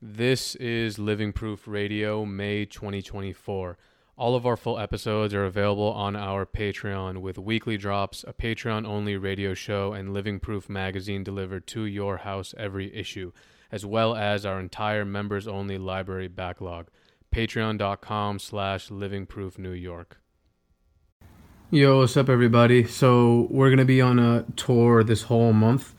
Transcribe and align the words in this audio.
This 0.00 0.54
is 0.54 1.00
Living 1.00 1.32
Proof 1.32 1.66
Radio, 1.66 2.24
May 2.24 2.64
2024. 2.64 3.76
All 4.16 4.36
of 4.36 4.46
our 4.46 4.56
full 4.56 4.78
episodes 4.78 5.34
are 5.34 5.44
available 5.44 5.90
on 5.90 6.14
our 6.14 6.46
Patreon 6.46 7.18
with 7.18 7.36
weekly 7.36 7.76
drops, 7.76 8.24
a 8.28 8.32
Patreon 8.32 8.86
only 8.86 9.16
radio 9.16 9.54
show, 9.54 9.92
and 9.92 10.14
Living 10.14 10.38
Proof 10.38 10.68
magazine 10.68 11.24
delivered 11.24 11.66
to 11.68 11.84
your 11.84 12.18
house 12.18 12.54
every 12.56 12.94
issue, 12.94 13.32
as 13.72 13.84
well 13.84 14.14
as 14.14 14.46
our 14.46 14.60
entire 14.60 15.04
members 15.04 15.48
only 15.48 15.78
library 15.78 16.28
backlog. 16.28 16.86
Patreon.com 17.34 18.38
slash 18.38 18.92
Living 18.92 19.26
Proof 19.26 19.58
New 19.58 19.72
York. 19.72 20.20
Yo, 21.72 21.98
what's 21.98 22.16
up, 22.16 22.28
everybody? 22.28 22.86
So, 22.86 23.48
we're 23.50 23.68
going 23.68 23.78
to 23.78 23.84
be 23.84 24.00
on 24.00 24.20
a 24.20 24.44
tour 24.54 25.02
this 25.02 25.22
whole 25.22 25.52
month 25.52 25.96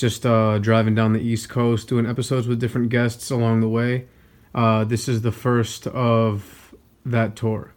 just 0.00 0.24
uh, 0.24 0.58
driving 0.58 0.94
down 0.94 1.12
the 1.12 1.20
East 1.20 1.50
Coast, 1.50 1.86
doing 1.86 2.06
episodes 2.06 2.48
with 2.48 2.58
different 2.58 2.88
guests 2.88 3.30
along 3.30 3.60
the 3.60 3.68
way. 3.68 4.06
Uh, 4.54 4.82
this 4.82 5.08
is 5.08 5.20
the 5.20 5.30
first 5.30 5.86
of 5.88 6.74
that 7.04 7.36
tour. 7.36 7.74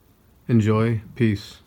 Enjoy. 0.47 1.02
Peace. 1.16 1.57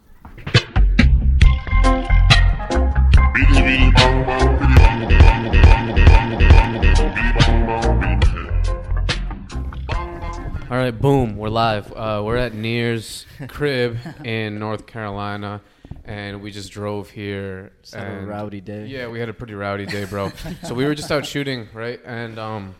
All 10.69 10.83
right, 10.83 10.91
boom, 10.91 11.37
we're 11.37 11.49
live. 11.49 11.93
Uh, 11.93 12.23
we're 12.25 12.37
at 12.37 12.55
Neir's 12.55 13.27
crib 13.49 13.99
in 14.25 14.59
North 14.59 14.87
Carolina, 14.87 15.61
and 16.07 16.41
we 16.41 16.51
just 16.51 16.71
drove 16.73 17.11
here. 17.11 17.73
Just 17.83 17.95
had 17.95 18.23
a 18.23 18.27
rowdy 18.27 18.61
day. 18.61 18.87
Yeah, 18.87 19.09
we 19.09 19.19
had 19.21 19.29
a 19.29 19.35
pretty 19.35 19.55
rowdy 19.55 19.87
day, 19.87 20.05
bro. 20.05 20.31
so 20.63 20.75
we 20.75 20.85
were 20.85 20.95
just 20.95 21.11
out 21.11 21.27
shooting, 21.27 21.69
right? 21.75 22.01
And 22.05 22.39
um, 22.39 22.75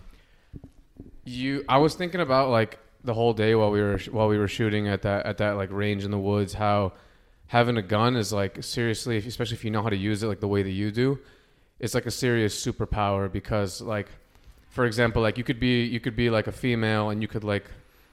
you, 1.25 1.65
I 1.69 1.79
was 1.79 1.95
thinking 1.95 2.21
about 2.21 2.51
like 2.51 2.79
the 3.05 3.15
whole 3.15 3.33
day 3.35 3.55
while 3.55 3.71
we 3.71 3.81
were 3.81 3.99
while 4.11 4.29
we 4.29 4.39
were 4.39 4.49
shooting 4.49 4.89
at 4.89 5.03
that 5.03 5.27
at 5.27 5.39
that 5.39 5.53
like 5.57 5.71
range 5.73 6.05
in 6.05 6.11
the 6.11 6.19
woods, 6.19 6.55
how 6.55 6.93
having 7.49 7.77
a 7.77 7.83
gun 7.83 8.17
is 8.17 8.33
like 8.33 8.63
seriously, 8.63 9.17
if- 9.19 9.27
especially 9.27 9.57
if 9.57 9.65
you 9.65 9.71
know 9.71 9.83
how 9.83 9.89
to 9.91 9.97
use 9.97 10.23
it 10.23 10.27
like 10.27 10.41
the 10.41 10.49
way 10.49 10.63
that 10.63 10.71
you 10.71 10.91
do, 10.91 11.19
it's 11.81 11.95
like 11.95 12.07
a 12.07 12.11
serious 12.11 12.65
superpower 12.65 13.31
because 13.31 13.81
like, 13.81 14.09
for 14.71 14.87
example, 14.87 15.23
like 15.23 15.37
you 15.39 15.45
could 15.45 15.61
be 15.61 15.85
you 15.85 16.01
could 16.01 16.17
be 16.17 16.31
like 16.31 16.47
a 16.47 16.53
female 16.53 17.11
and 17.11 17.23
you 17.23 17.29
could 17.29 17.45
like 17.45 17.65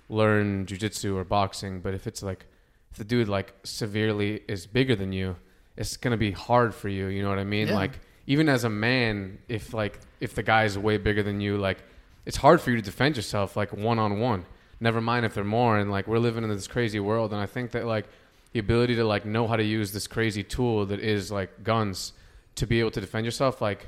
learn 0.09 0.65
jujitsu 0.65 1.15
or 1.15 1.23
boxing, 1.23 1.79
but 1.81 1.93
if 1.93 2.07
it's 2.07 2.21
like 2.23 2.45
if 2.93 2.97
the 2.99 3.03
dude 3.03 3.27
like 3.27 3.55
severely 3.63 4.43
is 4.47 4.67
bigger 4.67 4.95
than 4.95 5.11
you, 5.11 5.35
it's 5.75 5.97
gonna 5.97 6.15
be 6.15 6.29
hard 6.29 6.75
for 6.75 6.89
you. 6.89 7.07
You 7.07 7.23
know 7.23 7.29
what 7.29 7.39
I 7.39 7.43
mean? 7.43 7.69
Yeah. 7.69 7.73
Like 7.73 7.99
even 8.27 8.47
as 8.47 8.65
a 8.65 8.69
man, 8.69 9.39
if 9.49 9.73
like 9.73 9.99
if 10.19 10.35
the 10.35 10.43
guy 10.43 10.65
is 10.65 10.77
way 10.77 10.97
bigger 10.97 11.23
than 11.23 11.41
you, 11.41 11.57
like 11.57 11.79
it's 12.27 12.37
hard 12.37 12.61
for 12.61 12.69
you 12.69 12.75
to 12.75 12.83
defend 12.83 13.15
yourself 13.15 13.57
like 13.57 13.73
one 13.73 13.97
on 13.97 14.19
one. 14.19 14.45
Never 14.79 15.01
mind 15.01 15.25
if 15.25 15.33
they're 15.33 15.43
more. 15.43 15.79
And 15.79 15.89
like 15.89 16.05
we're 16.07 16.19
living 16.19 16.43
in 16.43 16.51
this 16.51 16.67
crazy 16.67 16.99
world, 16.99 17.33
and 17.33 17.41
I 17.41 17.47
think 17.47 17.71
that 17.71 17.87
like 17.87 18.05
the 18.51 18.59
ability 18.59 18.95
to 18.97 19.03
like 19.05 19.25
know 19.25 19.47
how 19.47 19.55
to 19.55 19.63
use 19.63 19.91
this 19.91 20.05
crazy 20.05 20.43
tool 20.43 20.85
that 20.85 20.99
is 20.99 21.31
like 21.31 21.63
guns 21.63 22.13
to 22.55 22.67
be 22.67 22.79
able 22.79 22.91
to 22.91 23.01
defend 23.01 23.25
yourself, 23.25 23.59
like 23.59 23.87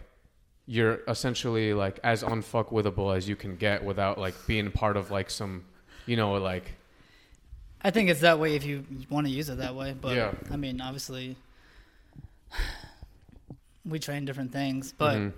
you're 0.66 1.02
essentially 1.08 1.76
like 1.76 2.00
as 2.04 2.24
unfuckwithable 2.24 3.16
as 3.16 3.30
you 3.30 3.36
can 3.36 3.56
get 3.56 3.86
without 3.86 4.18
like 4.18 4.34
being 4.48 4.72
part 4.72 4.98
of 4.98 5.12
like 5.12 5.30
some, 5.30 5.64
you 6.08 6.18
know, 6.18 6.34
like 6.34 6.72
I 7.86 7.92
think 7.92 8.10
it's 8.10 8.22
that 8.22 8.40
way 8.40 8.56
if 8.56 8.66
you 8.66 8.84
want 9.12 9.28
to 9.28 9.32
use 9.32 9.48
it 9.50 9.60
that 9.60 9.76
way. 9.76 9.94
But 9.94 10.16
Yeah. 10.16 10.34
I 10.50 10.58
mean, 10.58 10.82
obviously, 10.82 11.38
we 13.86 14.00
train 14.00 14.26
different 14.26 14.52
things, 14.52 14.92
but 14.92 15.18
mhm. 15.18 15.34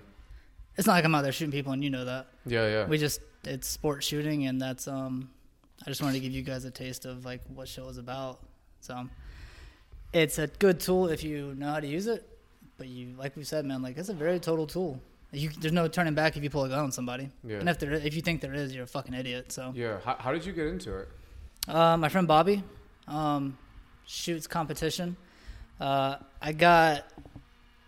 it's 0.78 0.86
not 0.86 0.94
like 0.94 1.04
I'm 1.04 1.14
out 1.14 1.24
there 1.24 1.32
shooting 1.32 1.52
people, 1.52 1.72
and 1.72 1.84
you 1.84 1.90
know 1.90 2.06
that. 2.06 2.28
yeah, 2.46 2.66
yeah. 2.66 2.86
We 2.86 2.96
just 2.96 3.20
it's 3.44 3.68
sport 3.68 4.02
shooting, 4.02 4.46
and 4.46 4.58
that's 4.60 4.88
um. 4.88 5.30
I 5.86 5.90
just 5.90 6.02
wanted 6.02 6.14
to 6.14 6.20
give 6.20 6.32
you 6.32 6.42
guys 6.42 6.64
a 6.64 6.70
taste 6.70 7.04
of 7.04 7.26
like 7.26 7.42
what 7.54 7.68
show 7.68 7.86
is 7.88 7.98
about. 7.98 8.40
So, 8.80 9.08
it's 10.14 10.38
a 10.38 10.46
good 10.46 10.80
tool 10.80 11.08
if 11.08 11.22
you 11.22 11.54
know 11.54 11.68
how 11.68 11.80
to 11.80 11.86
use 11.86 12.06
it. 12.06 12.26
But 12.78 12.88
you, 12.88 13.14
like 13.18 13.36
we 13.36 13.44
said, 13.44 13.66
man, 13.66 13.82
like 13.82 13.98
it's 13.98 14.08
a 14.08 14.14
very 14.14 14.40
total 14.40 14.66
tool. 14.66 15.00
You, 15.32 15.50
there's 15.50 15.74
no 15.74 15.86
turning 15.86 16.14
back 16.14 16.38
if 16.38 16.42
you 16.42 16.48
pull 16.48 16.64
a 16.64 16.68
gun 16.70 16.78
on 16.78 16.92
somebody. 16.92 17.28
Yeah. 17.44 17.58
And 17.58 17.68
if 17.68 17.78
there, 17.78 17.92
if 17.92 18.14
you 18.16 18.22
think 18.22 18.40
there 18.40 18.54
is, 18.54 18.74
you're 18.74 18.84
a 18.84 18.86
fucking 18.86 19.12
idiot. 19.12 19.52
So. 19.52 19.72
yeah. 19.76 19.98
How, 20.02 20.16
how 20.18 20.32
did 20.32 20.46
you 20.46 20.54
get 20.54 20.66
into 20.68 20.96
it? 20.96 21.08
Uh, 21.68 21.98
my 21.98 22.08
friend 22.08 22.26
Bobby 22.26 22.62
um, 23.06 23.58
shoots 24.06 24.46
competition. 24.46 25.18
Uh, 25.78 26.16
I 26.40 26.52
got, 26.52 27.04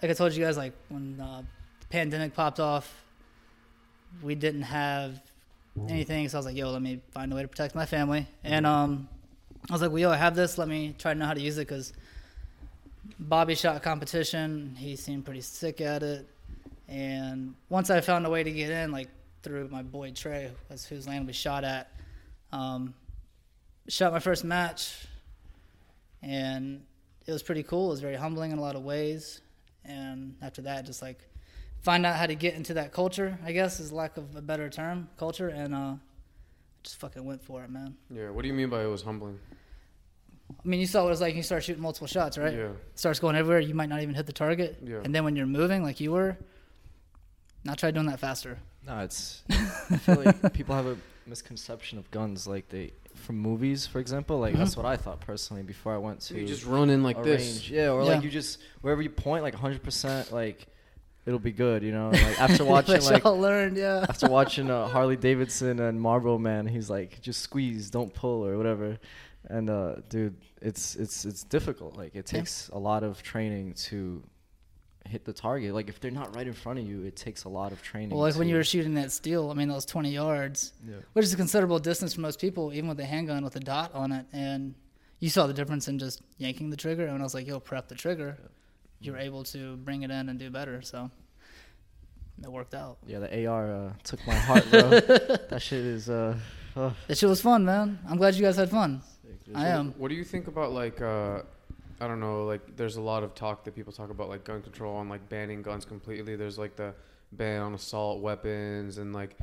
like 0.02 0.10
I 0.10 0.14
told 0.14 0.34
you 0.34 0.44
guys, 0.44 0.58
like 0.58 0.74
when 0.90 1.18
uh, 1.18 1.42
the 1.80 1.86
pandemic 1.86 2.34
popped 2.34 2.60
off, 2.60 2.94
we 4.22 4.34
didn't 4.34 4.62
have 4.62 5.22
anything. 5.88 6.28
So 6.28 6.36
I 6.36 6.40
was 6.40 6.46
like, 6.46 6.56
yo, 6.56 6.70
let 6.70 6.82
me 6.82 7.00
find 7.12 7.32
a 7.32 7.36
way 7.36 7.40
to 7.40 7.48
protect 7.48 7.74
my 7.74 7.86
family. 7.86 8.26
And 8.44 8.66
um, 8.66 9.08
I 9.70 9.72
was 9.72 9.80
like, 9.80 9.90
well, 9.90 10.00
yo, 10.00 10.10
I 10.10 10.16
have 10.16 10.36
this. 10.36 10.58
Let 10.58 10.68
me 10.68 10.94
try 10.98 11.14
to 11.14 11.18
know 11.18 11.24
how 11.24 11.34
to 11.34 11.40
use 11.40 11.56
it 11.56 11.66
because 11.66 11.94
Bobby 13.18 13.54
shot 13.54 13.82
competition. 13.82 14.76
He 14.78 14.94
seemed 14.94 15.24
pretty 15.24 15.40
sick 15.40 15.80
at 15.80 16.02
it. 16.02 16.28
And 16.86 17.54
once 17.70 17.88
I 17.88 18.02
found 18.02 18.26
a 18.26 18.30
way 18.30 18.42
to 18.42 18.50
get 18.50 18.68
in, 18.68 18.92
like 18.92 19.08
through 19.42 19.68
my 19.68 19.82
boy 19.82 20.10
Trey, 20.10 20.50
was 20.68 20.84
whose 20.84 21.08
land 21.08 21.26
we 21.26 21.32
shot 21.32 21.64
at, 21.64 21.90
um, 22.52 22.92
shot 23.88 24.12
my 24.12 24.20
first 24.20 24.44
match, 24.44 25.06
and 26.22 26.82
it 27.26 27.32
was 27.32 27.42
pretty 27.42 27.62
cool. 27.62 27.88
It 27.88 27.90
was 27.90 28.00
very 28.00 28.16
humbling 28.16 28.52
in 28.52 28.58
a 28.58 28.60
lot 28.60 28.76
of 28.76 28.82
ways. 28.82 29.40
And 29.84 30.36
after 30.42 30.62
that, 30.62 30.84
just 30.84 31.02
like 31.02 31.18
find 31.80 32.04
out 32.04 32.16
how 32.16 32.26
to 32.26 32.34
get 32.34 32.54
into 32.54 32.74
that 32.74 32.92
culture, 32.92 33.38
I 33.44 33.52
guess 33.52 33.80
is 33.80 33.92
lack 33.92 34.16
of 34.16 34.36
a 34.36 34.42
better 34.42 34.68
term, 34.68 35.08
culture, 35.16 35.48
and 35.48 35.74
uh, 35.74 35.94
just 36.82 36.98
fucking 36.98 37.24
went 37.24 37.42
for 37.42 37.62
it, 37.62 37.70
man. 37.70 37.96
Yeah. 38.10 38.30
What 38.30 38.42
do 38.42 38.48
you 38.48 38.54
mean 38.54 38.68
by 38.68 38.82
it 38.82 38.88
was 38.88 39.02
humbling? 39.02 39.38
I 40.50 40.68
mean, 40.68 40.80
you 40.80 40.86
saw 40.86 41.02
what 41.02 41.08
it 41.08 41.10
was 41.10 41.20
like. 41.20 41.34
You 41.36 41.42
start 41.42 41.62
shooting 41.62 41.82
multiple 41.82 42.08
shots, 42.08 42.36
right? 42.36 42.52
Yeah. 42.52 42.68
starts 42.96 43.20
going 43.20 43.36
everywhere. 43.36 43.60
You 43.60 43.74
might 43.74 43.88
not 43.88 44.02
even 44.02 44.14
hit 44.14 44.26
the 44.26 44.32
target. 44.32 44.78
Yeah. 44.84 44.98
And 45.04 45.14
then 45.14 45.24
when 45.24 45.36
you're 45.36 45.46
moving, 45.46 45.82
like 45.82 46.00
you 46.00 46.12
were, 46.12 46.36
not 47.64 47.78
try 47.78 47.90
doing 47.90 48.06
that 48.06 48.18
faster. 48.18 48.58
No, 48.86 48.98
it's. 49.00 49.42
I 49.50 49.96
feel 49.98 50.22
like 50.22 50.52
people 50.52 50.74
have 50.74 50.86
a 50.86 50.96
misconception 51.26 51.98
of 51.98 52.10
guns, 52.10 52.46
like 52.46 52.68
they 52.68 52.92
from 53.30 53.38
movies, 53.38 53.86
for 53.86 54.00
example. 54.00 54.40
Like 54.40 54.54
that's 54.56 54.76
what 54.76 54.86
I 54.86 54.96
thought 54.96 55.20
personally 55.20 55.62
before 55.62 55.94
I 55.94 55.98
went 55.98 56.20
to 56.22 56.34
You 56.40 56.46
just 56.46 56.66
run 56.66 56.90
in 56.90 57.04
like 57.04 57.16
a 57.18 57.22
this. 57.22 57.40
range. 57.42 57.70
Yeah, 57.70 57.90
or 57.90 58.02
Yeah. 58.02 58.14
like 58.14 58.24
you 58.24 58.30
just 58.30 58.58
wherever 58.80 59.00
you 59.00 59.08
point, 59.10 59.44
like 59.44 59.54
100, 59.54 59.82
percent 59.84 60.32
like 60.32 60.66
it'll 61.26 61.38
be 61.38 61.52
good. 61.52 61.84
You 61.84 61.92
know, 61.92 62.10
like 62.26 62.40
after 62.40 62.64
watching 62.64 62.94
Which 62.94 63.04
like 63.04 63.22
y'all 63.22 63.38
learned, 63.38 63.76
yeah. 63.76 64.04
after 64.08 64.28
watching 64.28 64.68
uh, 64.68 64.88
Harley 64.94 65.16
Davidson 65.16 65.78
and 65.78 66.00
Marlboro 66.00 66.38
Man, 66.38 66.66
he's 66.66 66.90
like, 66.90 67.20
just 67.22 67.40
squeeze, 67.42 67.88
don't 67.88 68.12
pull 68.12 68.44
or 68.44 68.56
whatever. 68.58 68.98
And 69.48 69.70
uh, 69.70 69.94
dude, 70.08 70.36
it's 70.60 70.96
it's 70.96 71.24
it's 71.24 71.44
difficult. 71.44 71.96
Like 71.96 72.14
it 72.16 72.32
Yeah. 72.32 72.38
takes 72.40 72.68
a 72.72 72.78
lot 72.78 73.04
of 73.04 73.22
training 73.22 73.74
to 73.88 74.24
hit 75.10 75.24
the 75.24 75.32
target. 75.32 75.74
Like 75.74 75.88
if 75.88 76.00
they're 76.00 76.10
not 76.10 76.34
right 76.34 76.46
in 76.46 76.52
front 76.52 76.78
of 76.78 76.86
you, 76.86 77.02
it 77.02 77.16
takes 77.16 77.44
a 77.44 77.48
lot 77.48 77.72
of 77.72 77.82
training. 77.82 78.10
Well, 78.10 78.20
like 78.20 78.36
when 78.36 78.48
you 78.48 78.56
were 78.56 78.64
shooting 78.64 78.94
that 78.94 79.12
steel, 79.12 79.50
I 79.50 79.54
mean, 79.54 79.68
those 79.68 79.84
20 79.84 80.10
yards, 80.10 80.72
yeah. 80.88 80.96
which 81.12 81.24
is 81.24 81.32
a 81.32 81.36
considerable 81.36 81.78
distance 81.78 82.14
for 82.14 82.20
most 82.20 82.40
people, 82.40 82.72
even 82.72 82.88
with 82.88 83.00
a 83.00 83.04
handgun 83.04 83.44
with 83.44 83.56
a 83.56 83.60
dot 83.60 83.94
on 83.94 84.12
it. 84.12 84.26
And 84.32 84.74
you 85.18 85.28
saw 85.28 85.46
the 85.46 85.52
difference 85.52 85.88
in 85.88 85.98
just 85.98 86.22
yanking 86.38 86.70
the 86.70 86.76
trigger. 86.76 87.02
And 87.04 87.12
when 87.12 87.20
I 87.20 87.24
was 87.24 87.34
like, 87.34 87.46
yo, 87.46 87.60
prep 87.60 87.88
the 87.88 87.94
trigger, 87.94 88.38
You're 89.00 89.18
able 89.18 89.44
to 89.44 89.76
bring 89.76 90.02
it 90.02 90.10
in 90.10 90.28
and 90.28 90.38
do 90.38 90.50
better. 90.50 90.82
So 90.82 91.10
it 92.42 92.50
worked 92.50 92.74
out. 92.74 92.98
Yeah, 93.06 93.18
the 93.18 93.46
AR 93.46 93.70
uh, 93.70 93.92
took 94.04 94.24
my 94.26 94.34
heart, 94.34 94.70
bro. 94.70 94.80
that 95.50 95.60
shit 95.60 95.84
is. 95.84 96.08
Uh, 96.08 96.38
uh, 96.76 96.90
That 97.08 97.18
shit 97.18 97.28
was 97.28 97.40
fun, 97.40 97.64
man. 97.64 97.98
I'm 98.08 98.16
glad 98.16 98.34
you 98.34 98.42
guys 98.42 98.56
had 98.56 98.70
fun. 98.70 99.02
I 99.54 99.68
am. 99.68 99.94
What 99.98 100.08
do 100.08 100.14
you 100.14 100.24
think 100.24 100.46
about 100.46 100.72
like 100.72 101.00
uh 101.00 101.42
I 102.00 102.08
don't 102.08 102.20
know, 102.20 102.44
like 102.46 102.76
there's 102.76 102.96
a 102.96 103.00
lot 103.00 103.22
of 103.22 103.34
talk 103.34 103.64
that 103.64 103.74
people 103.74 103.92
talk 103.92 104.10
about 104.10 104.28
like 104.28 104.44
gun 104.44 104.62
control 104.62 105.00
and 105.00 105.10
like 105.10 105.28
banning 105.28 105.62
guns 105.62 105.84
completely. 105.84 106.34
There's 106.36 106.58
like 106.58 106.76
the 106.76 106.94
ban 107.32 107.60
on 107.62 107.74
assault 107.74 108.20
weapons 108.22 108.98
and 108.98 109.12
like 109.12 109.36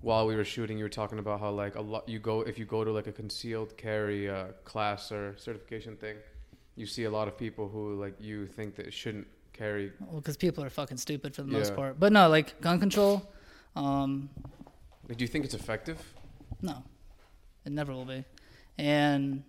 while 0.00 0.26
we 0.26 0.34
were 0.36 0.44
shooting 0.44 0.78
you 0.78 0.84
were 0.84 0.88
talking 0.88 1.18
about 1.18 1.40
how 1.40 1.50
like 1.50 1.74
a 1.74 1.80
lot 1.80 2.08
you 2.08 2.18
go 2.18 2.40
if 2.42 2.58
you 2.58 2.64
go 2.66 2.84
to 2.84 2.90
like 2.92 3.06
a 3.06 3.12
concealed 3.12 3.76
carry 3.76 4.30
uh, 4.30 4.46
class 4.64 5.10
or 5.10 5.34
certification 5.38 5.96
thing, 5.96 6.16
you 6.76 6.86
see 6.86 7.04
a 7.04 7.10
lot 7.10 7.26
of 7.26 7.36
people 7.36 7.68
who 7.68 7.94
like 8.00 8.14
you 8.20 8.46
think 8.46 8.76
that 8.76 8.92
shouldn't 8.92 9.26
carry 9.52 9.92
Well, 10.00 10.20
because 10.20 10.36
people 10.36 10.62
are 10.64 10.70
fucking 10.70 10.96
stupid 10.98 11.34
for 11.34 11.42
the 11.42 11.48
most 11.48 11.70
Yeah. 11.70 11.76
part. 11.76 11.98
But 12.00 12.12
no, 12.12 12.28
like 12.28 12.60
gun 12.60 12.78
control, 12.78 13.22
um, 13.76 14.28
like 15.08 15.18
do 15.18 15.24
you 15.24 15.28
think 15.28 15.44
it's 15.44 15.54
effective? 15.54 15.98
no, 16.62 16.82
it 17.64 17.72
never 17.72 17.92
will 17.92 18.04
be. 18.06 18.24
And 18.78 19.42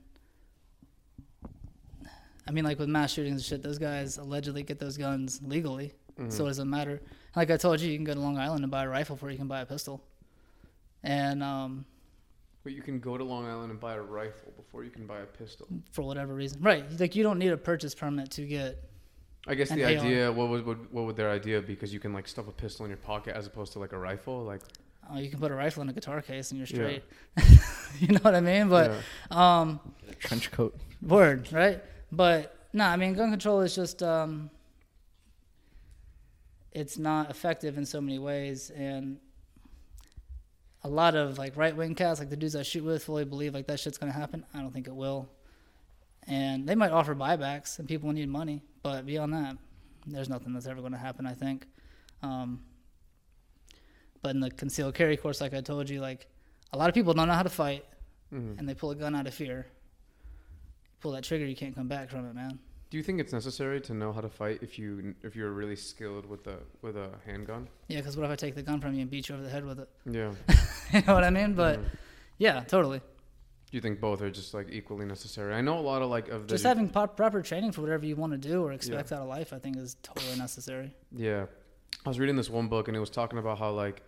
I 2.48 2.52
mean, 2.52 2.64
like 2.64 2.78
with 2.80 2.90
mass 2.90 3.12
shootings 3.14 3.34
and 3.42 3.44
shit, 3.44 3.64
those 3.64 3.78
guys 3.80 4.18
allegedly 4.18 4.64
get 4.64 4.80
those 4.80 4.98
guns 4.98 5.42
legally, 5.44 5.94
Mm-hmm. 6.20 6.30
so 6.30 6.46
it 6.46 6.48
doesn't 6.50 6.70
matter. 6.70 7.02
Like 7.36 7.52
I 7.52 7.58
told 7.58 7.82
you, 7.82 7.92
you 7.92 7.98
can 7.98 8.06
go 8.06 8.14
to 8.14 8.20
Long 8.22 8.38
Island 8.38 8.64
and 8.64 8.72
buy 8.72 8.84
a 8.86 8.88
rifle 8.88 9.16
before 9.18 9.32
you 9.32 9.38
can 9.38 9.48
buy 9.50 9.60
a 9.62 9.66
pistol. 9.66 10.02
And 11.04 11.44
um, 11.44 11.86
But 12.64 12.72
you 12.74 12.82
can 12.82 13.00
go 13.00 13.18
to 13.18 13.24
Long 13.24 13.46
Island 13.46 13.72
and 13.72 13.80
buy 13.80 13.96
a 13.96 14.02
rifle 14.02 14.54
before 14.56 14.84
you 14.86 14.90
can 14.92 15.06
buy 15.06 15.20
a 15.20 15.26
pistol. 15.26 15.68
for 15.92 16.04
whatever 16.04 16.34
reason, 16.34 16.62
right? 16.62 16.86
Like 17.00 17.16
you 17.16 17.24
don't 17.24 17.38
need 17.38 17.52
a 17.52 17.58
purchase 17.58 17.94
permit 17.94 18.32
to 18.32 18.44
get. 18.46 18.82
I 19.48 19.54
guess 19.56 19.70
An 19.72 19.78
the 19.78 19.84
AR. 19.84 19.90
idea 19.92 20.32
what 20.32 20.50
would, 20.50 20.66
would 20.66 20.92
what 20.94 21.06
would 21.06 21.16
their 21.16 21.30
idea 21.30 21.62
be? 21.62 21.74
Because 21.74 21.94
you 21.94 22.00
can 22.00 22.14
like 22.14 22.28
stuff 22.28 22.48
a 22.48 22.52
pistol 22.52 22.86
in 22.86 22.90
your 22.90 22.98
pocket 22.98 23.36
as 23.36 23.46
opposed 23.46 23.74
to 23.74 23.80
like 23.80 23.92
a 23.92 23.98
rifle. 24.00 24.44
Like 24.44 24.62
oh, 25.12 25.18
you 25.20 25.30
can 25.30 25.40
put 25.40 25.52
a 25.52 25.56
rifle 25.56 25.84
in 25.84 25.90
a 25.90 25.94
guitar 25.94 26.22
case 26.22 26.52
and 26.52 26.58
you're 26.58 26.68
Yeah. 26.68 27.00
straight. 27.36 27.60
you 28.00 28.08
know 28.08 28.20
what 28.22 28.34
I 28.36 28.40
mean? 28.42 28.70
But 28.70 28.92
Yeah. 29.32 29.60
um, 29.60 29.80
Trench 30.20 30.50
coat. 30.52 30.76
word 31.02 31.52
right. 31.52 31.84
But 32.12 32.56
no, 32.74 32.86
I 32.86 32.96
mean 32.96 33.13
gun 33.13 33.30
control 33.31 33.62
is 33.62 33.75
just 33.75 34.02
um, 34.04 34.50
it's 36.72 36.98
not 36.98 37.30
effective 37.30 37.78
in 37.78 37.86
so 37.86 38.02
many 38.02 38.19
ways, 38.19 38.69
and 38.69 39.18
a 40.84 40.90
lot 40.90 41.16
of 41.16 41.38
like 41.38 41.56
right 41.57 41.75
wing 41.75 41.96
cats, 41.96 42.19
like 42.19 42.30
the 42.30 42.36
dudes 42.38 42.56
I 42.56 42.63
shoot 42.63 42.84
with, 42.84 43.04
fully 43.04 43.25
believe 43.25 43.54
like 43.54 43.68
that 43.68 43.80
shit's 43.80 43.98
gonna 43.98 44.12
happen. 44.12 44.46
I 44.54 44.60
don't 44.60 44.72
think 44.74 44.88
it 44.88 44.96
will, 44.96 45.30
and 46.28 46.68
they 46.68 46.75
might 46.75 46.92
offer 46.92 47.16
buybacks, 47.16 47.80
and 47.80 47.88
people 47.88 48.12
need 48.12 48.30
money, 48.30 48.62
but 48.84 49.06
beyond 49.06 49.34
that, 49.34 49.58
there's 50.06 50.30
nothing 50.30 50.54
that's 50.54 50.68
ever 50.68 50.81
gonna 50.81 50.98
happen. 50.98 51.25
I 51.25 51.34
think. 51.34 51.66
Um, 52.22 52.62
but 54.22 54.30
in 54.36 54.40
the 54.42 54.50
concealed 54.51 54.96
carry 54.96 55.16
course, 55.18 55.40
like 55.42 55.54
I 55.54 55.62
told 55.62 55.90
you, 55.90 56.01
like 56.01 56.28
a 56.74 56.78
lot 56.78 56.90
of 56.90 56.96
people 56.96 57.13
don't 57.13 57.28
know 57.28 57.34
how 57.34 57.44
to 57.44 57.50
fight, 57.50 57.86
Mhm. 58.34 58.58
and 58.60 58.68
they 58.68 58.74
pull 58.74 58.92
a 58.92 58.96
gun 58.96 59.16
out 59.16 59.28
of 59.28 59.34
fear. 59.34 59.68
Pull 61.02 61.12
that 61.12 61.24
trigger, 61.24 61.46
you 61.46 61.56
can't 61.56 61.76
come 61.76 61.88
back 61.88 62.10
from 62.10 62.28
it, 62.28 62.34
man. 62.34 62.60
Do 62.90 62.98
you 62.98 63.04
think 63.04 63.20
it's 63.20 63.34
necessary 63.34 63.82
to 63.82 63.94
know 63.94 64.14
how 64.14 64.22
to 64.22 64.30
fight 64.30 64.60
if 64.62 64.80
you 64.80 65.16
if 65.24 65.36
you're 65.36 65.52
really 65.52 65.76
skilled 65.76 66.26
with 66.26 66.48
a 66.48 66.58
with 66.82 66.96
a 66.96 67.10
handgun? 67.26 67.68
Yeah, 67.88 67.98
because 67.98 68.16
what 68.16 68.26
if 68.26 68.32
I 68.32 68.36
take 68.36 68.56
the 68.56 68.62
gun 68.64 68.80
from 68.80 68.94
you 68.94 69.02
and 69.02 69.10
beat 69.10 69.28
you 69.28 69.36
over 69.36 69.44
the 69.44 69.50
head 69.50 69.66
with 69.66 69.80
it? 69.80 69.90
Yeah. 70.10 70.32
you 70.94 71.02
know 71.06 71.14
what 71.14 71.24
I 71.24 71.30
mean? 71.30 71.54
But 71.54 71.80
Mhm. 71.80 71.86
yeah, 72.38 72.60
totally. 72.62 73.00
Do 73.00 73.78
you 73.78 73.82
think 73.82 74.00
both 74.00 74.22
are 74.22 74.30
just 74.30 74.54
like 74.54 74.70
equally 74.70 75.06
necessary? 75.06 75.54
I 75.54 75.62
know 75.62 75.78
a 75.80 75.82
lot 75.82 76.02
of 76.04 76.10
like 76.10 76.30
of 76.30 76.44
the 76.48 76.54
Just 76.54 76.64
having 76.64 76.88
proper 76.88 77.42
training 77.42 77.72
for 77.72 77.82
whatever 77.82 78.06
you 78.06 78.16
want 78.16 78.32
to 78.32 78.38
do 78.38 78.64
or 78.64 78.72
expect 78.72 79.12
out 79.12 79.20
of 79.22 79.28
life, 79.28 79.52
I 79.52 79.60
think, 79.60 79.78
is 79.78 79.98
totally 80.04 80.38
necessary. 80.38 80.94
Yeah. 81.12 81.48
I 82.06 82.10
was 82.10 82.20
reading 82.20 82.36
this 82.36 82.50
one 82.50 82.68
book 82.68 82.88
and 82.88 82.96
it 82.96 83.00
was 83.00 83.10
talking 83.10 83.40
about 83.40 83.58
how 83.58 83.72
like 83.72 84.04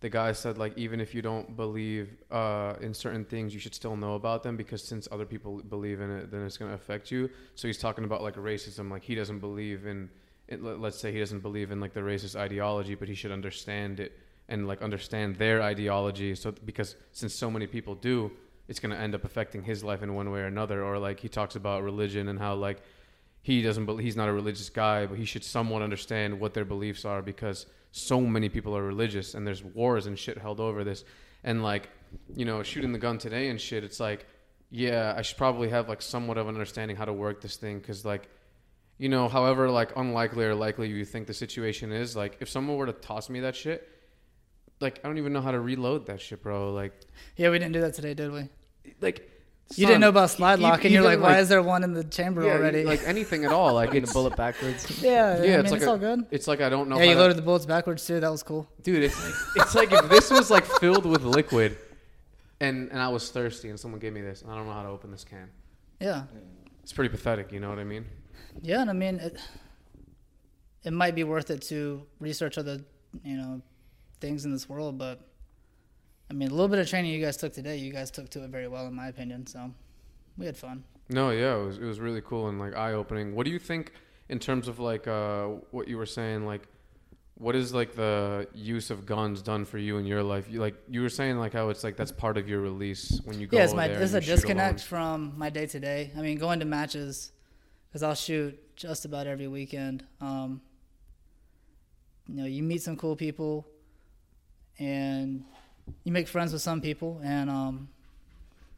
the 0.00 0.08
guy 0.08 0.32
said 0.32 0.58
like 0.58 0.76
even 0.76 1.00
if 1.00 1.14
you 1.14 1.22
don't 1.22 1.56
believe 1.56 2.08
uh, 2.30 2.74
in 2.80 2.94
certain 2.94 3.24
things, 3.24 3.52
you 3.52 3.60
should 3.60 3.74
still 3.74 3.96
know 3.96 4.14
about 4.14 4.42
them 4.42 4.56
because 4.56 4.82
since 4.82 5.08
other 5.10 5.24
people 5.24 5.60
believe 5.62 6.00
in 6.00 6.10
it, 6.10 6.30
then 6.30 6.44
it's 6.44 6.56
going 6.56 6.70
to 6.70 6.74
affect 6.74 7.10
you. 7.10 7.28
So 7.56 7.66
he's 7.66 7.78
talking 7.78 8.04
about 8.04 8.22
like 8.22 8.36
racism, 8.36 8.90
like 8.90 9.02
he 9.02 9.14
doesn't 9.14 9.40
believe 9.40 9.86
in 9.86 10.08
it, 10.46 10.62
let- 10.62 10.80
let's 10.80 10.98
say 10.98 11.12
he 11.12 11.18
doesn't 11.18 11.40
believe 11.40 11.72
in 11.72 11.80
like 11.80 11.94
the 11.94 12.00
racist 12.00 12.36
ideology, 12.36 12.94
but 12.94 13.08
he 13.08 13.14
should 13.14 13.32
understand 13.32 14.00
it 14.00 14.12
and 14.48 14.66
like 14.68 14.82
understand 14.82 15.36
their 15.36 15.60
ideology. 15.62 16.34
So 16.34 16.52
because 16.64 16.96
since 17.12 17.34
so 17.34 17.50
many 17.50 17.66
people 17.66 17.94
do, 17.94 18.30
it's 18.68 18.80
going 18.80 18.94
to 18.94 19.00
end 19.00 19.14
up 19.14 19.24
affecting 19.24 19.62
his 19.62 19.82
life 19.82 20.02
in 20.02 20.14
one 20.14 20.30
way 20.30 20.40
or 20.40 20.46
another. 20.46 20.84
Or 20.84 20.98
like 20.98 21.20
he 21.20 21.28
talks 21.28 21.56
about 21.56 21.82
religion 21.82 22.28
and 22.28 22.38
how 22.38 22.54
like 22.54 22.78
he 23.42 23.62
doesn't 23.62 23.86
believe 23.86 24.04
he's 24.04 24.16
not 24.16 24.28
a 24.28 24.32
religious 24.32 24.68
guy, 24.70 25.06
but 25.06 25.18
he 25.18 25.24
should 25.24 25.44
somewhat 25.44 25.82
understand 25.82 26.38
what 26.40 26.54
their 26.54 26.64
beliefs 26.64 27.04
are 27.04 27.22
because 27.22 27.66
so 27.92 28.20
many 28.20 28.48
people 28.48 28.76
are 28.76 28.82
religious 28.82 29.34
and 29.34 29.46
there's 29.46 29.64
wars 29.64 30.06
and 30.06 30.18
shit 30.18 30.38
held 30.38 30.60
over 30.60 30.84
this. 30.84 31.04
And 31.44 31.62
like, 31.62 31.88
you 32.34 32.44
know, 32.44 32.62
shooting 32.62 32.92
the 32.92 32.98
gun 32.98 33.18
today 33.18 33.48
and 33.48 33.60
shit, 33.60 33.84
it's 33.84 34.00
like, 34.00 34.26
yeah, 34.70 35.14
I 35.16 35.22
should 35.22 35.38
probably 35.38 35.70
have 35.70 35.88
like 35.88 36.02
somewhat 36.02 36.36
of 36.36 36.46
an 36.48 36.54
understanding 36.54 36.96
how 36.96 37.06
to 37.06 37.12
work 37.12 37.40
this 37.40 37.56
thing 37.56 37.78
because 37.78 38.04
like, 38.04 38.28
you 38.98 39.08
know, 39.08 39.28
however 39.28 39.70
like 39.70 39.96
unlikely 39.96 40.44
or 40.44 40.54
likely 40.54 40.88
you 40.88 41.04
think 41.04 41.26
the 41.26 41.34
situation 41.34 41.92
is, 41.92 42.16
like 42.16 42.36
if 42.40 42.48
someone 42.48 42.76
were 42.76 42.86
to 42.86 42.92
toss 42.92 43.30
me 43.30 43.40
that 43.40 43.56
shit, 43.56 43.88
like 44.80 45.00
I 45.02 45.08
don't 45.08 45.18
even 45.18 45.32
know 45.32 45.40
how 45.40 45.52
to 45.52 45.60
reload 45.60 46.06
that 46.06 46.20
shit, 46.20 46.42
bro. 46.42 46.72
Like, 46.72 46.92
Yeah, 47.36 47.50
we 47.50 47.58
didn't 47.58 47.72
do 47.72 47.80
that 47.80 47.94
today, 47.94 48.14
did 48.14 48.32
we? 48.32 48.48
like 49.00 49.30
You 49.76 49.86
didn't 49.86 50.00
know 50.00 50.08
about 50.08 50.30
slide 50.30 50.60
e- 50.60 50.62
lock, 50.62 50.84
and 50.84 50.94
you're 50.94 51.02
even, 51.04 51.20
like, 51.20 51.30
why 51.30 51.40
is 51.40 51.48
there 51.50 51.62
one 51.62 51.84
in 51.84 51.92
the 51.92 52.02
chamber 52.04 52.42
yeah, 52.42 52.52
already? 52.52 52.84
Like 52.84 53.02
anything 53.04 53.44
at 53.44 53.52
all, 53.52 53.74
like 53.74 53.90
Getting 53.90 54.04
it's 54.04 54.12
a 54.12 54.14
bullet 54.18 54.34
backwards. 54.36 55.02
yeah, 55.02 55.42
Yeah, 55.42 55.60
it's 55.60 55.64
mean, 55.64 55.64
like 55.64 55.72
it's 55.72 55.84
a- 55.84 55.90
all 55.90 55.98
good. 55.98 56.26
it's 56.30 56.48
like 56.48 56.60
I 56.62 56.68
don't 56.70 56.88
know. 56.88 56.96
Yeah, 56.98 57.04
you 57.10 57.16
loaded 57.16 57.36
the 57.36 57.42
bullets 57.42 57.66
backwards 57.66 58.06
too. 58.06 58.18
That 58.20 58.30
was 58.30 58.42
cool. 58.42 58.66
dude 58.82 59.02
it's 59.04 59.18
it's 59.56 59.74
like 59.74 59.92
if 59.92 60.08
this 60.08 60.30
was 60.30 60.50
like 60.50 60.64
filled 60.64 61.04
with 61.04 61.22
liquid 61.22 61.76
and 62.60 62.88
and 62.90 62.98
i 63.00 63.08
was 63.08 63.30
thirsty 63.30 63.68
and 63.68 63.78
someone 63.78 64.00
gave 64.00 64.12
me 64.12 64.20
this 64.22 64.42
and 64.42 64.50
i 64.50 64.54
don't 64.56 64.66
know 64.66 64.72
how 64.72 64.82
to 64.82 64.88
open 64.88 65.10
this 65.12 65.22
can 65.24 65.48
Yeah, 66.00 66.22
it's 66.82 66.92
pretty 66.92 67.10
pathetic 67.10 67.52
you 67.52 67.60
know 67.60 67.68
what 67.68 67.78
i 67.78 67.84
mean 67.84 68.04
yeah, 68.62 68.80
and 68.80 68.90
I 68.90 68.92
mean, 68.94 69.20
it, 69.20 69.38
it 70.82 70.92
might 70.92 71.14
be 71.14 71.22
worth 71.22 71.50
it 71.50 71.62
to 71.62 72.02
research 72.18 72.58
other, 72.58 72.80
you 73.22 73.36
know, 73.36 73.60
things 74.20 74.44
in 74.44 74.50
this 74.52 74.68
world, 74.68 74.98
but 74.98 75.20
I 76.30 76.34
mean, 76.34 76.48
a 76.48 76.50
little 76.50 76.68
bit 76.68 76.78
of 76.78 76.88
training 76.88 77.12
you 77.12 77.24
guys 77.24 77.36
took 77.36 77.52
today, 77.52 77.76
you 77.76 77.92
guys 77.92 78.10
took 78.10 78.28
to 78.30 78.44
it 78.44 78.50
very 78.50 78.68
well, 78.68 78.86
in 78.86 78.94
my 78.94 79.08
opinion. 79.08 79.46
So 79.46 79.70
we 80.38 80.46
had 80.46 80.56
fun. 80.56 80.84
no 81.10 81.30
yeah 81.30 81.56
it 81.56 81.64
was, 81.64 81.78
it 81.78 81.84
was 81.84 82.00
really 82.00 82.20
cool 82.20 82.48
and 82.48 82.58
like 82.58 82.74
eye-opening 82.76 83.34
what 83.34 83.44
do 83.44 83.50
you 83.50 83.58
think 83.58 83.92
in 84.28 84.38
terms 84.38 84.68
of 84.68 84.78
like 84.78 85.06
uh 85.08 85.46
what 85.70 85.88
you 85.88 85.96
were 85.96 86.06
saying 86.06 86.46
like 86.46 86.68
what 87.34 87.56
is 87.56 87.72
like 87.72 87.94
the 87.94 88.46
use 88.54 88.90
of 88.90 89.06
guns 89.06 89.42
done 89.42 89.64
for 89.64 89.78
you 89.78 89.96
in 89.96 90.04
your 90.04 90.22
life 90.22 90.46
you 90.50 90.60
like 90.60 90.74
you 90.88 91.00
were 91.00 91.08
saying 91.08 91.38
like 91.38 91.52
how 91.52 91.68
it's 91.70 91.82
like 91.82 91.96
that's 91.96 92.12
part 92.12 92.36
of 92.36 92.48
your 92.48 92.60
release 92.60 93.20
when 93.24 93.40
you 93.40 93.46
go 93.46 93.56
yeah, 93.56 93.64
it's 93.64 93.74
my 93.74 93.86
it's 93.86 94.12
a 94.12 94.20
disconnect 94.20 94.80
alone. 94.80 94.88
from 94.88 95.32
my 95.36 95.48
day 95.48 95.66
to 95.66 95.80
day. 95.80 96.10
I 96.16 96.20
mean, 96.20 96.36
going 96.38 96.60
to 96.60 96.66
matches 96.66 97.32
because 97.88 98.02
I'll 98.02 98.14
shoot 98.14 98.58
just 98.76 99.04
about 99.04 99.26
every 99.26 99.46
weekend. 99.48 100.04
Um, 100.20 100.60
you 102.26 102.34
know, 102.34 102.44
you 102.44 102.62
meet 102.62 102.82
some 102.82 102.96
cool 102.96 103.16
people, 103.16 103.66
and 104.78 105.44
you 106.04 106.12
make 106.12 106.28
friends 106.28 106.52
with 106.52 106.62
some 106.62 106.80
people, 106.80 107.20
and 107.22 107.48
um, 107.50 107.88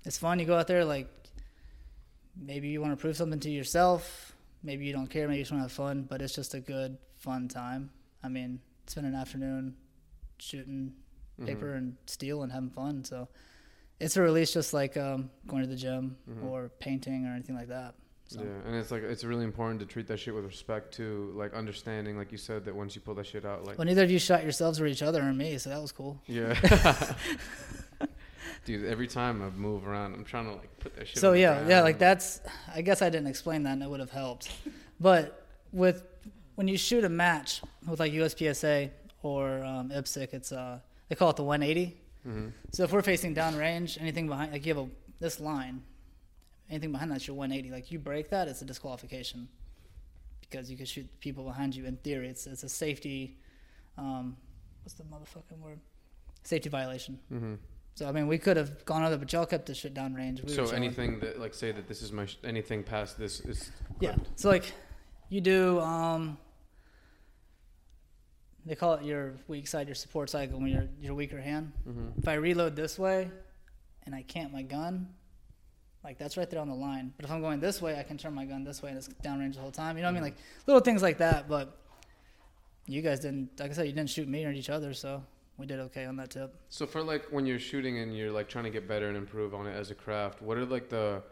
it's 0.04 0.18
fun. 0.18 0.38
You 0.38 0.46
go 0.46 0.56
out 0.56 0.66
there 0.66 0.84
like 0.84 1.08
maybe 2.40 2.68
you 2.68 2.80
want 2.80 2.92
to 2.92 2.96
prove 2.96 3.16
something 3.16 3.40
to 3.40 3.50
yourself. 3.50 4.34
Maybe 4.62 4.84
you 4.86 4.92
don't 4.92 5.08
care. 5.08 5.26
Maybe 5.26 5.38
you 5.38 5.42
just 5.44 5.52
want 5.52 5.60
to 5.60 5.64
have 5.64 5.72
fun. 5.72 6.02
But 6.08 6.22
it's 6.22 6.34
just 6.34 6.54
a 6.54 6.60
good, 6.60 6.96
fun 7.18 7.48
time. 7.48 7.90
I 8.22 8.28
mean, 8.28 8.60
spend 8.86 9.06
an 9.06 9.14
afternoon 9.14 9.76
shooting 10.38 10.92
Mhm. 11.38 11.46
paper 11.46 11.74
and 11.74 11.96
steel 12.06 12.42
and 12.42 12.52
having 12.52 12.70
fun. 12.70 13.04
So 13.04 13.28
it's 13.98 14.16
a 14.16 14.22
release 14.22 14.52
just 14.52 14.72
like 14.74 14.96
um, 14.96 15.30
going 15.46 15.62
to 15.62 15.68
the 15.68 15.76
gym 15.76 16.16
Mhm. 16.28 16.44
or 16.44 16.68
painting 16.78 17.26
or 17.26 17.32
anything 17.34 17.54
like 17.56 17.68
that. 17.68 17.94
So 18.30 18.42
Yeah, 18.42 18.48
and 18.64 18.76
it's 18.76 18.92
like 18.92 19.02
it's 19.02 19.24
really 19.24 19.42
important 19.44 19.80
to 19.80 19.86
treat 19.86 20.06
that 20.06 20.18
shit 20.20 20.32
with 20.32 20.44
respect 20.44 20.94
too, 20.94 21.32
like 21.34 21.52
understanding, 21.52 22.16
like 22.16 22.30
you 22.30 22.38
said, 22.38 22.64
that 22.66 22.74
once 22.76 22.94
you 22.94 23.00
pull 23.00 23.16
that 23.16 23.26
shit 23.26 23.44
out, 23.44 23.64
like 23.64 23.76
well, 23.76 23.86
neither 23.86 24.04
of 24.04 24.10
you 24.10 24.20
shot 24.20 24.44
yourselves 24.44 24.80
or 24.80 24.86
each 24.86 25.02
other 25.02 25.20
or 25.20 25.32
me, 25.32 25.58
so 25.58 25.68
that 25.70 25.82
was 25.82 25.90
cool. 25.90 26.22
Yeah. 26.28 26.54
Dude, 28.64 28.84
every 28.86 29.08
time 29.08 29.42
I 29.42 29.50
move 29.50 29.84
around, 29.88 30.14
I'm 30.14 30.24
trying 30.24 30.44
to 30.44 30.52
like 30.52 30.78
put 30.78 30.94
that 30.96 31.08
shit. 31.08 31.18
so 31.18 31.32
yeah, 31.32 31.66
yeah, 31.66 31.80
like 31.82 31.98
that's. 31.98 32.40
I 32.72 32.82
guess 32.82 33.02
I 33.02 33.10
didn't 33.10 33.26
explain 33.26 33.64
that, 33.64 33.72
and 33.72 33.82
it 33.82 33.90
would 33.90 34.00
have 34.00 34.10
helped. 34.12 34.52
But 35.00 35.44
with 35.72 36.04
when 36.54 36.68
you 36.68 36.76
shoot 36.76 37.02
a 37.02 37.08
match 37.08 37.62
with 37.88 37.98
like 37.98 38.12
USPSA 38.12 38.90
or 39.22 39.64
um, 39.64 39.88
IPSC, 39.90 40.32
it's 40.34 40.52
uh 40.52 40.78
they 41.08 41.16
call 41.16 41.30
it 41.30 41.36
the 41.36 41.42
180. 41.42 41.96
Mhm. 42.28 42.52
So 42.70 42.84
if 42.84 42.92
we're 42.92 43.02
facing 43.02 43.34
downrange, 43.34 44.00
anything 44.00 44.28
behind, 44.28 44.52
like 44.52 44.64
you 44.66 44.74
have 44.74 44.84
a 44.86 44.90
this 45.18 45.40
line, 45.40 45.82
anything 46.70 46.92
behind 46.92 47.10
that's 47.10 47.26
your 47.26 47.36
180. 47.36 47.70
Like 47.74 47.90
you 47.90 47.98
break 47.98 48.30
that, 48.30 48.48
it's 48.48 48.62
a 48.62 48.64
disqualification 48.64 49.48
because 50.40 50.70
you 50.70 50.76
could 50.76 50.88
shoot 50.88 51.08
people 51.20 51.44
behind 51.44 51.74
you. 51.74 51.84
In 51.86 51.96
theory, 51.98 52.28
it's 52.28 52.46
it's 52.46 52.62
a 52.62 52.68
safety. 52.68 53.38
Um, 53.98 54.36
what's 54.82 54.94
the 54.94 55.04
motherfucking 55.04 55.58
word? 55.60 55.80
Safety 56.44 56.68
violation. 56.68 57.18
Mhm. 57.32 57.58
So 57.96 58.08
I 58.08 58.12
mean, 58.12 58.28
we 58.28 58.38
could 58.38 58.56
have 58.56 58.84
gone 58.84 59.02
other, 59.02 59.18
but 59.18 59.32
y'all 59.32 59.44
kept 59.46 59.66
this 59.66 59.76
shit 59.78 59.94
downrange. 59.94 60.42
We 60.44 60.52
So 60.52 60.64
anything 60.70 61.18
that 61.20 61.38
like 61.40 61.54
say 61.54 61.72
that 61.72 61.86
this 61.88 62.00
is 62.02 62.12
my 62.12 62.26
sh- 62.26 62.38
anything 62.44 62.82
past 62.84 63.18
this 63.18 63.40
is 63.40 63.70
Yeah. 64.00 64.14
clipped. 64.14 64.40
So 64.40 64.48
like, 64.48 64.72
you 65.28 65.40
do. 65.40 65.80
Um, 65.80 66.38
they 68.66 68.74
call 68.74 68.94
it 68.94 69.04
your 69.04 69.34
weak 69.48 69.66
side, 69.66 69.88
your 69.88 69.94
support 69.94 70.30
side, 70.30 70.52
when 70.52 70.66
you're 70.66 70.88
your 71.00 71.14
weaker 71.14 71.40
hand. 71.40 71.72
Mhm. 71.88 72.18
If 72.18 72.28
I 72.28 72.34
reload 72.34 72.76
this 72.76 72.98
way, 72.98 73.30
and 74.04 74.14
I 74.14 74.22
can't 74.22 74.52
my 74.52 74.62
gun, 74.62 75.12
like 76.04 76.18
that's 76.18 76.36
right 76.36 76.48
there 76.48 76.60
on 76.60 76.68
the 76.68 76.74
line. 76.74 77.12
But 77.16 77.26
if 77.26 77.30
I'm 77.30 77.40
going 77.40 77.60
this 77.60 77.82
way, 77.82 77.98
I 77.98 78.02
can 78.02 78.16
turn 78.16 78.34
my 78.34 78.44
gun 78.44 78.64
this 78.64 78.82
way, 78.82 78.90
and 78.90 78.98
it's 78.98 79.08
downrange 79.24 79.54
the 79.54 79.60
whole 79.60 79.70
time. 79.70 79.96
You 79.96 80.02
know 80.02 80.08
what 80.08 80.18
I 80.18 80.20
mean? 80.22 80.32
Mm-hmm. 80.32 80.38
Like 80.38 80.66
little 80.66 80.80
things 80.80 81.02
like 81.02 81.18
that. 81.18 81.48
But 81.48 81.76
you 82.86 83.02
guys 83.02 83.20
didn't. 83.20 83.58
Like 83.58 83.70
I 83.70 83.74
said, 83.74 83.86
you 83.86 83.92
didn't 83.92 84.10
shoot 84.10 84.28
me 84.28 84.44
or 84.44 84.52
each 84.52 84.70
other, 84.70 84.94
so 84.94 85.22
we 85.58 85.66
did 85.66 85.78
okay 85.80 86.06
on 86.06 86.16
that 86.16 86.30
tip. 86.30 86.54
So 86.68 86.86
for 86.86 87.02
like 87.02 87.26
when 87.30 87.46
you're 87.46 87.58
shooting 87.58 87.98
and 87.98 88.16
you're 88.16 88.32
like 88.32 88.48
trying 88.48 88.64
to 88.64 88.70
get 88.70 88.88
better 88.88 89.08
and 89.08 89.16
improve 89.16 89.54
on 89.54 89.66
it 89.66 89.76
as 89.76 89.90
a 89.90 89.94
craft, 89.94 90.40
what 90.42 90.56
are 90.56 90.64
like 90.64 90.88
the 90.88 91.22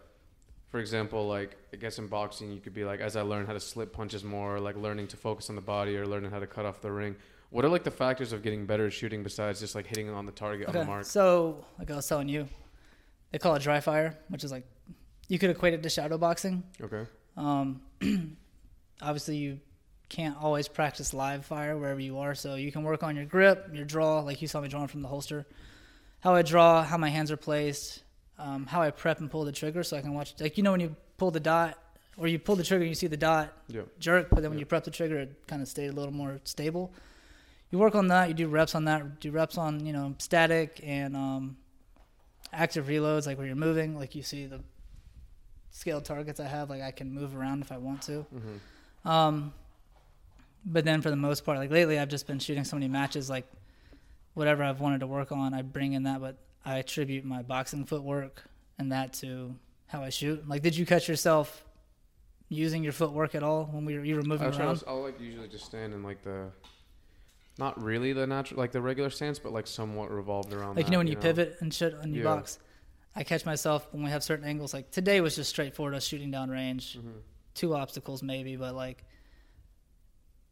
for 0.71 0.81
example, 0.81 1.27
like 1.27 1.57
I 1.73 1.77
guess 1.77 1.99
in 1.99 2.07
boxing 2.07 2.53
you 2.53 2.61
could 2.61 2.75
be 2.75 2.85
like 2.85 3.01
as 3.01 3.17
I 3.17 3.23
learn 3.23 3.47
how 3.47 3.55
to 3.55 3.61
slip 3.61 3.93
punches 3.93 4.23
more, 4.23 4.61
like 4.61 4.77
learning 4.77 5.09
to 5.09 5.17
focus 5.17 5.49
on 5.49 5.57
the 5.57 5.63
body 5.63 5.97
or 5.97 6.07
learning 6.07 6.31
how 6.31 6.39
to 6.39 6.47
cut 6.47 6.67
off 6.67 6.81
the 6.81 6.93
ring. 6.93 7.17
What 7.51 7.65
are 7.65 7.69
like 7.71 7.85
the 7.85 7.91
factors 7.91 8.35
of 8.35 8.43
getting 8.43 8.67
better 8.67 8.87
at 8.87 8.93
shooting 8.93 9.23
besides 9.23 9.61
just 9.61 9.75
like 9.75 9.87
hitting 9.87 10.11
on 10.11 10.27
the 10.27 10.33
target 10.33 10.69
on 10.69 10.75
the 10.75 10.85
mark? 10.85 11.07
So, 11.07 11.65
like 11.79 11.91
I 11.91 11.97
was 11.97 12.07
telling 12.07 12.29
you, 12.29 12.47
they 13.33 13.39
call 13.39 13.55
it 13.55 13.63
dry 13.63 13.81
fire, 13.81 14.19
which 14.29 14.45
is 14.45 14.51
like 14.53 14.65
you 15.29 15.39
could 15.39 15.51
equate 15.51 15.75
it 15.75 15.83
to 15.83 15.89
shadow 15.91 16.17
boxing. 16.19 16.63
Okay. 16.81 17.05
Um, 17.37 17.81
obviously, 19.03 19.37
you 19.37 19.61
can't 20.09 20.37
always 20.41 20.69
practice 20.69 21.13
live 21.13 21.45
fire 21.45 21.77
wherever 21.77 22.01
you 22.01 22.19
are, 22.19 22.35
so 22.35 22.55
you 22.55 22.73
can 22.73 22.83
work 22.83 23.03
on 23.03 23.15
your 23.17 23.27
grip, 23.27 23.69
your 23.73 23.85
draw, 23.85 24.21
like 24.21 24.41
you 24.41 24.49
saw 24.49 24.61
me 24.61 24.69
drawing 24.69 24.89
from 24.89 25.03
the 25.03 25.09
holster, 25.09 25.47
how 26.21 26.35
I 26.35 26.43
draw, 26.43 26.83
how 26.83 26.97
my 26.97 27.11
hands 27.11 27.31
are 27.31 27.37
placed, 27.37 28.03
um, 28.39 28.67
how 28.67 28.81
I 28.83 28.91
prep 28.91 29.21
and 29.21 29.31
pull 29.31 29.45
the 29.45 29.53
trigger, 29.53 29.83
so 29.83 29.97
I 29.97 30.01
can 30.01 30.15
watch. 30.15 30.35
Like 30.41 30.57
you 30.57 30.63
know 30.63 30.71
when 30.73 30.81
you 30.81 30.97
pull 31.19 31.31
the 31.31 31.41
dot, 31.41 31.79
or 32.17 32.27
you 32.27 32.39
pull 32.39 32.57
the 32.57 32.65
trigger, 32.65 32.83
and 32.83 32.89
you 32.89 32.95
see 32.95 33.07
the 33.07 33.17
dot 33.17 33.53
Yeah. 33.69 33.83
jerk, 34.01 34.29
but 34.31 34.41
then 34.41 34.51
when 34.51 34.59
you 34.59 34.67
prep 34.67 34.85
the 34.85 34.91
trigger, 34.91 35.19
it 35.19 35.47
kind 35.47 35.61
of 35.63 35.69
stayed 35.69 35.89
a 35.89 35.93
little 35.93 36.13
more 36.15 36.41
stable. 36.45 36.93
you 37.71 37.79
work 37.79 37.95
on 37.95 38.09
that. 38.09 38.29
You 38.29 38.35
do 38.35 38.49
reps 38.49 38.75
on 38.75 38.87
that. 38.87 39.21
Do 39.21 39.31
reps 39.31 39.59
on 39.59 39.85
you 39.85 39.93
know 39.93 40.15
static 40.19 40.81
and 40.83 41.15
um, 41.15 41.57
active 42.53 42.87
reloads, 42.87 43.27
like 43.27 43.39
where 43.39 43.47
you're 43.47 43.57
moving. 43.57 43.97
Like 43.97 44.15
you 44.15 44.23
see 44.23 44.47
the 44.47 44.61
scale 45.71 46.01
targets 46.01 46.41
I 46.41 46.47
have. 46.47 46.71
Like 46.71 46.83
I 46.83 46.91
can 46.91 47.13
move 47.13 47.37
around 47.37 47.63
if 47.63 47.73
I 47.73 47.79
want 47.79 48.03
to. 48.03 48.27
Mm-hmm. 48.35 49.09
Um, 49.09 49.53
but 50.65 50.85
then 50.85 51.01
for 51.03 51.11
the 51.11 51.17
most 51.17 51.45
part, 51.45 51.59
like 51.59 51.71
lately, 51.71 51.99
I've 51.99 52.09
just 52.09 52.27
been 52.27 52.39
shooting 52.39 52.65
so 52.65 52.77
many 52.77 52.89
matches. 52.89 53.31
Like 53.31 53.47
whatever 54.35 54.63
I've 54.63 54.81
wanted 54.81 55.01
to 55.01 55.07
work 55.07 55.33
on, 55.33 55.55
I 55.55 55.63
bring 55.63 55.93
in 55.93 56.05
that. 56.05 56.21
But 56.21 56.37
I 56.65 56.79
attribute 56.79 57.25
my 57.25 57.43
boxing 57.43 57.85
footwork 57.85 58.43
and 58.79 58.93
that 58.93 59.13
to 59.15 59.55
how 59.87 60.03
I 60.03 60.11
shoot. 60.11 60.47
Like, 60.49 60.63
did 60.63 60.77
you 60.77 60.87
catch 60.87 61.09
yourself 61.09 61.65
using 62.49 62.83
your 62.83 62.93
footwork 62.93 63.35
at 63.35 63.43
all 63.43 63.67
when 63.67 63.85
we 63.85 63.97
were 63.97 64.05
you 64.05 64.17
were 64.17 64.23
moving 64.23 64.53
I 64.53 64.57
around? 64.57 64.83
I'll 64.87 65.03
like 65.03 65.21
usually 65.21 65.49
just 65.49 65.65
stand 65.65 65.93
in 65.95 66.03
like 66.03 66.23
the, 66.23 66.51
not 67.59 67.83
really 67.83 68.13
the 68.13 68.27
natural 68.27 68.59
like 68.59 68.73
the 68.73 68.81
regular 68.81 69.11
stance, 69.11 69.39
but 69.39 69.53
like 69.53 69.67
somewhat 69.67 70.11
revolved 70.11 70.53
around. 70.53 70.77
Like 70.77 70.87
you 70.87 70.93
know 70.93 70.99
when 70.99 71.09
you 71.09 71.17
pivot 71.17 71.57
and 71.61 71.75
shit 71.75 71.95
and 71.95 72.15
you 72.15 72.23
Yeah. 72.23 72.37
box. 72.37 72.59
I 73.17 73.25
catch 73.25 73.45
myself 73.45 73.89
when 73.93 74.05
we 74.05 74.11
have 74.11 74.23
certain 74.23 74.45
angles. 74.47 74.73
Like 74.73 74.91
today 74.93 75.21
was 75.21 75.35
just 75.35 75.51
straightforward 75.51 75.95
us 75.95 76.05
shooting 76.05 76.31
down 76.31 76.51
range, 76.51 76.97
Mhm. 76.97 77.21
two 77.55 77.75
obstacles 77.75 78.23
maybe, 78.23 78.55
but 78.57 78.75
like 78.77 79.05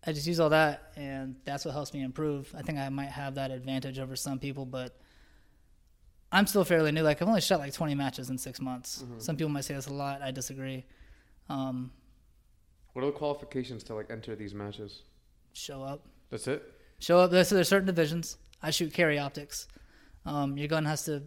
I 0.05 0.13
just 0.13 0.27
use 0.27 0.39
all 0.41 0.51
that, 0.51 0.93
and 0.97 1.37
that's 1.45 1.65
what 1.65 1.73
helps 1.75 1.93
me 1.93 2.03
improve. 2.03 2.53
I 2.57 2.63
think 2.63 2.79
I 2.79 2.89
might 2.91 3.09
have 3.11 3.37
that 3.37 3.51
advantage 3.51 3.99
over 3.99 4.15
some 4.15 4.39
people, 4.39 4.65
but 4.65 4.97
I'm 6.33 6.47
still 6.47 6.65
fairly 6.65 6.91
new. 6.93 7.03
Like 7.03 7.23
I've 7.23 7.29
only 7.29 7.41
shot 7.41 7.61
like 7.61 7.73
20 7.73 7.95
matches 7.95 8.31
in 8.31 8.39
six 8.39 8.61
months. 8.61 9.03
Mhm. 9.03 9.23
Some 9.23 9.37
people 9.37 9.51
might 9.51 9.65
say 9.65 9.75
that's 9.75 9.87
a 9.87 9.93
lot. 9.95 10.23
I 10.23 10.33
disagree. 10.33 10.85
Um, 11.49 11.93
What 12.93 13.03
are 13.03 13.07
the 13.07 13.13
qualifications 13.17 13.85
to 13.85 13.95
like 13.95 14.11
enter 14.11 14.35
these 14.35 14.55
matches? 14.55 15.03
show 15.53 15.83
up. 15.83 16.07
That's 16.31 16.47
it. 16.49 16.76
Show 16.99 17.19
up. 17.19 17.31
So 17.31 17.55
there's 17.55 17.69
certain 17.69 17.87
divisions. 17.87 18.39
I 18.63 18.71
shoot 18.71 18.93
carry 18.93 19.19
optics. 19.19 19.69
Um, 20.25 20.57
your 20.57 20.69
gun 20.69 20.85
has 20.85 21.05
to, 21.05 21.23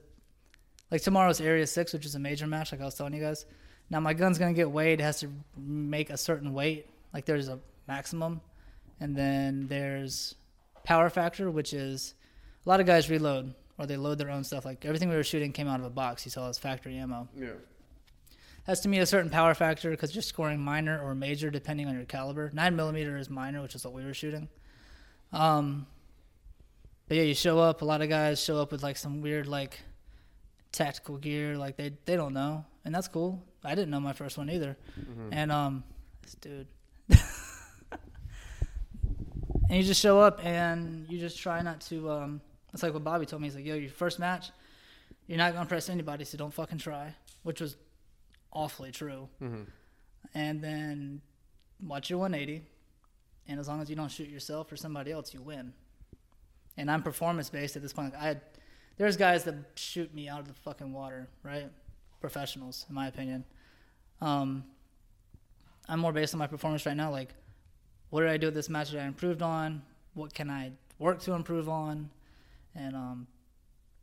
like 0.91 1.01
tomorrow's 1.01 1.39
Area 1.39 1.65
Six, 1.67 1.93
which 1.93 2.05
is 2.05 2.15
a 2.15 2.19
major 2.19 2.47
match, 2.47 2.71
like 2.71 2.81
I 2.81 2.85
was 2.85 2.95
telling 2.95 3.13
you 3.13 3.21
guys. 3.21 3.45
Now 3.89 3.99
my 3.99 4.13
gun's 4.13 4.37
gonna 4.37 4.53
get 4.53 4.69
weighed. 4.69 4.99
It 4.99 5.03
has 5.03 5.19
to 5.21 5.31
make 5.57 6.09
a 6.09 6.17
certain 6.17 6.53
weight. 6.53 6.87
Like 7.13 7.25
there's 7.25 7.47
a 7.47 7.59
maximum, 7.87 8.41
and 8.99 9.15
then 9.15 9.67
there's 9.67 10.35
power 10.83 11.09
factor, 11.09 11.49
which 11.49 11.73
is 11.73 12.13
a 12.65 12.69
lot 12.69 12.79
of 12.79 12.85
guys 12.85 13.09
reload 13.09 13.53
or 13.79 13.87
they 13.87 13.97
load 13.97 14.17
their 14.17 14.29
own 14.29 14.43
stuff. 14.43 14.65
Like 14.65 14.85
everything 14.85 15.09
we 15.09 15.15
were 15.15 15.23
shooting 15.23 15.53
came 15.53 15.67
out 15.67 15.79
of 15.79 15.85
a 15.85 15.89
box. 15.89 16.25
You 16.25 16.31
saw 16.31 16.49
as 16.49 16.59
factory 16.59 16.97
ammo. 16.97 17.27
Yeah. 17.35 17.53
Has 18.65 18.81
to 18.81 18.89
meet 18.89 18.99
a 18.99 19.05
certain 19.05 19.31
power 19.31 19.55
factor 19.55 19.89
because 19.89 20.13
you're 20.13 20.21
scoring 20.21 20.59
minor 20.59 21.01
or 21.01 21.15
major 21.15 21.49
depending 21.49 21.87
on 21.87 21.95
your 21.95 22.03
caliber. 22.03 22.51
Nine 22.53 22.75
millimeter 22.75 23.17
is 23.17 23.29
minor, 23.29 23.61
which 23.61 23.73
is 23.73 23.85
what 23.85 23.93
we 23.93 24.03
were 24.03 24.13
shooting. 24.13 24.49
Um, 25.31 25.85
but 27.07 27.17
yeah, 27.17 27.23
you 27.23 27.33
show 27.35 27.59
up. 27.59 27.81
A 27.81 27.85
lot 27.85 28.01
of 28.01 28.09
guys 28.09 28.41
show 28.41 28.57
up 28.61 28.71
with 28.71 28.83
like 28.83 28.97
some 28.97 29.21
weird 29.21 29.47
like 29.47 29.79
tactical 30.71 31.17
gear, 31.17 31.57
like 31.57 31.75
they 31.77 31.91
they 32.05 32.15
don't 32.15 32.33
know, 32.33 32.65
and 32.85 32.93
that's 32.93 33.07
cool. 33.07 33.43
I 33.63 33.75
didn't 33.75 33.89
know 33.89 33.99
my 33.99 34.13
first 34.13 34.37
one 34.37 34.49
either, 34.49 34.77
Mhm. 34.99 35.29
and 35.31 35.51
um, 35.51 35.83
this 36.21 36.35
dude. 36.35 36.67
and 39.69 39.77
you 39.77 39.83
just 39.83 40.01
show 40.01 40.19
up 40.19 40.43
and 40.45 41.05
you 41.09 41.19
just 41.19 41.39
try 41.39 41.61
not 41.61 41.81
to 41.81 42.09
um. 42.11 42.41
It's 42.73 42.83
like 42.83 42.93
what 42.93 43.03
Bobby 43.03 43.25
told 43.25 43.41
me. 43.41 43.47
He's 43.47 43.55
like, 43.55 43.65
"Yo, 43.65 43.73
your 43.75 43.89
first 43.89 44.19
match, 44.19 44.51
you're 45.27 45.37
not 45.39 45.53
gonna 45.53 45.65
press 45.65 45.89
anybody, 45.89 46.23
so 46.25 46.37
don't 46.37 46.53
fucking 46.53 46.77
try," 46.77 47.15
which 47.43 47.59
was 47.61 47.75
awfully 48.53 48.91
true. 48.91 49.27
Mhm. 49.41 49.65
And 50.35 50.61
then 50.63 51.21
watch 51.81 52.09
your 52.11 52.19
180, 52.19 52.63
and 53.49 53.59
as 53.59 53.67
long 53.67 53.81
as 53.81 53.89
you 53.89 53.95
don't 53.95 54.11
shoot 54.11 54.29
yourself 54.29 54.71
or 54.71 54.75
somebody 54.75 55.11
else, 55.11 55.33
you 55.33 55.41
win. 55.41 55.73
And 56.77 56.89
I'm 56.89 57.01
performance 57.01 57.49
based 57.49 57.75
at 57.75 57.81
this 57.81 57.91
point. 57.91 58.13
I 58.17 58.23
had, 58.23 58.41
there's 58.97 59.17
guys 59.17 59.43
that 59.45 59.55
shoot 59.73 60.13
me 60.13 60.29
out 60.29 60.39
of 60.39 60.47
the 60.47 60.53
fucking 60.53 60.93
water, 60.93 61.27
right? 61.43 61.67
Professionals, 62.21 62.85
in 62.87 62.95
my 62.95 63.07
opinion. 63.07 63.43
Um, 64.21 64.63
I'm 65.87 65.99
more 65.99 66.13
based 66.13 66.35
on 66.35 66.37
my 66.37 66.45
performance 66.45 66.85
right 66.85 66.95
now. 66.95 67.09
Like, 67.09 67.33
what 68.11 68.21
did 68.21 68.29
I 68.29 68.37
do 68.37 68.47
at 68.47 68.53
this 68.53 68.69
match 68.69 68.91
that 68.91 69.01
I 69.01 69.05
improved 69.05 69.41
on? 69.41 69.81
What 70.13 70.31
can 70.31 70.49
I 70.51 70.73
work 70.99 71.19
to 71.21 71.33
improve 71.33 71.67
on? 71.67 72.11
And 72.75 72.95
um, 72.95 73.27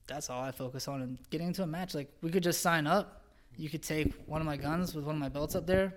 that's 0.09 0.29
all 0.29 0.43
I 0.43 0.51
focus 0.51 0.89
on. 0.89 1.03
And 1.03 1.19
getting 1.31 1.47
into 1.47 1.63
a 1.63 1.67
match, 1.69 1.95
like 1.95 2.11
we 2.21 2.31
could 2.31 2.43
just 2.43 2.61
sign 2.61 2.89
up. 2.89 3.23
You 3.57 3.71
could 3.71 3.83
take 3.83 4.13
one 4.27 4.41
of 4.41 4.47
my 4.47 4.57
guns 4.57 4.95
with 4.95 5.05
one 5.05 5.15
of 5.15 5.21
my 5.21 5.29
belts 5.29 5.55
up 5.55 5.67
there, 5.67 5.95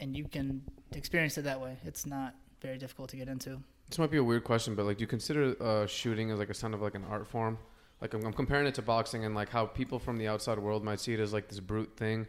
and 0.00 0.16
you 0.16 0.26
can 0.26 0.62
experience 0.92 1.36
it 1.36 1.42
that 1.42 1.60
way. 1.60 1.76
It's 1.84 2.06
not 2.06 2.34
very 2.62 2.78
difficult 2.78 3.10
to 3.10 3.16
get 3.16 3.28
into. 3.28 3.60
This 3.88 3.98
might 3.98 4.10
be 4.10 4.16
a 4.18 4.24
weird 4.24 4.44
question, 4.44 4.74
but 4.74 4.86
like, 4.86 4.96
do 4.98 5.02
you 5.02 5.06
consider 5.08 5.54
uh, 5.62 5.86
shooting 5.86 6.30
as 6.30 6.38
like 6.38 6.48
a 6.48 6.54
son 6.54 6.72
of 6.72 6.80
like 6.80 6.94
an 6.94 7.04
art 7.10 7.26
form? 7.26 7.58
Like, 8.00 8.14
I'm, 8.14 8.24
I'm 8.24 8.32
comparing 8.32 8.66
it 8.66 8.74
to 8.76 8.82
boxing, 8.82 9.24
and 9.24 9.34
like 9.34 9.48
how 9.50 9.66
people 9.66 9.98
from 9.98 10.16
the 10.18 10.28
outside 10.28 10.58
world 10.58 10.82
might 10.82 11.00
see 11.00 11.12
it 11.14 11.20
as 11.20 11.32
like 11.32 11.48
this 11.48 11.60
brute 11.60 11.94
thing, 11.96 12.26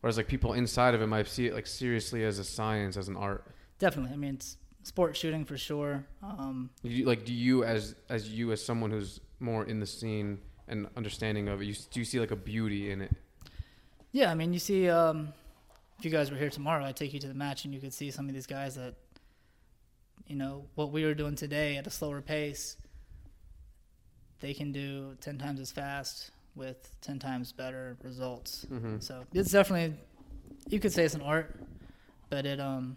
whereas 0.00 0.16
like 0.16 0.26
people 0.26 0.54
inside 0.54 0.94
of 0.94 1.02
it 1.02 1.06
might 1.06 1.28
see 1.28 1.46
it 1.46 1.54
like 1.54 1.66
seriously 1.66 2.24
as 2.24 2.38
a 2.38 2.44
science, 2.44 2.96
as 2.96 3.08
an 3.08 3.16
art. 3.16 3.44
Definitely. 3.78 4.12
I 4.12 4.16
mean, 4.16 4.34
it's 4.34 4.56
sport 4.82 5.16
shooting 5.16 5.44
for 5.44 5.56
sure. 5.56 6.04
Um, 6.22 6.70
You, 6.82 7.04
like, 7.06 7.24
do 7.24 7.32
you 7.32 7.64
as 7.64 7.94
as 8.08 8.28
you 8.28 8.52
as 8.52 8.64
someone 8.64 8.90
who's 8.90 9.20
more 9.40 9.64
in 9.64 9.80
the 9.80 9.86
scene 9.86 10.40
and 10.68 10.88
understanding 10.96 11.48
of 11.48 11.62
it, 11.62 11.66
you 11.66 11.74
do 11.90 12.00
you 12.00 12.04
see 12.04 12.18
like 12.20 12.30
a 12.32 12.36
beauty 12.36 12.90
in 12.90 13.00
it? 13.02 13.12
yeah, 14.12 14.30
I 14.30 14.34
mean, 14.34 14.52
you 14.52 14.58
see, 14.60 14.88
um, 14.88 15.32
if 15.98 16.04
you 16.04 16.10
guys 16.10 16.30
were 16.30 16.36
here 16.36 16.50
tomorrow, 16.50 16.84
I'd 16.84 16.96
take 16.96 17.12
you 17.12 17.20
to 17.20 17.28
the 17.28 17.34
match 17.34 17.64
and 17.64 17.74
you 17.74 17.80
could 17.80 17.92
see 17.92 18.10
some 18.10 18.28
of 18.28 18.34
these 18.34 18.46
guys 18.46 18.74
that, 18.76 18.94
you 20.26 20.36
know, 20.36 20.66
what 20.74 20.90
we 20.90 21.04
were 21.04 21.14
doing 21.14 21.34
today 21.34 21.76
at 21.76 21.86
a 21.86 21.90
slower 21.90 22.20
pace, 22.20 22.76
they 24.40 24.54
can 24.54 24.72
do 24.72 25.16
10 25.20 25.38
times 25.38 25.60
as 25.60 25.70
fast 25.70 26.30
with 26.54 26.90
10 27.02 27.18
times 27.18 27.52
better 27.52 27.96
results. 28.02 28.66
Mm-hmm. 28.70 28.98
So 29.00 29.24
it's 29.32 29.50
definitely, 29.50 29.96
you 30.68 30.80
could 30.80 30.92
say 30.92 31.04
it's 31.04 31.14
an 31.14 31.22
art, 31.22 31.60
but 32.30 32.46
it, 32.46 32.60
um, 32.60 32.96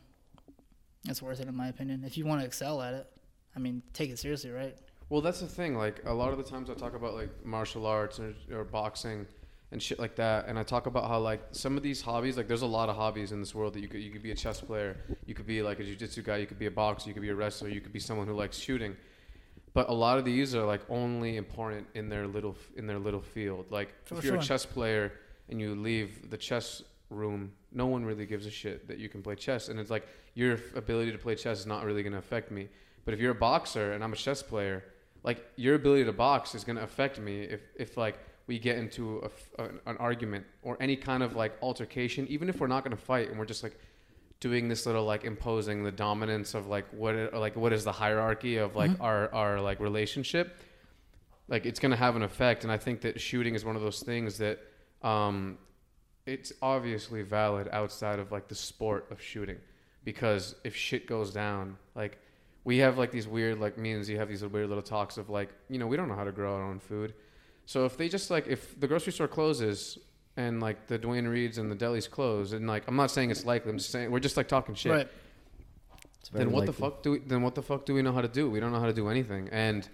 it's 1.07 1.21
worth 1.21 1.39
it 1.39 1.47
in 1.47 1.55
my 1.55 1.67
opinion. 1.67 2.03
If 2.05 2.17
you 2.17 2.25
want 2.25 2.41
to 2.41 2.45
excel 2.45 2.81
at 2.81 2.93
it, 2.93 3.07
I 3.55 3.59
mean, 3.59 3.81
take 3.93 4.09
it 4.09 4.19
seriously, 4.19 4.51
right? 4.51 4.77
Well, 5.09 5.21
that's 5.21 5.39
the 5.39 5.47
thing. 5.47 5.75
Like 5.75 6.01
a 6.05 6.13
lot 6.13 6.31
of 6.31 6.37
the 6.37 6.43
times 6.43 6.69
I 6.69 6.73
talk 6.73 6.95
about 6.95 7.13
like 7.13 7.45
martial 7.45 7.85
arts 7.85 8.19
or, 8.19 8.33
or 8.51 8.63
boxing 8.63 9.25
and 9.71 9.83
shit 9.83 9.99
like 9.99 10.15
that, 10.15 10.47
and 10.47 10.57
I 10.57 10.63
talk 10.63 10.85
about 10.85 11.07
how 11.07 11.19
like 11.19 11.41
some 11.51 11.75
of 11.75 11.83
these 11.83 12.01
hobbies, 12.01 12.37
like 12.37 12.47
there's 12.47 12.61
a 12.61 12.67
lot 12.67 12.87
of 12.89 12.95
hobbies 12.95 13.31
in 13.31 13.39
this 13.39 13.53
world 13.53 13.73
that 13.73 13.81
you 13.81 13.87
could 13.87 14.01
you 14.01 14.11
could 14.11 14.23
be 14.23 14.31
a 14.31 14.35
chess 14.35 14.61
player, 14.61 14.97
you 15.25 15.33
could 15.33 15.47
be 15.47 15.61
like 15.61 15.79
a 15.79 15.83
jiu-jitsu 15.83 16.21
guy, 16.21 16.37
you 16.37 16.47
could 16.47 16.59
be 16.59 16.67
a 16.67 16.71
boxer, 16.71 17.09
you 17.09 17.13
could 17.13 17.21
be 17.21 17.29
a 17.29 17.35
wrestler, 17.35 17.67
you 17.67 17.81
could 17.81 17.91
be 17.91 17.99
someone 17.99 18.27
who 18.27 18.33
likes 18.33 18.57
shooting. 18.57 18.95
But 19.73 19.89
a 19.89 19.93
lot 19.93 20.17
of 20.17 20.25
these 20.25 20.55
are 20.55 20.65
like 20.65 20.81
only 20.89 21.37
important 21.37 21.85
in 21.93 22.09
their 22.09 22.27
little 22.27 22.55
in 22.75 22.87
their 22.87 22.97
little 22.97 23.21
field. 23.21 23.69
Like 23.69 23.93
For 24.05 24.17
if 24.17 24.23
you're 24.23 24.35
a 24.35 24.41
chess 24.41 24.65
player 24.65 25.11
and 25.49 25.59
you 25.59 25.75
leave 25.75 26.29
the 26.29 26.37
chess 26.37 26.81
room, 27.09 27.51
no 27.71 27.87
one 27.87 28.05
really 28.05 28.25
gives 28.25 28.45
a 28.45 28.51
shit 28.51 28.87
that 28.87 28.97
you 28.97 29.09
can 29.09 29.21
play 29.21 29.35
chess, 29.35 29.67
and 29.67 29.79
it's 29.79 29.91
like 29.91 30.07
your 30.33 30.59
ability 30.75 31.11
to 31.11 31.17
play 31.17 31.35
chess 31.35 31.59
is 31.59 31.65
not 31.65 31.83
really 31.83 32.03
going 32.03 32.13
to 32.13 32.19
affect 32.19 32.51
me. 32.51 32.69
But 33.05 33.13
if 33.13 33.19
you're 33.19 33.31
a 33.31 33.35
boxer 33.35 33.93
and 33.93 34.03
I'm 34.03 34.13
a 34.13 34.17
chess 34.17 34.41
player, 34.41 34.83
like 35.23 35.45
your 35.55 35.75
ability 35.75 36.05
to 36.05 36.13
box 36.13 36.55
is 36.55 36.63
going 36.63 36.77
to 36.77 36.83
affect 36.83 37.19
me 37.19 37.41
if, 37.41 37.61
if 37.75 37.97
like 37.97 38.19
we 38.47 38.57
get 38.59 38.77
into 38.77 39.29
a 39.57 39.63
an, 39.85 39.97
argument 39.97 40.45
or 40.63 40.77
any 40.79 40.95
kind 40.95 41.21
of 41.21 41.35
like 41.35 41.53
altercation, 41.61 42.25
even 42.27 42.49
if 42.49 42.59
we're 42.59 42.67
not 42.67 42.83
going 42.83 42.95
to 42.95 43.01
fight 43.01 43.29
and 43.29 43.37
we're 43.37 43.45
just 43.45 43.61
like 43.63 43.77
doing 44.39 44.69
this 44.69 44.85
little 44.85 45.03
like 45.03 45.23
imposing 45.25 45.83
the 45.83 45.91
dominance 45.91 46.53
of 46.53 46.67
like 46.67 46.85
what 46.93 47.15
it, 47.15 47.33
like 47.33 47.55
what 47.55 47.73
is 47.73 47.83
the 47.83 47.91
hierarchy 47.91 48.57
of 48.57 48.75
like 48.75 48.91
Mhm. 48.91 49.01
our 49.01 49.33
our 49.33 49.59
like 49.61 49.79
relationship 49.79 50.55
like 51.49 51.65
it's 51.65 51.79
going 51.79 51.91
to 51.91 51.97
have 51.97 52.15
an 52.15 52.23
effect. 52.23 52.63
And 52.63 52.71
i 52.71 52.77
think 52.77 53.01
that 53.01 53.19
shooting 53.19 53.55
is 53.55 53.65
one 53.65 53.75
of 53.75 53.81
those 53.81 54.01
things 54.01 54.37
that 54.37 54.59
um 55.01 55.57
it's 56.25 56.51
obviously 56.61 57.21
valid 57.23 57.69
outside 57.71 58.19
of 58.19 58.31
like 58.33 58.47
the 58.49 58.55
sport 58.55 59.07
of 59.11 59.21
shooting. 59.21 59.57
Because 60.03 60.55
if 60.63 60.75
shit 60.75 61.07
goes 61.07 61.33
down 61.33 61.77
like 61.95 62.17
we 62.63 62.77
have 62.77 62.97
like 62.97 63.11
these 63.11 63.27
weird 63.27 63.59
like 63.59 63.77
me 63.77 63.91
and 63.93 64.03
Z 64.05 64.13
have 64.15 64.29
these 64.29 64.43
weird 64.45 64.67
little 64.69 64.83
talks 64.83 65.17
of 65.17 65.29
like 65.29 65.49
you 65.69 65.79
know 65.79 65.87
we 65.87 65.97
don't 65.97 66.07
know 66.09 66.15
how 66.15 66.23
to 66.25 66.31
grow 66.31 66.53
our 66.55 66.63
own 66.63 66.79
food 66.79 67.13
so 67.67 67.85
if 67.85 67.95
they 67.97 68.09
just 68.09 68.31
like 68.31 68.47
if 68.47 68.79
the 68.79 68.87
grocery 68.87 69.13
store 69.13 69.27
closes 69.27 69.99
and 70.37 70.59
like 70.59 70.87
the 70.87 70.97
Duane 70.97 71.27
Reades 71.27 71.59
and 71.59 71.71
the 71.71 71.75
delis 71.75 72.09
close 72.09 72.53
and 72.53 72.65
like 72.65 72.83
I'm 72.87 72.95
not 72.95 73.11
saying 73.11 73.29
it's 73.29 73.45
likely 73.45 73.69
I'm 73.69 73.77
just 73.77 73.91
saying 73.91 74.09
we're 74.09 74.19
just 74.19 74.37
like 74.37 74.47
talking 74.47 74.73
shit 74.73 74.91
Right. 74.91 75.07
Then 76.33 76.51
what 76.51 76.65
the 76.65 76.73
fuck 76.73 77.03
do 77.03 77.11
we 77.11 77.19
then 77.19 77.41
what 77.41 77.55
the 77.55 77.61
fuck 77.61 77.85
do 77.85 77.93
we 77.93 78.01
know 78.01 78.11
how 78.11 78.21
to 78.21 78.27
do? 78.27 78.49
We 78.49 78.59
don't 78.59 78.71
know 78.73 78.79
how 78.79 78.85
to 78.87 78.93
do 78.93 79.07
anything. 79.07 79.49
And 79.51 79.87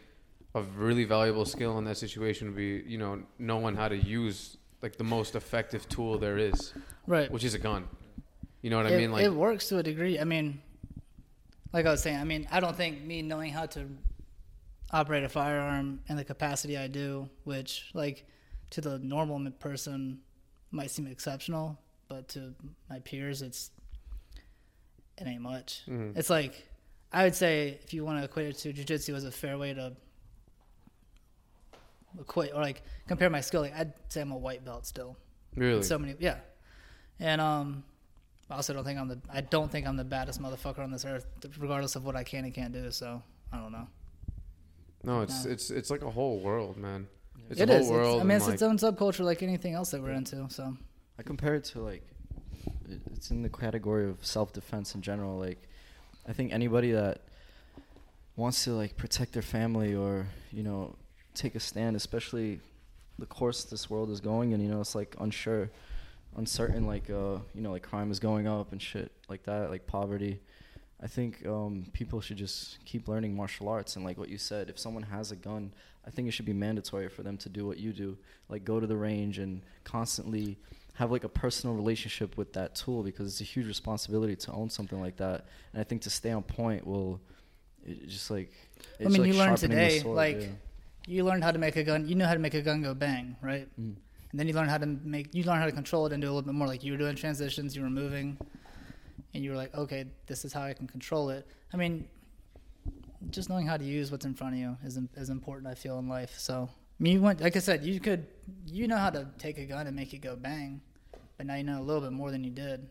a 0.55 0.61
really 0.61 1.03
valuable 1.03 1.45
skill 1.45 1.77
in 1.77 1.83
that 1.85 1.97
situation 1.97 2.47
would 2.47 2.55
be, 2.55 2.83
you 2.87 2.97
know, 2.97 3.21
knowing 3.39 3.75
how 3.75 3.87
to 3.87 3.97
use 3.97 4.57
like 4.81 4.97
the 4.97 5.03
most 5.03 5.35
effective 5.35 5.87
tool 5.89 6.17
there 6.17 6.37
is, 6.37 6.73
Right. 7.07 7.31
which 7.31 7.43
is 7.43 7.53
a 7.53 7.59
gun. 7.59 7.87
You 8.61 8.69
know 8.69 8.77
what 8.77 8.85
it, 8.85 8.93
I 8.93 8.97
mean? 8.97 9.11
Like 9.11 9.25
it 9.25 9.33
works 9.33 9.67
to 9.69 9.77
a 9.77 9.83
degree. 9.83 10.19
I 10.19 10.23
mean, 10.23 10.61
like 11.71 11.85
I 11.85 11.91
was 11.91 12.01
saying, 12.01 12.17
I 12.17 12.23
mean, 12.23 12.47
I 12.51 12.59
don't 12.59 12.75
think 12.75 13.03
me 13.03 13.21
knowing 13.21 13.51
how 13.51 13.65
to 13.67 13.85
operate 14.91 15.23
a 15.23 15.29
firearm 15.29 15.99
in 16.07 16.15
the 16.17 16.23
capacity 16.23 16.77
I 16.77 16.87
do, 16.87 17.29
which 17.43 17.89
like 17.93 18.25
to 18.71 18.81
the 18.81 18.99
normal 18.99 19.49
person 19.51 20.19
might 20.71 20.91
seem 20.91 21.07
exceptional, 21.07 21.79
but 22.07 22.27
to 22.29 22.53
my 22.89 22.99
peers, 22.99 23.41
it's 23.41 23.71
it 25.17 25.27
ain't 25.27 25.41
much. 25.41 25.81
Mhm. 25.87 26.17
It's 26.17 26.29
like 26.29 26.67
I 27.11 27.23
would 27.23 27.35
say 27.35 27.79
if 27.83 27.93
you 27.93 28.03
want 28.03 28.19
to 28.19 28.25
equate 28.25 28.47
it 28.47 28.57
to 28.59 28.73
jujitsu 28.73 29.13
as 29.15 29.23
a 29.25 29.31
fair 29.31 29.57
way 29.57 29.73
to 29.73 29.95
equate 32.19 32.51
or 32.53 32.61
like 32.61 32.81
compare 33.07 33.29
my 33.29 33.41
skill, 33.41 33.61
like 33.61 33.75
I'd 33.75 33.93
say 34.09 34.21
I'm 34.21 34.31
a 34.31 34.37
white 34.37 34.63
belt 34.65 34.85
still. 34.85 35.17
Really? 35.55 35.83
So 35.83 35.99
many, 35.99 36.15
yeah. 36.19 36.37
And 37.19 37.39
um, 37.39 37.83
I 38.49 38.55
also 38.55 38.73
don't 38.73 38.83
think 38.83 38.99
I'm 38.99 39.07
the 39.07 39.19
I 39.31 39.41
don't 39.41 39.71
think 39.71 39.87
I'm 39.87 39.97
the 39.97 40.03
baddest 40.03 40.41
motherfucker 40.41 40.79
on 40.79 40.91
this 40.91 41.05
earth, 41.05 41.25
regardless 41.59 41.95
of 41.95 42.05
what 42.05 42.15
I 42.15 42.23
can 42.23 42.45
and 42.45 42.53
can't 42.53 42.73
do. 42.73 42.89
So 42.91 43.21
I 43.51 43.57
don't 43.59 43.71
know. 43.71 43.87
No, 45.03 45.21
it's 45.21 45.45
No. 45.45 45.51
it's 45.51 45.69
it's 45.69 45.89
like 45.89 46.01
a 46.03 46.11
whole 46.11 46.39
world, 46.39 46.77
man. 46.77 47.07
It's 47.49 47.59
It 47.59 47.69
a 47.69 47.73
whole 47.73 47.81
is. 47.81 47.87
It's- 47.87 47.91
world. 47.91 48.21
I 48.21 48.23
mean, 48.23 48.31
and, 48.31 48.37
it's 48.37 48.45
like, 48.45 48.53
its 48.55 48.63
own 48.63 48.77
subculture, 48.77 49.25
like 49.25 49.43
anything 49.43 49.73
else 49.73 49.91
that 49.91 50.01
we're 50.01 50.11
into. 50.13 50.47
So 50.49 50.75
I 51.19 51.23
compare 51.23 51.55
it 51.55 51.63
to 51.65 51.81
like, 51.81 52.03
it- 52.89 53.01
it's 53.13 53.29
in 53.31 53.41
the 53.41 53.49
category 53.49 54.09
of 54.09 54.25
self 54.25 54.53
defense 54.53 54.95
in 54.95 55.01
general. 55.01 55.37
Like, 55.37 55.67
I 56.27 56.33
think 56.33 56.53
anybody 56.53 56.91
that 56.91 57.21
wants 58.35 58.63
to 58.63 58.71
like 58.71 58.97
protect 58.97 59.33
their 59.33 59.41
family 59.43 59.93
or 59.93 60.27
you 60.51 60.63
know 60.63 60.95
take 61.35 61.55
a 61.55 61.59
stand, 61.59 61.95
especially 61.95 62.59
the 63.19 63.25
course 63.25 63.63
this 63.65 63.89
world 63.89 64.09
is 64.09 64.19
going, 64.21 64.53
and 64.53 64.63
you 64.63 64.69
know 64.69 64.79
it's 64.81 64.95
like 64.95 65.15
unsure, 65.19 65.69
uncertain. 66.37 66.87
Like 66.87 67.09
uh, 67.09 67.39
you 67.53 67.61
know, 67.61 67.71
like 67.71 67.83
crime 67.83 68.09
is 68.11 68.19
going 68.19 68.47
up 68.47 68.71
and 68.71 68.81
shit 68.81 69.11
like 69.29 69.43
that, 69.43 69.69
like 69.69 69.85
poverty. 69.85 70.39
I 71.03 71.07
think 71.07 71.45
um, 71.45 71.85
people 71.91 72.21
should 72.21 72.37
just 72.37 72.83
keep 72.85 73.09
learning 73.09 73.35
martial 73.35 73.67
arts 73.67 73.97
and 73.97 74.05
like 74.05 74.17
what 74.17 74.29
you 74.29 74.37
said. 74.37 74.69
If 74.69 74.79
someone 74.79 75.03
has 75.03 75.31
a 75.31 75.35
gun, 75.35 75.73
I 76.07 76.11
think 76.11 76.29
it 76.29 76.31
should 76.31 76.45
be 76.45 76.53
mandatory 76.53 77.09
for 77.09 77.23
them 77.23 77.35
to 77.37 77.49
do 77.49 77.67
what 77.67 77.77
you 77.77 77.91
do, 77.91 78.17
like 78.47 78.63
go 78.63 78.79
to 78.79 78.87
the 78.87 78.95
range 78.95 79.37
and 79.37 79.61
constantly 79.83 80.57
have 80.93 81.11
like 81.11 81.25
a 81.25 81.29
personal 81.29 81.75
relationship 81.75 82.37
with 82.37 82.53
that 82.53 82.75
tool 82.75 83.03
because 83.03 83.27
it's 83.27 83.41
a 83.41 83.43
huge 83.43 83.67
responsibility 83.67 84.35
to 84.37 84.51
own 84.53 84.69
something 84.69 85.01
like 85.01 85.17
that. 85.17 85.45
And 85.73 85.81
I 85.81 85.83
think 85.83 86.03
to 86.03 86.09
stay 86.09 86.31
on 86.31 86.43
point 86.43 86.87
will 86.87 87.19
just 88.07 88.31
like 88.31 88.53
I 88.99 89.09
mean, 89.09 89.21
like 89.21 89.27
you 89.27 89.37
learned 89.37 89.57
today, 89.57 89.99
sword, 89.99 90.15
like 90.15 90.41
yeah. 90.41 90.47
you 91.05 91.25
learned 91.25 91.43
how 91.43 91.51
to 91.51 91.59
make 91.59 91.75
a 91.75 91.83
gun. 91.83 92.07
You 92.07 92.15
know 92.15 92.27
how 92.27 92.33
to 92.33 92.39
make 92.39 92.53
a 92.53 92.61
gun 92.61 92.81
go 92.81 92.93
bang, 92.93 93.35
right? 93.41 93.67
Mm. 93.79 93.95
And 94.31 94.39
then 94.39 94.47
you 94.47 94.53
learn 94.53 94.69
how 94.69 94.77
to 94.77 94.85
make 94.85 95.33
you 95.35 95.43
learn 95.43 95.59
how 95.59 95.65
to 95.65 95.71
control 95.71 96.05
it 96.05 96.13
and 96.13 96.21
do 96.21 96.27
a 96.27 96.29
little 96.29 96.43
bit 96.43 96.53
more. 96.53 96.67
Like 96.67 96.83
you 96.83 96.93
were 96.93 96.97
doing 96.97 97.15
transitions, 97.15 97.75
you 97.75 97.81
were 97.81 97.89
moving, 97.89 98.37
and 99.33 99.43
you 99.43 99.51
were 99.51 99.57
like, 99.57 99.73
okay, 99.75 100.05
this 100.27 100.45
is 100.45 100.53
how 100.53 100.61
I 100.63 100.73
can 100.73 100.87
control 100.87 101.29
it. 101.29 101.47
I 101.73 101.77
mean, 101.77 102.07
just 103.29 103.49
knowing 103.49 103.65
how 103.67 103.77
to 103.77 103.83
use 103.83 104.11
what's 104.11 104.25
in 104.25 104.33
front 104.33 104.53
of 104.53 104.59
you 104.59 104.77
is 104.83 104.99
is 105.15 105.29
important. 105.29 105.67
I 105.67 105.75
feel 105.75 105.99
in 105.99 106.07
life. 106.07 106.37
So 106.37 106.69
I 106.71 107.03
mean, 107.03 107.13
you 107.13 107.21
went 107.21 107.41
like 107.41 107.55
I 107.55 107.59
said, 107.59 107.83
you 107.83 107.99
could 107.99 108.27
you 108.65 108.87
know 108.87 108.97
how 108.97 109.09
to 109.09 109.27
take 109.37 109.57
a 109.57 109.65
gun 109.65 109.87
and 109.87 109.95
make 109.95 110.13
it 110.13 110.19
go 110.19 110.35
bang, 110.35 110.81
but 111.37 111.45
now 111.45 111.55
you 111.55 111.63
know 111.63 111.79
a 111.79 111.83
little 111.83 112.01
bit 112.01 112.11
more 112.11 112.31
than 112.31 112.43
you 112.43 112.51
did. 112.51 112.87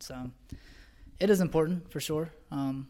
So 0.00 0.30
it 1.20 1.30
is 1.30 1.40
important 1.40 1.90
for 1.90 2.00
sure. 2.00 2.30
Um, 2.50 2.88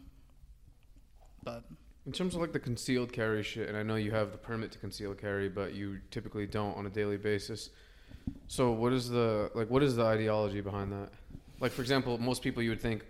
but 1.43 1.63
In 2.05 2.11
terms 2.11 2.35
of 2.35 2.41
like 2.41 2.53
the 2.53 2.59
concealed 2.59 3.11
carry 3.13 3.43
shit, 3.43 3.69
and 3.69 3.77
I 3.77 3.83
know 3.83 3.95
you 3.95 4.11
have 4.11 4.31
the 4.31 4.37
permit 4.37 4.71
to 4.73 4.79
conceal 4.79 5.13
carry, 5.13 5.49
but 5.49 5.73
you 5.73 5.99
typically 6.11 6.47
don't 6.47 6.75
on 6.75 6.85
a 6.85 6.89
daily 6.89 7.17
basis. 7.17 7.69
So 8.47 8.71
what 8.71 8.93
is 8.93 9.09
the 9.09 9.51
like 9.53 9.69
what 9.69 9.83
is 9.83 9.95
the 9.95 10.03
ideology 10.03 10.61
behind 10.61 10.91
that? 10.91 11.09
Like 11.59 11.71
for 11.71 11.81
example, 11.81 12.17
most 12.17 12.41
people 12.41 12.61
you 12.61 12.69
would 12.69 12.81
think 12.81 13.05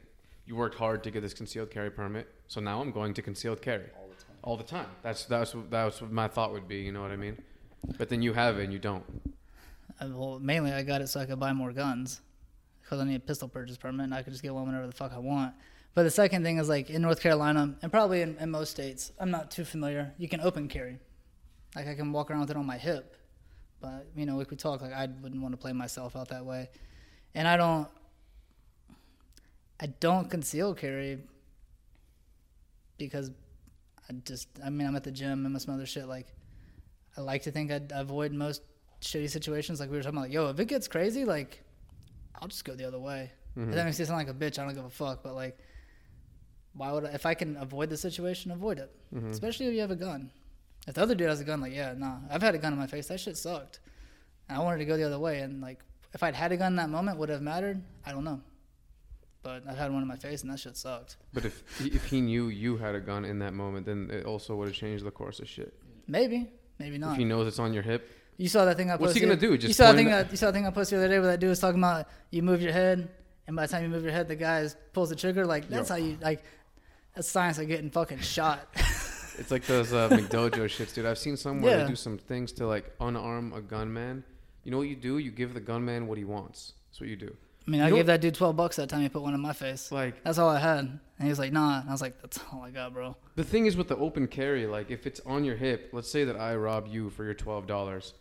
you 0.45 0.55
worked 0.55 0.75
hard 0.75 1.03
to 1.03 1.11
get 1.11 1.21
this 1.21 1.33
concealed 1.33 1.71
carry 1.71 1.89
permit, 1.89 2.27
so 2.47 2.61
now 2.61 2.79
I'm 2.81 2.91
going 2.91 3.13
to 3.15 3.21
concealed 3.21 3.61
carry 3.61 3.85
all 3.97 4.07
the 4.07 4.23
time. 4.23 4.35
all 4.43 4.57
the 4.57 4.63
time. 4.63 4.87
That's 5.01 5.25
that's 5.25 5.55
what, 5.55 5.71
that's 5.71 6.01
what 6.01 6.11
my 6.11 6.27
thought 6.27 6.51
would 6.51 6.67
be. 6.67 6.77
You 6.77 6.91
know 6.91 7.01
what 7.01 7.11
I 7.11 7.15
mean? 7.15 7.41
But 7.97 8.09
then 8.09 8.21
you 8.21 8.33
have 8.33 8.59
it 8.59 8.63
and 8.63 8.73
you 8.73 8.79
don't. 8.79 9.03
Uh, 9.99 10.07
Well, 10.13 10.39
mainly 10.39 10.71
I 10.71 10.83
got 10.83 11.01
it 11.01 11.07
so 11.07 11.19
I 11.19 11.25
could 11.25 11.39
buy 11.39 11.53
more 11.53 11.71
guns 11.71 12.21
because 12.81 12.99
I 12.99 13.03
need 13.05 13.15
a 13.15 13.19
pistol 13.19 13.47
purchase 13.47 13.77
permit 13.77 14.03
and 14.05 14.13
I 14.13 14.21
could 14.21 14.33
just 14.33 14.43
get 14.43 14.53
one 14.53 14.65
whenever 14.67 14.85
the 14.87 14.93
fuck 14.93 15.11
I 15.13 15.19
want. 15.19 15.53
But 15.95 16.03
the 16.03 16.11
second 16.11 16.43
thing 16.43 16.57
is 16.57 16.67
like 16.69 16.89
in 16.89 17.01
North 17.01 17.21
Carolina 17.21 17.75
and 17.81 17.91
probably 17.91 18.21
in, 18.21 18.37
in 18.37 18.51
most 18.51 18.71
states, 18.71 19.11
I'm 19.19 19.31
not 19.31 19.49
too 19.49 19.63
familiar. 19.65 20.13
You 20.17 20.27
can 20.27 20.41
open 20.41 20.67
carry, 20.67 20.99
like 21.75 21.87
I 21.87 21.95
can 21.95 22.11
walk 22.11 22.29
around 22.29 22.41
with 22.41 22.51
it 22.51 22.57
on 22.57 22.65
my 22.65 22.77
hip. 22.77 23.15
But 23.81 24.07
you 24.15 24.25
know, 24.25 24.35
like 24.37 24.51
we 24.51 24.57
talk, 24.57 24.81
like 24.81 24.93
I 24.93 25.07
wouldn't 25.21 25.41
want 25.41 25.53
to 25.53 25.57
play 25.57 25.73
myself 25.73 26.15
out 26.15 26.29
that 26.29 26.45
way, 26.45 26.69
and 27.33 27.47
I 27.47 27.55
don't. 27.57 27.87
I 29.79 29.87
don't 29.87 30.29
conceal 30.29 30.73
carry 30.73 31.19
because 32.97 33.31
I 34.09 34.13
just, 34.23 34.47
I 34.63 34.69
mean, 34.69 34.87
I'm 34.87 34.95
at 34.95 35.03
the 35.03 35.11
gym 35.11 35.45
and 35.45 35.61
some 35.61 35.73
other 35.73 35.85
shit. 35.85 36.07
Like, 36.07 36.27
I 37.17 37.21
like 37.21 37.43
to 37.43 37.51
think 37.51 37.71
I'd 37.71 37.91
avoid 37.93 38.31
most 38.31 38.61
shitty 39.01 39.29
situations. 39.29 39.79
Like 39.79 39.89
we 39.89 39.97
were 39.97 40.03
talking 40.03 40.17
about, 40.17 40.27
like, 40.29 40.33
yo, 40.33 40.49
if 40.49 40.59
it 40.59 40.65
gets 40.67 40.87
crazy, 40.87 41.25
like, 41.25 41.61
I'll 42.41 42.47
just 42.47 42.63
go 42.65 42.75
the 42.75 42.85
other 42.85 42.99
way. 42.99 43.31
Mhm. 43.57 43.69
If 43.69 43.75
that 43.75 43.85
makes 43.85 43.99
me 43.99 44.05
sound 44.05 44.17
like 44.17 44.29
a 44.29 44.33
bitch, 44.37 44.59
I 44.59 44.65
don't 44.65 44.73
give 44.75 44.85
a 44.85 44.89
fuck. 44.89 45.23
But 45.23 45.33
like, 45.35 45.57
why 46.73 46.91
would 46.91 47.05
I, 47.05 47.09
if 47.09 47.25
I 47.25 47.33
can 47.33 47.57
avoid 47.57 47.89
the 47.89 47.97
situation, 47.97 48.51
avoid 48.51 48.79
it? 48.79 48.91
Mhm. 49.13 49.29
Especially 49.31 49.67
if 49.67 49.73
you 49.73 49.81
have 49.81 49.91
a 49.91 49.95
gun. 49.95 50.31
If 50.87 50.95
the 50.95 51.01
other 51.01 51.15
dude 51.15 51.29
has 51.29 51.39
a 51.39 51.43
gun, 51.43 51.61
like, 51.61 51.73
yeah, 51.73 51.93
nah, 51.97 52.19
I've 52.29 52.41
had 52.43 52.53
a 52.53 52.57
gun 52.57 52.71
in 52.73 52.79
my 52.79 52.87
face. 52.87 53.07
That 53.07 53.19
shit 53.19 53.37
sucked. 53.37 53.79
And 54.47 54.57
I 54.57 54.61
wanted 54.61 54.77
to 54.79 54.85
go 54.85 54.95
the 54.97 55.03
other 55.03 55.19
way. 55.19 55.39
And 55.39 55.61
like, 55.61 55.79
if 56.13 56.21
I'd 56.21 56.35
had 56.35 56.51
a 56.51 56.57
gun 56.57 56.73
in 56.73 56.75
that 56.77 56.89
moment, 56.89 57.17
would 57.17 57.29
it 57.29 57.33
have 57.33 57.41
mattered? 57.41 57.81
I 58.05 58.11
don't 58.11 58.23
know. 58.23 58.41
But 59.45 59.61
I've 59.69 59.77
had 59.77 59.93
one 59.93 60.01
in 60.01 60.07
my 60.07 60.15
face, 60.15 60.41
and 60.41 60.51
that 60.51 60.59
shit 60.59 60.75
sucked. 60.75 61.17
But 61.31 61.45
if 61.45 61.63
he, 61.77 61.89
if 61.89 62.03
he 62.07 62.19
knew 62.19 62.47
you 62.47 62.77
had 62.77 62.95
a 62.95 62.99
gun 62.99 63.23
in 63.25 63.37
that 63.39 63.53
moment, 63.53 63.85
then 63.85 64.09
it 64.11 64.25
also 64.25 64.55
would 64.55 64.67
have 64.69 64.75
changed 64.75 65.05
the 65.05 65.11
course 65.11 65.39
of 65.39 65.47
shit. 65.47 65.71
Maybe, 66.07 66.49
maybe 66.79 66.97
not. 66.97 67.11
If 67.11 67.17
he 67.19 67.25
knows 67.25 67.47
it's 67.47 67.59
on 67.59 67.71
your 67.71 67.83
hip, 67.83 68.09
You 68.37 68.49
saw 68.49 68.65
that 68.65 68.75
thing 68.75 68.89
I 68.89 68.93
posted. 68.93 69.01
What's 69.05 69.13
he 69.13 69.21
gonna 69.21 69.35
do? 69.37 69.55
Just 69.55 69.67
you 69.67 69.73
saw 69.75 69.91
that 69.91 69.95
thing. 69.97 70.07
That, 70.09 70.31
you 70.31 70.37
saw 70.37 70.47
that 70.47 70.53
thing 70.53 70.65
I 70.65 70.71
posted 70.71 70.97
the 70.99 71.03
other 71.05 71.13
day 71.13 71.19
where 71.19 71.27
that 71.27 71.39
dude 71.39 71.49
was 71.51 71.59
talking 71.59 71.79
about 71.79 72.07
you 72.31 72.41
move 72.41 72.59
your 72.61 72.73
head, 72.73 73.07
and 73.45 73.55
by 73.55 73.67
the 73.67 73.71
time 73.71 73.83
you 73.83 73.89
move 73.89 74.01
your 74.03 74.11
head, 74.13 74.27
the 74.27 74.35
guy 74.35 74.61
is- 74.61 74.75
pulls 74.93 75.09
the 75.09 75.15
trigger. 75.15 75.45
Like 75.45 75.69
that's 75.69 75.89
Yo. 75.89 75.95
how 75.95 76.01
you 76.01 76.17
like. 76.21 76.43
That's 77.13 77.29
science 77.29 77.59
of 77.59 77.67
getting 77.67 77.91
fucking 77.91 78.19
shot. 78.19 78.67
It's 79.37 79.51
like 79.51 79.65
those 79.65 79.91
uh, 79.91 80.07
McDojo 80.09 80.63
shits, 80.75 80.93
dude. 80.93 81.05
I've 81.05 81.17
seen 81.17 81.35
some 81.35 81.61
where 81.61 81.77
Yeah. 81.77 81.83
they 81.83 81.89
do 81.89 81.95
some 81.97 82.17
things 82.17 82.53
to 82.53 82.65
like 82.67 82.97
unarm 82.99 83.53
a 83.53 83.61
gunman. 83.61 84.23
You 84.63 84.71
know 84.71 84.77
what 84.77 84.87
you 84.87 84.95
do? 84.95 85.17
You 85.17 85.29
give 85.29 85.53
the 85.53 85.59
gunman 85.59 86.07
what 86.07 86.17
he 86.17 86.23
wants. 86.23 86.71
That's 86.87 87.01
what 87.01 87.09
you 87.09 87.17
do. 87.17 87.35
I 87.67 87.71
mean, 87.71 87.81
I 87.81 87.89
gave 87.89 88.05
that 88.05 88.21
dude 88.21 88.35
twelve 88.35 88.55
bucks 88.55 88.75
that 88.75 88.89
time 88.89 89.01
he 89.01 89.09
put 89.09 89.21
one 89.23 89.33
in 89.33 89.39
my 89.41 89.53
face. 89.53 89.91
Like 89.91 90.23
That's 90.23 90.37
all 90.37 90.49
I 90.49 90.59
had, 90.59 90.79
and 90.79 90.99
he 91.19 91.29
was 91.29 91.39
like, 91.39 91.51
"Nah." 91.51 91.79
And 91.79 91.89
I 91.89 91.91
was 91.91 92.01
like, 92.01 92.21
"That's 92.21 92.39
all 92.51 92.61
I 92.61 92.69
got, 92.69 92.93
bro." 92.93 93.15
the 93.35 93.43
thing 93.43 93.65
is 93.65 93.75
with 93.75 93.87
the 93.87 93.97
open 93.97 94.27
carry, 94.27 94.67
like 94.67 94.91
if 94.91 95.07
it's 95.07 95.19
on 95.25 95.43
your 95.43 95.55
hip, 95.55 95.89
let's 95.91 96.09
say 96.09 96.23
that 96.25 96.35
I 96.37 96.55
rob 96.55 96.87
you 96.87 97.09
for 97.09 97.23
your 97.23 97.33
twelve 97.33 97.65
dollars. 97.67 98.13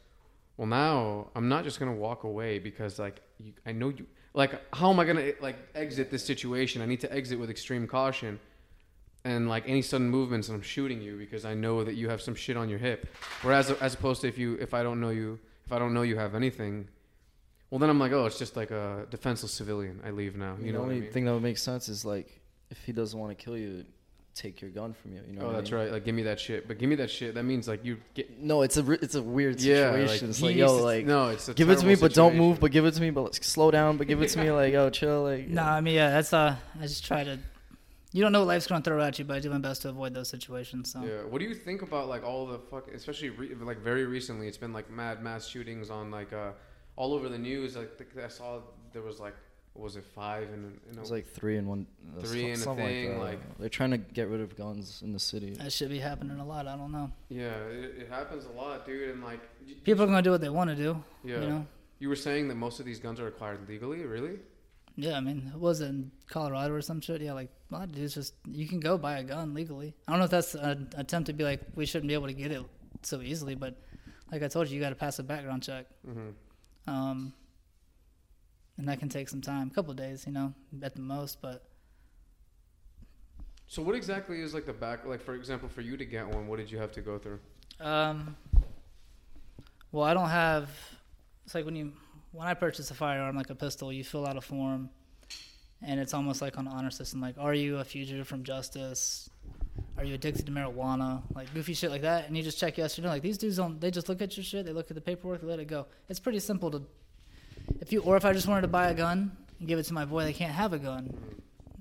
Well, 0.57 0.66
now 0.68 1.30
I'm 1.35 1.48
not 1.48 1.64
just 1.64 1.78
gonna 1.78 1.94
walk 1.94 2.24
away 2.24 2.59
because 2.59 2.98
like 2.98 3.20
you, 3.38 3.52
I 3.66 3.72
know 3.72 3.90
you. 3.90 4.07
Like, 4.33 4.61
how 4.74 4.90
am 4.90 4.98
I 4.98 5.04
gonna 5.04 5.33
like 5.40 5.57
exit 5.74 6.11
this 6.11 6.24
situation? 6.24 6.80
I 6.80 6.87
need 6.87 7.00
to 7.00 7.12
exit 7.12 7.38
with 7.38 7.50
extreme 7.50 7.87
caution. 7.87 8.40
And 9.26 9.48
like 9.48 9.64
any 9.66 9.80
sudden 9.80 10.09
movements, 10.11 10.48
I'm 10.48 10.61
shooting 10.61 11.00
you 11.00 11.16
because 11.16 11.44
I 11.44 11.54
know 11.54 11.83
that 11.83 11.94
you 11.94 12.09
have 12.11 12.20
some 12.20 12.35
shit 12.35 12.57
on 12.57 12.68
your 12.68 12.78
hip. 12.78 13.09
Whereas, 13.42 13.70
as 13.70 13.94
opposed 13.94 14.20
to 14.20 14.28
if 14.28 14.37
you, 14.37 14.57
if 14.61 14.74
I 14.74 14.83
don't 14.83 15.00
know 15.00 15.09
you, 15.11 15.38
if 15.64 15.72
I 15.72 15.78
don't 15.78 15.94
know 15.94 16.02
you 16.02 16.16
have 16.18 16.35
anything, 16.35 16.88
well 17.70 17.79
then 17.79 17.90
I'm 17.90 17.98
like, 17.98 18.12
oh, 18.12 18.27
it's 18.27 18.38
just 18.38 18.57
like 18.57 18.70
a 18.70 19.07
defenseless 19.11 19.53
civilian. 19.53 20.00
I 20.05 20.11
leave 20.11 20.37
now. 20.37 20.57
You 20.59 20.66
the 20.66 20.72
know 20.72 20.79
what 20.81 20.85
only 20.85 20.96
I 20.96 21.00
mean? 21.00 21.12
thing 21.12 21.24
that 21.24 21.33
would 21.35 21.42
make 21.42 21.59
sense 21.59 21.88
is 21.88 22.05
like 22.05 22.40
if 22.70 22.79
he 22.85 22.92
doesn't 22.92 23.18
want 23.18 23.37
to 23.37 23.44
kill 23.44 23.57
you, 23.57 23.85
take 24.35 24.61
your 24.61 24.70
gun 24.70 24.92
from 24.92 25.12
you. 25.12 25.20
You 25.29 25.35
know. 25.37 25.42
oh, 25.42 25.46
what 25.46 25.55
I 25.55 25.59
that's 25.61 25.70
mean? 25.70 25.81
right. 25.81 25.92
Like, 25.92 26.05
give 26.05 26.14
me 26.14 26.22
that 26.24 26.40
shit. 26.40 26.66
But 26.66 26.79
give 26.79 26.88
me 26.88 26.96
that 26.96 27.11
shit. 27.11 27.35
That 27.35 27.44
means 27.44 27.68
like 27.68 27.85
you 27.85 27.98
get. 28.14 28.40
No, 28.40 28.62
it's 28.62 28.77
a 28.77 28.83
re- 28.83 28.98
it's 29.00 29.14
a 29.14 29.22
weird 29.22 29.61
Yeah, 29.61 29.92
situation. 29.92 30.29
like, 30.29 30.31
it's 30.31 30.42
like 30.42 30.57
yo, 30.57 30.77
to- 30.79 30.83
like 30.85 31.07
no, 31.07 31.29
it's 31.29 31.48
a 31.48 31.55
give 31.55 31.70
it 31.70 31.74
to 31.79 31.87
me, 31.87 31.94
terrible 31.94 32.00
but 32.09 32.14
don't 32.14 32.37
move. 32.37 32.61
But 32.61 32.70
give 32.72 32.85
it 32.85 32.92
to 32.94 33.00
me, 33.00 33.11
but 33.11 33.22
like, 33.22 33.44
slow 33.44 33.70
down. 33.70 33.96
But 33.96 34.07
give 34.09 34.20
it 34.22 34.29
to 34.31 34.38
me, 34.38 34.50
like 34.61 34.72
yo, 34.72 34.90
chill. 34.90 35.22
Like 35.24 35.48
No, 35.48 35.62
I 35.62 35.81
mean, 35.81 35.94
yeah, 35.94 36.11
that's 36.11 36.33
uh, 36.33 36.57
I 36.79 36.83
just 36.83 37.05
try 37.05 37.24
to. 37.24 37.38
You 38.12 38.22
don't 38.22 38.31
know 38.31 38.38
what 38.40 38.48
life's 38.48 38.68
gonna 38.68 38.81
throw 38.83 39.00
at 39.03 39.18
you, 39.18 39.24
but 39.24 39.37
I 39.37 39.40
do 39.40 39.50
my 39.50 39.59
best 39.59 39.83
to 39.83 39.88
avoid 39.88 40.14
those 40.14 40.29
situations. 40.29 40.92
So 40.92 41.03
Yeah. 41.03 41.24
What 41.29 41.40
do 41.40 41.46
you 41.46 41.55
think 41.55 41.83
about 41.83 42.09
like 42.09 42.22
all 42.24 42.46
the 42.46 42.61
fuck, 42.61 42.87
especially 42.94 43.31
re- 43.31 43.55
like 43.61 43.79
very 43.79 44.05
recently? 44.07 44.46
It's 44.46 44.57
been 44.57 44.72
like 44.72 44.88
mad 44.88 45.20
mass 45.22 45.48
shootings 45.48 45.90
on 45.90 46.12
like 46.12 46.33
uh 46.33 46.53
all 46.96 47.12
over 47.14 47.28
the 47.28 47.38
news. 47.38 47.76
Like 47.76 47.90
I 48.22 48.28
saw 48.28 48.61
there 48.92 49.02
was 49.02 49.20
like 49.20 49.35
was 49.74 49.96
it 49.96 50.04
five 50.04 50.48
and 50.52 50.78
It 50.92 51.00
was 51.00 51.11
like 51.11 51.26
three 51.26 51.57
and 51.57 51.66
one. 51.66 51.87
uh, 52.16 52.20
Three 52.22 52.54
so- 52.54 52.72
in 52.72 52.78
a 52.78 52.83
thing, 52.83 53.11
that. 53.14 53.18
like- 53.20 53.59
they're 53.59 53.68
trying 53.68 53.90
to 53.90 53.98
get 53.98 54.28
rid 54.28 54.40
of 54.40 54.54
guns 54.57 55.02
in 55.02 55.12
the 55.12 55.18
city. 55.18 55.50
that 55.54 55.72
should 55.72 55.88
be 55.90 55.98
happening 55.98 56.38
a 56.38 56.46
lot. 56.46 56.68
I 56.68 56.76
don't 56.76 56.92
know. 56.92 57.11
yeah, 57.28 57.57
it, 57.66 58.02
it 58.02 58.09
happens 58.09 58.44
a 58.44 58.50
lot, 58.52 58.87
dude. 58.87 59.11
And 59.11 59.22
like 59.24 59.40
People 59.83 60.04
are 60.04 60.07
gonna 60.07 60.22
do 60.22 60.30
what 60.30 60.40
they 60.40 60.48
want 60.48 60.70
to 60.70 60.76
do. 60.76 61.02
yeah, 61.24 61.40
You 61.40 61.48
know. 61.48 61.66
you 61.98 62.09
were 62.09 62.14
saying 62.16 62.46
that 62.48 62.54
most 62.54 62.78
of 62.78 62.87
these 62.87 63.00
guns 63.00 63.18
are 63.18 63.26
acquired 63.26 63.68
legally. 63.68 64.04
Really? 64.04 64.38
Yeah, 64.96 65.16
I 65.16 65.20
mean, 65.20 65.50
it 65.52 65.59
was 65.59 65.80
in 65.80 66.12
Colorado 66.28 66.72
or 66.74 66.80
some 66.80 67.00
shit. 67.00 67.20
Yeah, 67.20 67.33
like 67.33 67.50
a 67.72 67.74
lot 67.74 67.83
of 67.85 67.92
dudes 67.92 68.14
just 68.14 68.35
you 68.48 68.68
can 68.68 68.78
go 68.78 68.96
buy 68.96 69.18
a 69.18 69.24
gun 69.24 69.52
legally. 69.54 69.92
I 70.07 70.12
don't 70.12 70.20
know 70.20 70.26
if 70.26 70.30
that's 70.30 70.54
an 70.54 70.90
attempt 70.96 71.26
to 71.26 71.33
be 71.33 71.42
like 71.42 71.62
we 71.74 71.85
shouldn't 71.85 72.07
be 72.07 72.14
able 72.14 72.28
to 72.28 72.33
get 72.33 72.52
it 72.52 72.62
so 73.02 73.20
easily, 73.20 73.57
but 73.57 73.76
like 74.30 74.44
I 74.44 74.46
told 74.46 74.68
you, 74.68 74.76
you 74.76 74.80
got 74.80 74.90
to 74.90 74.94
pass 74.94 75.18
a 75.18 75.24
background 75.24 75.64
check, 75.64 75.87
Mm-hmm. 76.09 76.28
Um, 76.87 77.33
and 78.77 78.88
that 78.88 78.99
can 78.99 79.09
take 79.09 79.29
some 79.29 79.40
time, 79.40 79.68
a 79.70 79.75
couple 79.75 79.90
of 79.92 79.97
days, 79.97 80.25
you 80.27 80.33
know, 80.33 80.53
at 80.83 80.94
the 80.94 81.01
most. 81.01 81.40
But 81.40 81.62
So 83.66 83.83
what 83.83 83.94
exactly 83.94 84.40
is 84.40 84.55
like 84.55 84.66
the 84.66 84.73
back? 84.73 85.05
Like 85.07 85.23
for 85.23 85.35
example, 85.35 85.68
for 85.68 85.81
you 85.81 85.97
to 85.97 86.05
get 86.05 86.27
one, 86.27 86.47
what 86.47 86.59
did 86.59 86.70
you 86.70 86.79
have 86.79 86.92
to 86.92 87.01
go 87.01 87.18
through? 87.18 87.40
um, 87.81 88.37
well, 89.92 90.05
I 90.05 90.12
don't 90.14 90.29
have. 90.29 90.70
It's 91.44 91.55
like 91.55 91.64
when 91.64 91.77
you 91.77 91.92
when 92.33 92.49
I 92.49 92.55
purchase 92.55 92.90
a 92.90 92.94
firearm 92.94 93.37
like 93.37 93.51
a 93.51 93.55
pistol, 93.55 93.92
you 93.92 94.03
fill 94.03 94.27
out 94.27 94.37
a 94.37 94.40
form, 94.40 94.90
and 95.83 96.01
it's 96.01 96.14
almost 96.14 96.42
like 96.42 96.59
on 96.59 96.66
an 96.66 96.73
honor 96.73 96.90
system. 96.90 97.20
Like, 97.20 97.37
are 97.38 97.55
you 97.55 97.79
a 97.79 97.85
fugitive 97.85 98.27
from 98.27 98.42
justice? 98.42 99.31
Are 99.96 100.04
you 100.04 100.14
addicted 100.14 100.46
to 100.46 100.52
marijuana? 100.52 101.22
Like 101.35 101.52
goofy 101.54 101.74
shit 101.74 101.90
like 101.90 102.02
that, 102.02 102.26
and 102.26 102.37
you 102.37 102.42
just 102.42 102.59
check 102.59 102.76
yes 102.78 102.98
or 102.98 103.02
no. 103.02 103.09
Like 103.09 103.22
these 103.22 103.38
dudes 103.38 103.57
don't. 103.57 103.80
They 103.80 103.90
just 103.90 104.09
look 104.09 104.20
at 104.22 104.37
your 104.37 104.44
shit. 104.44 104.66
They 104.66 104.72
look 104.72 104.90
at 104.90 104.94
the 104.94 105.00
paperwork. 105.00 105.40
They 105.40 105.46
let 105.46 105.61
it 105.61 105.66
go. 105.66 105.87
It's 106.09 106.20
pretty 106.20 106.40
simple 106.40 106.70
to. 106.72 106.83
If 107.80 107.92
you 107.92 108.00
or 108.02 108.16
if 108.16 108.24
I 108.24 108.33
just 108.33 108.48
wanted 108.48 108.62
to 108.62 108.68
buy 108.68 108.88
a 108.90 108.94
gun 108.94 109.37
and 109.59 109.68
give 109.68 109.78
it 109.78 109.85
to 109.85 109.94
my 109.94 110.04
boy, 110.04 110.24
they 110.24 110.33
can't 110.33 110.52
have 110.52 110.72
a 110.72 110.78
gun. 110.78 111.14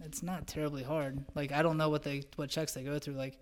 It's 0.05 0.21
not 0.21 0.45
terribly 0.45 0.83
hard. 0.83 1.23
Like 1.33 1.51
I 1.51 1.63
don't 1.63 1.77
know 1.77 1.89
what 1.89 2.03
they 2.03 2.23
what 2.35 2.49
checks 2.49 2.73
they 2.73 2.83
go 2.83 2.99
through. 2.99 3.15
Like 3.15 3.37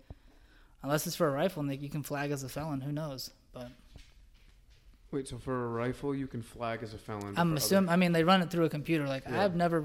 unless 0.82 1.06
it's 1.06 1.16
for 1.16 1.28
a 1.28 1.30
rifle 1.30 1.60
and 1.60 1.70
they, 1.70 1.76
you 1.76 1.90
can 1.90 2.02
flag 2.02 2.30
as 2.30 2.42
a 2.42 2.48
felon. 2.48 2.80
Who 2.80 2.92
knows? 2.92 3.30
But 3.52 3.68
Wait, 5.12 5.28
so 5.28 5.36
for 5.36 5.66
a 5.66 5.68
rifle, 5.68 6.14
you 6.14 6.26
can 6.26 6.40
flag 6.40 6.82
as 6.82 6.94
a 6.94 6.98
felon. 6.98 7.34
I'm 7.36 7.54
assuming. 7.54 7.90
I 7.90 7.96
mean, 7.96 8.12
they 8.12 8.24
run 8.24 8.40
it 8.40 8.50
through 8.50 8.64
a 8.64 8.70
computer. 8.70 9.06
Like 9.06 9.24
Yeah. 9.28 9.44
I've 9.44 9.54
never. 9.54 9.84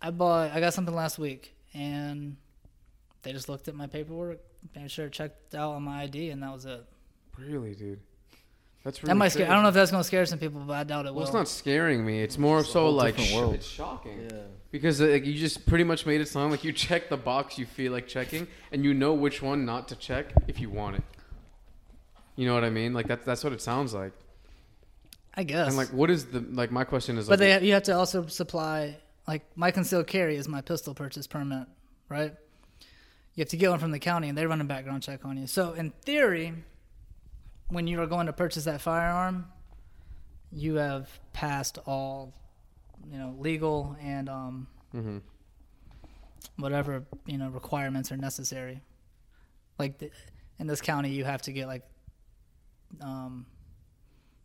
I 0.00 0.10
bought. 0.10 0.52
I 0.52 0.60
got 0.60 0.72
something 0.72 0.94
last 0.94 1.18
week, 1.18 1.54
and 1.74 2.36
they 3.24 3.32
just 3.32 3.48
looked 3.48 3.66
at 3.68 3.74
my 3.74 3.86
paperwork, 3.86 4.38
made 4.76 4.90
sure 4.90 5.06
it 5.06 5.12
checked 5.12 5.54
out 5.54 5.72
on 5.72 5.82
my 5.82 6.02
ID, 6.02 6.30
and 6.30 6.42
that 6.42 6.52
was 6.52 6.64
it. 6.66 6.84
Really, 7.38 7.74
dude. 7.74 8.00
That's 8.84 9.02
really 9.02 9.08
that 9.12 9.16
might 9.16 9.28
scare. 9.28 9.50
I 9.50 9.54
don't 9.54 9.62
know 9.62 9.70
if 9.70 9.74
that's 9.74 9.90
gonna 9.90 10.04
scare 10.04 10.24
some 10.26 10.38
people, 10.38 10.60
but 10.66 10.74
I 10.74 10.84
doubt 10.84 11.06
it 11.06 11.08
will. 11.08 11.16
Well, 11.16 11.24
it's 11.24 11.32
not 11.32 11.48
scaring 11.48 12.04
me. 12.04 12.22
It's 12.22 12.36
more 12.36 12.60
It's 12.60 12.70
so 12.70 12.90
like 12.90 13.18
sh- 13.18 13.34
world. 13.34 13.54
it's 13.54 13.66
shocking 13.66 14.28
Yeah. 14.30 14.42
because 14.70 15.00
uh, 15.00 15.06
like, 15.06 15.24
you 15.24 15.32
just 15.34 15.64
pretty 15.66 15.84
much 15.84 16.04
made 16.04 16.20
it 16.20 16.28
sound 16.28 16.50
like 16.50 16.64
you 16.64 16.72
check 16.72 17.08
the 17.08 17.16
box 17.16 17.58
you 17.58 17.64
feel 17.64 17.92
like 17.92 18.06
checking, 18.06 18.46
and 18.72 18.84
you 18.84 18.92
know 18.92 19.14
which 19.14 19.40
one 19.40 19.64
not 19.64 19.88
to 19.88 19.96
check 19.96 20.26
if 20.48 20.60
you 20.60 20.68
want 20.68 20.96
it. 20.96 21.02
You 22.36 22.46
know 22.46 22.54
what 22.54 22.62
I 22.64 22.70
mean? 22.70 22.92
Like 22.92 23.08
that's 23.08 23.24
that's 23.24 23.42
what 23.42 23.52
it 23.54 23.62
sounds 23.62 23.94
like. 23.94 24.12
I 25.34 25.44
guess. 25.44 25.68
And 25.68 25.76
like, 25.76 25.88
what 25.88 26.10
is 26.10 26.26
the 26.26 26.40
like? 26.40 26.70
My 26.70 26.84
question 26.84 27.16
is, 27.16 27.26
but 27.26 27.40
like, 27.40 27.60
they 27.60 27.66
you 27.66 27.72
have 27.72 27.84
to 27.84 27.96
also 27.96 28.26
supply 28.26 28.96
like 29.26 29.44
my 29.56 29.70
concealed 29.70 30.06
carry 30.06 30.36
is 30.36 30.46
my 30.46 30.60
pistol 30.60 30.94
purchase 30.94 31.26
permit, 31.26 31.66
right? 32.10 32.34
You 33.34 33.42
have 33.42 33.48
to 33.48 33.56
get 33.56 33.70
one 33.70 33.80
from 33.80 33.90
the 33.90 33.98
county, 33.98 34.28
and 34.28 34.38
they 34.38 34.46
run 34.46 34.60
a 34.60 34.64
background 34.64 35.02
check 35.02 35.24
on 35.24 35.36
you. 35.36 35.46
So 35.46 35.72
in 35.72 35.90
theory, 35.90 36.54
when 37.68 37.86
you 37.86 38.00
are 38.00 38.06
going 38.06 38.26
to 38.26 38.32
purchase 38.32 38.64
that 38.64 38.80
firearm, 38.80 39.46
you 40.52 40.76
have 40.76 41.08
passed 41.32 41.78
all, 41.86 42.32
you 43.10 43.18
know, 43.18 43.34
legal 43.38 43.96
and 44.00 44.28
um, 44.28 44.66
mm-hmm. 44.94 45.18
whatever 46.58 47.04
you 47.26 47.38
know 47.38 47.48
requirements 47.48 48.12
are 48.12 48.16
necessary. 48.16 48.80
Like 49.78 49.98
the, 49.98 50.10
in 50.60 50.68
this 50.68 50.80
county, 50.80 51.10
you 51.10 51.24
have 51.24 51.42
to 51.42 51.52
get 51.52 51.66
like, 51.66 51.82
um, 53.00 53.46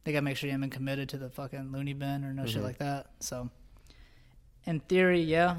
they 0.04 0.12
gotta 0.12 0.24
make 0.24 0.38
sure 0.38 0.48
you 0.48 0.54
haven't 0.54 0.70
been 0.70 0.76
committed 0.76 1.10
to 1.10 1.18
the 1.18 1.30
fucking 1.30 1.72
loony 1.72 1.94
bin 1.94 2.26
or 2.26 2.34
no 2.34 2.48
shit 2.48 2.62
Mhm. 2.62 2.66
like 2.66 2.80
that. 2.80 3.12
So, 3.20 3.52
in 4.66 4.80
theory, 4.80 5.22
yeah, 5.22 5.58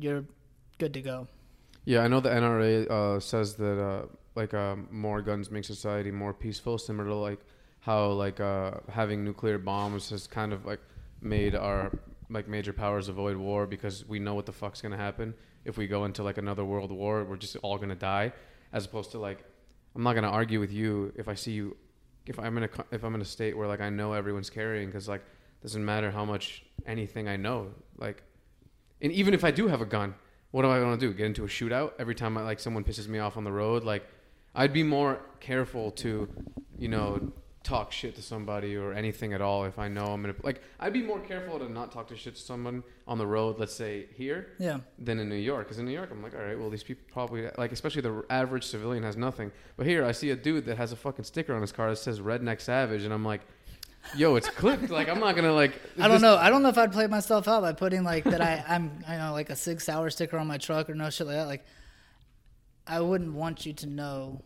you're 0.00 0.24
good 0.78 0.94
to 0.94 1.02
go. 1.02 1.28
Yeah, 1.84 2.00
I 2.04 2.08
know 2.08 2.20
the 2.20 2.30
NRA 2.30 2.88
uh, 2.90 3.20
says 3.20 3.54
that 3.54 3.80
uh, 3.80 4.06
like 4.34 4.54
uh, 4.54 4.76
more 4.90 5.20
guns 5.20 5.50
make 5.50 5.64
society 5.64 6.10
more 6.10 6.32
peaceful, 6.32 6.78
similar 6.78 7.08
to 7.08 7.14
like 7.14 7.40
how 7.80 8.06
like 8.12 8.38
uh, 8.40 8.72
having 8.88 9.24
nuclear 9.24 9.58
bombs 9.58 10.10
has 10.10 10.26
kind 10.26 10.52
of 10.52 10.64
like 10.64 10.80
made 11.20 11.54
our 11.54 11.90
like 12.30 12.48
major 12.48 12.72
powers 12.72 13.08
avoid 13.08 13.36
war 13.36 13.66
because 13.66 14.06
we 14.08 14.18
know 14.18 14.34
what 14.34 14.46
the 14.46 14.52
fuck's 14.52 14.80
gonna 14.80 14.96
happen 14.96 15.34
if 15.64 15.76
we 15.76 15.86
go 15.86 16.04
into 16.04 16.22
like 16.22 16.38
another 16.38 16.64
world 16.64 16.92
war. 16.92 17.24
We're 17.24 17.36
just 17.36 17.56
all 17.62 17.78
gonna 17.78 17.96
die, 17.96 18.32
as 18.72 18.86
opposed 18.86 19.10
to 19.12 19.18
like 19.18 19.44
I'm 19.96 20.04
not 20.04 20.14
gonna 20.14 20.30
argue 20.30 20.60
with 20.60 20.72
you 20.72 21.12
if 21.16 21.26
I 21.28 21.34
see 21.34 21.52
you 21.52 21.76
if 22.26 22.38
I'm 22.38 22.56
in 22.58 22.64
a 22.64 22.68
if 22.92 23.02
I'm 23.02 23.16
in 23.16 23.20
a 23.20 23.24
state 23.26 23.56
where 23.56 23.66
like 23.66 23.80
I 23.80 23.90
know 23.90 24.12
everyone's 24.12 24.50
carrying 24.50 24.86
because 24.86 25.08
like 25.08 25.24
doesn't 25.62 25.84
matter 25.84 26.12
how 26.12 26.24
much 26.24 26.64
anything 26.86 27.28
I 27.28 27.36
know 27.36 27.70
like 27.98 28.22
and 29.00 29.10
even 29.12 29.34
if 29.34 29.42
I 29.42 29.50
do 29.50 29.66
have 29.66 29.80
a 29.80 29.84
gun, 29.84 30.14
what 30.52 30.64
am 30.64 30.70
I 30.70 30.78
gonna 30.78 30.96
do? 30.96 31.12
Get 31.12 31.26
into 31.26 31.44
a 31.44 31.48
shootout 31.48 31.92
every 31.98 32.14
time 32.14 32.38
I, 32.38 32.42
like 32.42 32.60
someone 32.60 32.84
pisses 32.84 33.08
me 33.08 33.18
off 33.18 33.36
on 33.36 33.44
the 33.44 33.52
road? 33.52 33.84
Like, 33.84 34.06
I'd 34.54 34.72
be 34.72 34.82
more 34.82 35.20
careful 35.40 35.90
to, 35.92 36.28
you 36.78 36.88
know, 36.88 37.32
talk 37.64 37.92
shit 37.92 38.16
to 38.16 38.22
somebody 38.22 38.74
or 38.76 38.92
anything 38.92 39.32
at 39.32 39.40
all 39.40 39.64
if 39.64 39.78
I 39.78 39.88
know 39.88 40.06
I'm 40.06 40.20
gonna 40.20 40.34
like. 40.42 40.60
I'd 40.80 40.92
be 40.92 41.02
more 41.02 41.20
careful 41.20 41.58
to 41.58 41.70
not 41.70 41.90
talk 41.92 42.08
to 42.08 42.16
shit 42.16 42.34
to 42.34 42.40
someone 42.40 42.82
on 43.06 43.18
the 43.18 43.26
road. 43.26 43.58
Let's 43.58 43.72
say 43.74 44.06
here 44.14 44.48
Yeah, 44.58 44.80
than 44.98 45.18
in 45.18 45.28
New 45.28 45.36
York. 45.36 45.66
Because 45.66 45.78
in 45.78 45.86
New 45.86 45.92
York, 45.92 46.10
I'm 46.12 46.22
like, 46.22 46.34
all 46.34 46.42
right, 46.42 46.58
well, 46.58 46.70
these 46.70 46.82
people 46.82 47.04
probably 47.10 47.48
like, 47.56 47.72
especially 47.72 48.02
the 48.02 48.24
average 48.28 48.64
civilian 48.66 49.04
has 49.04 49.16
nothing. 49.16 49.52
But 49.76 49.86
here, 49.86 50.04
I 50.04 50.12
see 50.12 50.30
a 50.30 50.36
dude 50.36 50.66
that 50.66 50.76
has 50.76 50.92
a 50.92 50.96
fucking 50.96 51.24
sticker 51.24 51.54
on 51.54 51.60
his 51.62 51.72
car 51.72 51.88
that 51.88 51.96
says 51.96 52.20
"Redneck 52.20 52.60
Savage," 52.60 53.04
and 53.04 53.12
I'm 53.14 53.24
like, 53.24 53.40
yo, 54.14 54.36
it's 54.36 54.48
clipped. 54.48 54.90
like, 54.90 55.08
I'm 55.08 55.20
not 55.20 55.36
gonna 55.36 55.52
like. 55.52 55.80
I 55.98 56.02
don't 56.02 56.12
this- 56.12 56.22
know. 56.22 56.36
I 56.36 56.50
don't 56.50 56.62
know 56.62 56.68
if 56.68 56.78
I'd 56.78 56.92
play 56.92 57.06
myself 57.06 57.48
out 57.48 57.62
by 57.62 57.72
putting 57.72 58.04
like 58.04 58.24
that. 58.24 58.40
I 58.40 58.64
I'm 58.68 59.04
I 59.06 59.16
know 59.16 59.32
like 59.32 59.50
a 59.50 59.56
Sig 59.56 59.80
Sauer 59.80 60.10
sticker 60.10 60.38
on 60.38 60.46
my 60.46 60.58
truck 60.58 60.88
or 60.90 60.94
no 60.94 61.10
shit 61.10 61.26
like 61.26 61.36
that. 61.36 61.46
Like, 61.46 61.64
I 62.86 63.00
wouldn't 63.00 63.34
want 63.34 63.66
you 63.66 63.72
to 63.74 63.86
know 63.86 64.40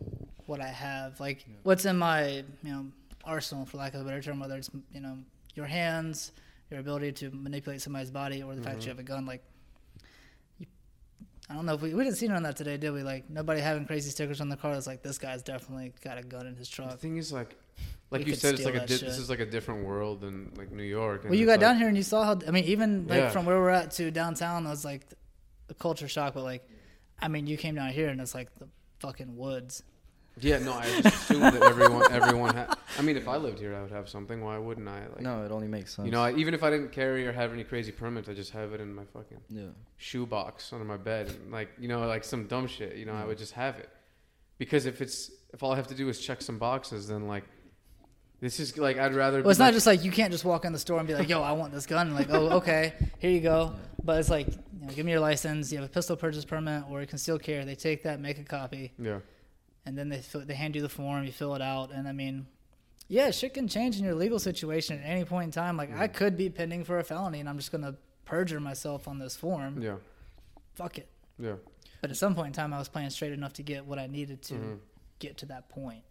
what 0.45 0.61
I 0.61 0.67
have. 0.67 1.19
Like, 1.19 1.45
what's 1.63 1.85
in 1.85 1.97
my 1.97 2.43
you 2.63 2.71
know 2.71 2.85
arsenal, 3.23 3.65
for 3.65 3.77
lack 3.77 3.93
of 3.93 4.01
a 4.01 4.03
better 4.03 4.21
term, 4.21 4.39
whether 4.39 4.55
it's 4.55 4.69
you 4.91 5.01
know 5.01 5.17
your 5.55 5.65
hands, 5.65 6.31
your 6.69 6.79
ability 6.79 7.11
to 7.11 7.31
manipulate 7.31 7.81
somebody's 7.81 8.11
body, 8.11 8.41
or 8.43 8.55
the 8.55 8.61
fact 8.61 8.77
mm-hmm. 8.77 8.83
you 8.83 8.89
have 8.89 8.99
a 8.99 9.03
gun. 9.03 9.25
Like, 9.25 9.43
you, 10.59 10.65
I 11.49 11.53
don't 11.53 11.65
know 11.65 11.73
if 11.73 11.81
we 11.81 11.93
we 11.93 12.03
didn't 12.03 12.17
see 12.17 12.27
none 12.27 12.37
of 12.37 12.43
that 12.43 12.55
today, 12.55 12.77
did 12.77 12.91
we? 12.91 13.03
Like, 13.03 13.29
nobody 13.29 13.61
having 13.61 13.85
crazy 13.85 14.09
stickers 14.09 14.41
on 14.41 14.49
the 14.49 14.57
car 14.57 14.73
that's 14.73 14.87
like 14.87 15.03
this 15.03 15.17
guy's 15.17 15.43
definitely 15.43 15.93
got 16.03 16.17
a 16.17 16.23
gun 16.23 16.47
in 16.47 16.55
his 16.55 16.69
truck. 16.69 16.91
The 16.91 16.97
thing 16.97 17.17
is, 17.17 17.31
like, 17.31 17.55
like 18.09 18.25
you 18.27 18.35
said, 18.35 18.55
it's 18.55 18.65
like 18.65 18.75
a 18.75 18.79
di- 18.85 18.95
this 18.97 19.17
is 19.17 19.29
like 19.29 19.39
a 19.39 19.45
different 19.45 19.85
world 19.85 20.21
than 20.21 20.51
like 20.57 20.71
New 20.71 20.83
York. 20.83 21.21
and 21.21 21.29
Well, 21.31 21.39
you 21.39 21.45
got 21.45 21.53
like- 21.53 21.59
down 21.61 21.77
here 21.77 21.87
and 21.87 21.97
you 21.97 22.03
saw 22.03 22.23
how. 22.23 22.39
I 22.47 22.51
mean, 22.51 22.63
even 22.65 23.07
like 23.07 23.17
Yeah. 23.19 23.29
from 23.29 23.45
where 23.45 23.59
we're 23.59 23.69
at 23.69 23.91
to 23.91 24.11
downtown, 24.11 24.65
it 24.65 24.69
was 24.69 24.85
like 24.85 25.03
a 25.69 25.73
culture 25.73 26.07
shock. 26.07 26.33
But 26.33 26.43
like, 26.43 26.67
I 27.21 27.27
mean, 27.27 27.47
you 27.47 27.57
came 27.57 27.75
down 27.75 27.89
here 27.89 28.09
and 28.09 28.21
it's 28.21 28.33
like 28.35 28.53
the 28.59 28.67
fucking 28.99 29.35
woods. 29.35 29.83
Yeah, 30.39 30.59
no, 30.59 30.73
I 30.73 30.83
just 31.01 31.05
assumed 31.31 31.41
that 31.55 31.63
everyone, 31.63 32.11
everyone. 32.11 32.55
Ha- 32.55 32.75
I 32.99 33.01
mean, 33.01 33.17
if 33.17 33.27
I 33.27 33.37
lived 33.37 33.57
here, 33.59 33.75
I 33.75 33.81
would 33.81 33.89
have 33.91 34.07
something. 34.07 34.43
Why 34.43 34.59
wouldn't 34.59 34.87
I? 34.87 34.99
Like, 35.07 35.21
no, 35.21 35.43
it 35.43 35.51
only 35.51 35.67
makes 35.67 35.95
sense. 35.95 36.05
you 36.05 36.11
know, 36.11 36.21
I, 36.21 36.31
even 36.33 36.53
if 36.53 36.61
I 36.61 36.69
didn't 36.69 36.91
carry 36.91 37.25
or 37.27 37.31
have 37.31 37.51
any 37.53 37.63
crazy 37.63 37.91
permits, 37.91 38.29
I 38.29 38.33
just 38.35 38.51
have 38.51 38.71
it 38.73 38.79
in 38.79 38.93
my 38.93 39.03
fucking 39.05 39.39
yeah. 39.49 39.63
shoebox 39.97 40.71
under 40.73 40.85
my 40.85 40.97
bed, 40.97 41.27
and 41.29 41.51
like 41.51 41.69
you 41.79 41.87
know, 41.87 42.05
like 42.07 42.23
some 42.23 42.45
dumb 42.45 42.67
shit. 42.67 42.95
You 42.97 43.05
know, 43.05 43.13
I 43.15 43.23
Mm. 43.23 43.27
would 43.29 43.37
just 43.39 43.53
have 43.53 43.77
it 43.77 43.89
because 44.59 44.85
if 44.85 45.01
it's 45.01 45.31
if 45.53 45.63
all 45.63 45.71
I 45.71 45.75
have 45.75 45.87
to 45.87 45.95
do 45.95 46.07
is 46.07 46.19
check 46.23 46.43
some 46.43 46.59
boxes, 46.59 47.07
then 47.07 47.27
like 47.27 47.45
this 48.39 48.59
is 48.59 48.77
like 48.77 48.97
I'd 48.97 49.13
rather. 49.15 49.41
Well, 49.41 49.49
it's 49.49 49.57
be 49.57 49.63
not 49.63 49.67
like- 49.67 49.73
just 49.73 49.87
like 49.87 50.03
you 50.03 50.11
can't 50.11 50.31
just 50.31 50.45
walk 50.45 50.65
in 50.65 50.73
the 50.73 50.79
store 50.79 50.99
and 50.99 51.07
be 51.07 51.13
like, 51.15 51.29
"Yo, 51.29 51.41
I 51.41 51.53
want 51.53 51.73
this 51.73 51.85
gun." 51.85 52.07
And 52.07 52.15
like, 52.15 52.29
oh, 52.29 52.49
okay, 52.57 52.93
here 53.19 53.31
you 53.31 53.41
go. 53.41 53.73
Yeah. 53.73 53.79
But 54.03 54.19
it's 54.19 54.29
like, 54.29 54.47
you 54.47 54.87
know, 54.87 54.93
give 54.93 55.05
me 55.05 55.11
your 55.11 55.21
license. 55.21 55.71
You 55.71 55.79
have 55.79 55.85
a 55.89 55.91
pistol 55.91 56.15
purchase 56.15 56.45
permit 56.45 56.83
or 56.89 57.01
a 57.01 57.05
concealed 57.05 57.43
carry. 57.43 57.65
They 57.65 57.75
take 57.75 58.03
that, 58.03 58.19
make 58.21 58.37
a 58.39 58.43
copy, 58.43 58.93
yeah. 58.99 59.19
and 59.85 59.97
then 59.97 60.07
they 60.09 60.19
fill, 60.19 60.45
they 60.45 60.53
hand 60.53 60.75
you 60.75 60.81
the 60.81 60.89
form. 60.89 61.23
You 61.25 61.31
fill 61.31 61.55
it 61.55 61.61
out, 61.61 61.91
and 61.91 62.07
I 62.07 62.11
mean, 62.13 62.45
yeah, 63.09 63.31
shit 63.31 63.53
can 63.53 63.67
change 63.67 63.97
in 63.97 64.05
your 64.05 64.15
legal 64.15 64.39
situation 64.39 64.99
at 64.99 65.05
any 65.05 65.25
point 65.25 65.45
in 65.45 65.51
time. 65.51 65.75
Like, 65.75 65.91
I 65.97 66.07
Mhm. 66.07 66.13
could 66.13 66.37
be 66.37 66.49
pending 66.49 66.83
for 66.85 66.99
a 66.99 67.03
felony, 67.03 67.39
and 67.41 67.49
I'm 67.49 67.57
just 67.57 67.71
gonna 67.71 67.95
perjure 68.25 68.59
myself 68.59 69.07
on 69.07 69.19
this 69.19 69.35
form. 69.35 69.81
Yeah, 69.81 69.95
Fuck 70.75 70.99
it. 70.99 71.09
yeah. 71.39 71.55
But 72.01 72.11
at 72.11 72.17
some 72.17 72.35
point 72.35 72.47
in 72.47 72.53
time, 72.53 72.73
I 72.73 72.77
was 72.79 72.87
playing 72.89 73.09
straight 73.09 73.33
enough 73.33 73.53
to 73.53 73.63
get 73.63 73.85
what 73.85 73.97
I 73.99 74.07
needed 74.07 74.41
to 74.43 74.53
Mhm. 74.53 74.79
get 75.19 75.37
to 75.39 75.45
that 75.47 75.67
point. 75.69 76.03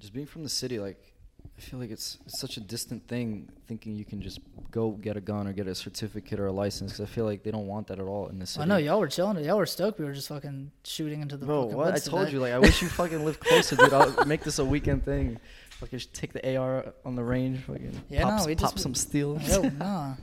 Just 0.00 0.12
being 0.12 0.26
from 0.26 0.42
the 0.42 0.48
city, 0.48 0.78
like 0.80 1.12
I 1.56 1.60
feel 1.60 1.78
like 1.78 1.90
it's, 1.92 2.18
it's 2.26 2.40
such 2.40 2.56
a 2.56 2.60
distant 2.60 3.06
thing. 3.06 3.48
Thinking 3.68 3.94
you 3.94 4.04
can 4.04 4.20
just 4.20 4.40
go 4.72 4.90
get 4.90 5.16
a 5.16 5.20
gun 5.20 5.46
or 5.46 5.52
get 5.52 5.68
a 5.68 5.74
certificate 5.74 6.40
or 6.40 6.48
a 6.48 6.52
license, 6.52 6.92
because 6.92 7.08
I 7.08 7.12
feel 7.14 7.24
like 7.24 7.44
they 7.44 7.52
don't 7.52 7.68
want 7.68 7.86
that 7.86 7.98
at 8.00 8.04
all 8.06 8.26
in 8.26 8.38
the 8.40 8.46
city. 8.46 8.62
I 8.62 8.66
know 8.66 8.76
y'all 8.76 8.98
were 8.98 9.06
chilling. 9.08 9.42
Y'all 9.44 9.56
were 9.58 9.64
stoked. 9.66 9.98
We 10.00 10.04
were 10.04 10.12
just 10.12 10.28
fucking 10.28 10.72
shooting 10.82 11.20
into 11.22 11.36
the 11.36 11.46
Bro, 11.46 11.62
fucking 11.62 11.76
what? 11.76 11.94
I 11.94 11.98
told 11.98 12.22
today. 12.26 12.32
you, 12.32 12.40
like, 12.40 12.52
I 12.54 12.58
wish 12.58 12.82
you 12.82 12.88
fucking 12.88 13.24
lived 13.24 13.38
closer, 13.40 13.76
dude. 13.76 13.92
I'll 13.92 14.24
make 14.26 14.42
this 14.42 14.58
a 14.58 14.64
weekend 14.64 15.04
thing. 15.04 15.38
Fucking 15.78 16.00
sh- 16.00 16.06
take 16.12 16.32
the 16.32 16.56
AR 16.56 16.92
on 17.04 17.14
the 17.14 17.22
range, 17.22 17.60
fucking 17.60 18.02
Yeah, 18.08 18.22
pop, 18.24 18.40
no, 18.40 18.46
we 18.46 18.56
pop 18.56 18.72
just- 18.72 18.82
some 18.82 18.94
steel. 18.94 19.38
Yo, 19.42 19.62
nah. 19.78 20.14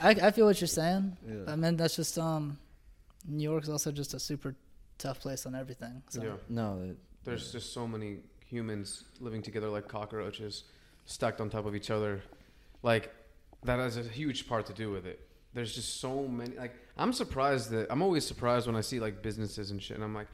I 0.00 0.10
I 0.10 0.30
feel 0.32 0.44
what 0.44 0.60
you're 0.60 0.68
saying. 0.68 1.16
Yeah. 1.26 1.50
I 1.52 1.56
mean, 1.56 1.76
that's 1.76 1.96
just 1.96 2.18
um, 2.18 2.58
New 3.26 3.42
York's 3.44 3.70
also 3.70 3.90
just 3.90 4.12
a 4.12 4.20
super 4.20 4.54
tough 4.98 5.20
place 5.20 5.46
on 5.46 5.54
everything. 5.54 6.02
So. 6.10 6.22
yeah. 6.22 6.30
No, 6.50 6.80
it- 6.90 6.98
There's 7.24 7.50
just 7.52 7.72
so 7.72 7.86
many 7.88 8.18
humans 8.46 9.04
living 9.20 9.42
together 9.42 9.68
like 9.68 9.88
cockroaches, 9.88 10.64
stacked 11.04 11.40
on 11.40 11.50
top 11.50 11.66
of 11.66 11.74
each 11.74 11.90
other. 11.90 12.22
Like 12.82 13.12
that 13.64 13.78
has 13.78 13.96
a 13.96 14.02
huge 14.02 14.48
part 14.48 14.66
to 14.66 14.72
do 14.72 14.90
with 14.90 15.06
it. 15.06 15.20
There's 15.54 15.74
just 15.74 16.00
so 16.00 16.26
many. 16.26 16.56
Like 16.56 16.74
I'm 16.96 17.12
surprised 17.12 17.70
that 17.70 17.90
I'm 17.90 18.02
always 18.02 18.26
surprised 18.26 18.66
when 18.66 18.76
I 18.76 18.80
see 18.80 19.00
like 19.00 19.22
businesses 19.22 19.70
and 19.70 19.82
shit, 19.82 19.96
and 19.96 20.04
I'm 20.04 20.14
like, 20.14 20.28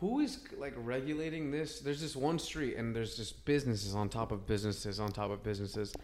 who 0.00 0.20
is 0.20 0.38
like 0.58 0.74
regulating 0.76 1.50
this? 1.50 1.80
There's 1.80 2.00
this 2.00 2.14
one 2.14 2.38
street, 2.38 2.76
and 2.76 2.94
there's 2.94 3.16
just 3.16 3.44
businesses 3.44 3.94
on 3.94 4.08
top 4.08 4.32
of 4.32 4.46
businesses 4.46 5.00
on 5.00 5.10
top 5.10 5.30
of 5.30 5.42
businesses. 5.42 5.94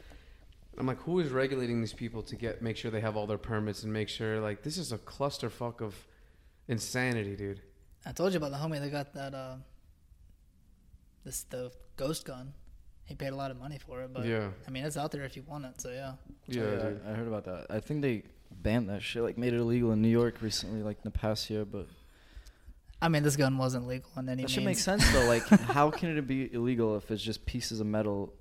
I'm 0.77 0.87
like, 0.87 1.01
who 1.03 1.21
is 1.21 1.31
regulating 1.31 1.81
these 1.81 1.93
people 1.93 2.23
to 2.25 2.35
get 2.35 2.61
make 2.61 2.77
sure 2.77 2.91
they 2.91 3.01
have 3.01 3.17
all 3.17 3.29
their 3.29 3.39
permits 3.39 3.85
and 3.85 3.93
make 3.93 4.09
sure 4.09 4.41
like 4.41 4.63
this 4.63 4.77
is 4.77 4.91
a 4.93 4.99
clusterfuck 4.99 5.81
of 5.81 5.95
insanity, 6.67 7.37
dude. 7.37 7.61
I 8.05 8.13
told 8.13 8.33
you 8.33 8.39
about 8.39 8.51
the 8.51 8.59
homie 8.59 8.81
that 8.81 8.91
got 8.91 9.15
that 9.15 9.33
uh, 9.33 9.57
this 11.25 11.43
the 11.45 11.73
ghost 11.97 12.25
gun. 12.25 12.53
he 13.05 13.15
paid 13.15 13.33
a 13.33 13.37
lot 13.37 13.51
of 13.51 13.59
money 13.59 13.79
for 13.79 14.03
it. 14.03 14.13
But 14.13 14.27
yeah, 14.27 14.49
I 14.67 14.71
mean, 14.71 14.85
it's 14.85 14.97
out 14.97 15.11
there 15.13 15.25
if 15.25 15.37
you 15.37 15.43
want 15.47 15.65
it. 15.65 15.81
So 15.81 15.91
yeah. 15.91 16.15
yeah, 16.47 16.63
dude. 16.63 17.01
I, 17.07 17.11
I 17.11 17.15
heard 17.15 17.29
about 17.29 17.45
that. 17.45 17.67
I 17.71 17.81
think 17.81 18.03
they 18.03 18.23
banned 18.51 18.89
that 18.89 19.03
shit, 19.03 19.23
like 19.23 19.39
made 19.39 19.53
it 19.53 19.61
illegal 19.61 19.93
in 19.93 20.03
New 20.03 20.09
York 20.09 20.41
recently, 20.41 20.83
like 20.83 20.99
in 20.99 21.05
the 21.05 21.19
past 21.19 21.51
year. 21.51 21.65
But 21.65 21.87
I 23.03 23.09
mean, 23.09 23.23
this 23.23 23.37
gun 23.37 23.59
wasn't 23.59 23.87
legal 23.87 24.11
in 24.17 24.29
any 24.29 24.37
that 24.37 24.43
means. 24.43 24.51
should 24.51 24.65
make 24.65 24.79
sense 24.79 25.11
though. 25.13 25.27
Like, 25.27 25.47
how 25.49 25.91
can 25.91 26.17
it 26.17 26.27
be 26.27 26.53
illegal 26.53 26.97
if 26.97 27.11
it's 27.11 27.23
just 27.23 27.45
pieces 27.47 27.81
of 27.81 27.87
metal 27.87 28.33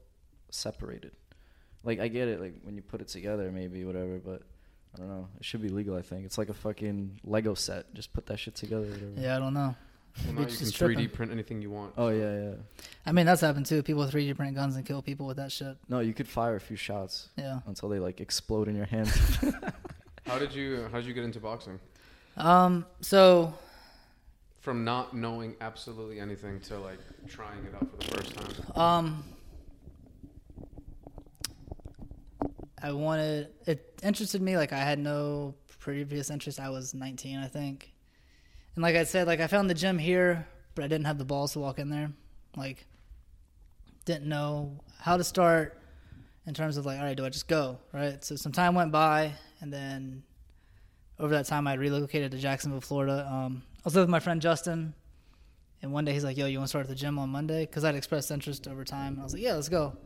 separated? 0.50 1.12
Like, 1.84 2.00
I 2.00 2.08
get 2.08 2.28
it. 2.30 2.40
Like 2.40 2.56
when 2.64 2.76
you 2.76 2.82
put 2.82 3.02
it 3.02 3.10
together, 3.10 3.52
maybe 3.52 3.84
whatever. 3.84 4.20
But 4.20 4.44
I 4.96 5.00
don't 5.00 5.10
know. 5.10 5.28
It 5.38 5.46
should 5.46 5.62
be 5.62 5.70
legal. 5.70 5.98
I 5.98 6.02
think 6.02 6.26
it's 6.26 6.38
like 6.38 6.50
a 6.50 6.54
fucking 6.54 7.20
Lego 7.24 7.56
set. 7.56 7.94
Just 7.94 8.14
put 8.14 8.26
that 8.28 8.38
shit 8.38 8.56
together. 8.56 8.86
Whatever. 8.86 9.12
Yeah, 9.18 9.36
I 9.36 9.40
don't 9.40 9.54
know. 9.54 9.76
Well, 10.26 10.34
now 10.34 10.42
you 10.42 10.48
can 10.48 10.68
3D 10.68 10.76
tripping. 10.78 11.10
print 11.10 11.32
anything 11.32 11.62
you 11.62 11.72
want. 11.72 11.94
Oh 11.98 12.10
yeah, 12.10 12.42
yeah. 12.44 12.54
I 13.06 13.12
mean, 13.12 13.26
that's 13.26 13.42
happened 13.42 13.66
too. 13.66 13.82
People 13.82 14.06
3D 14.06 14.36
print 14.36 14.56
guns 14.56 14.76
and 14.76 14.86
kill 14.86 15.02
people 15.02 15.26
with 15.26 15.38
that 15.38 15.52
shit. 15.52 15.76
No, 15.90 16.00
you 16.02 16.14
could 16.14 16.28
fire 16.28 16.56
a 16.56 16.60
few 16.60 16.76
shots 16.78 17.30
Yeah. 17.36 17.60
until 17.66 17.90
they 17.90 18.00
like 18.00 18.22
explode 18.22 18.68
in 18.68 18.76
your 18.76 18.86
hand. 18.86 19.08
How 20.28 20.38
did 20.38 20.54
you 20.54 20.88
How 20.92 21.00
did 21.00 21.06
you 21.08 21.14
get 21.14 21.24
into 21.24 21.40
boxing? 21.40 21.80
Um. 22.38 22.86
So 23.02 23.54
From 24.62 24.84
not 24.84 25.16
knowing 25.16 25.56
absolutely 25.62 26.20
anything 26.20 26.60
to 26.62 26.78
like 26.80 27.00
trying 27.28 27.66
it 27.66 27.74
out 27.76 27.90
for 27.90 27.98
the 27.98 28.16
first 28.16 28.36
time. 28.36 28.82
Um, 28.82 29.24
I 32.82 32.92
wanted 32.92 33.50
it 33.66 34.00
interested 34.04 34.42
me. 34.42 34.58
Like 34.58 34.74
I 34.74 34.80
had 34.80 35.00
no 35.00 35.56
previous 35.80 36.30
interest. 36.30 36.60
I 36.60 36.70
was 36.70 36.94
19, 36.94 37.38
I 37.40 37.48
think, 37.48 37.93
and 38.76 38.84
like 38.84 38.96
I 38.96 39.04
said, 39.04 39.28
like 39.28 39.40
I 39.40 39.48
found 39.48 39.70
the 39.70 39.74
gym 39.74 39.98
here, 39.98 40.48
but 40.76 40.84
I 40.84 40.88
didn't 40.88 41.06
have 41.06 41.18
the 41.18 41.26
balls 41.26 41.54
to 41.54 41.60
walk 41.60 41.80
in 41.80 41.90
there. 41.90 42.12
Like, 42.56 42.86
didn't 44.06 44.28
know 44.28 44.80
how 45.00 45.18
to 45.18 45.24
start 45.24 45.80
in 46.46 46.54
terms 46.54 46.78
of 46.78 46.86
like, 46.86 47.00
all 47.00 47.06
right, 47.06 47.16
do 47.16 47.26
I 47.26 47.30
just 47.30 47.48
go 47.48 47.80
right? 47.92 48.24
So 48.24 48.36
some 48.36 48.52
time 48.52 48.76
went 48.76 48.92
by, 48.92 49.34
and 49.62 49.72
then 49.72 50.24
over 51.20 51.34
that 51.36 51.46
time, 51.46 51.68
I 51.68 51.74
relocated 51.74 52.32
to 52.32 52.38
Jacksonville, 52.38 52.82
Florida. 52.82 53.28
Um, 53.32 53.64
I 53.78 53.82
was 53.86 53.96
living 53.96 54.08
with 54.08 54.12
my 54.12 54.20
friend 54.20 54.42
Justin. 54.42 54.94
And 55.82 55.92
one 55.92 56.06
day 56.06 56.14
he's 56.14 56.24
like, 56.24 56.38
"Yo, 56.38 56.46
you 56.46 56.60
want 56.60 56.68
to 56.68 56.70
start 56.70 56.86
at 56.86 56.90
the 56.90 56.96
gym 56.96 57.20
on 57.20 57.30
Monday?" 57.30 57.66
Because 57.66 57.84
I'd 57.84 57.96
expressed 57.96 58.32
interest 58.32 58.68
over 58.68 58.86
time. 58.86 59.14
and 59.14 59.22
I 59.22 59.24
was 59.24 59.34
like, 59.34 59.42
"Yeah, 59.42 59.54
let's 59.54 59.68
go." 59.70 59.98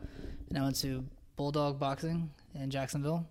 And 0.48 0.58
I 0.58 0.62
went 0.62 0.76
to 0.80 1.04
Bulldog 1.36 1.78
Boxing 1.78 2.30
in 2.54 2.68
Jacksonville, 2.70 3.26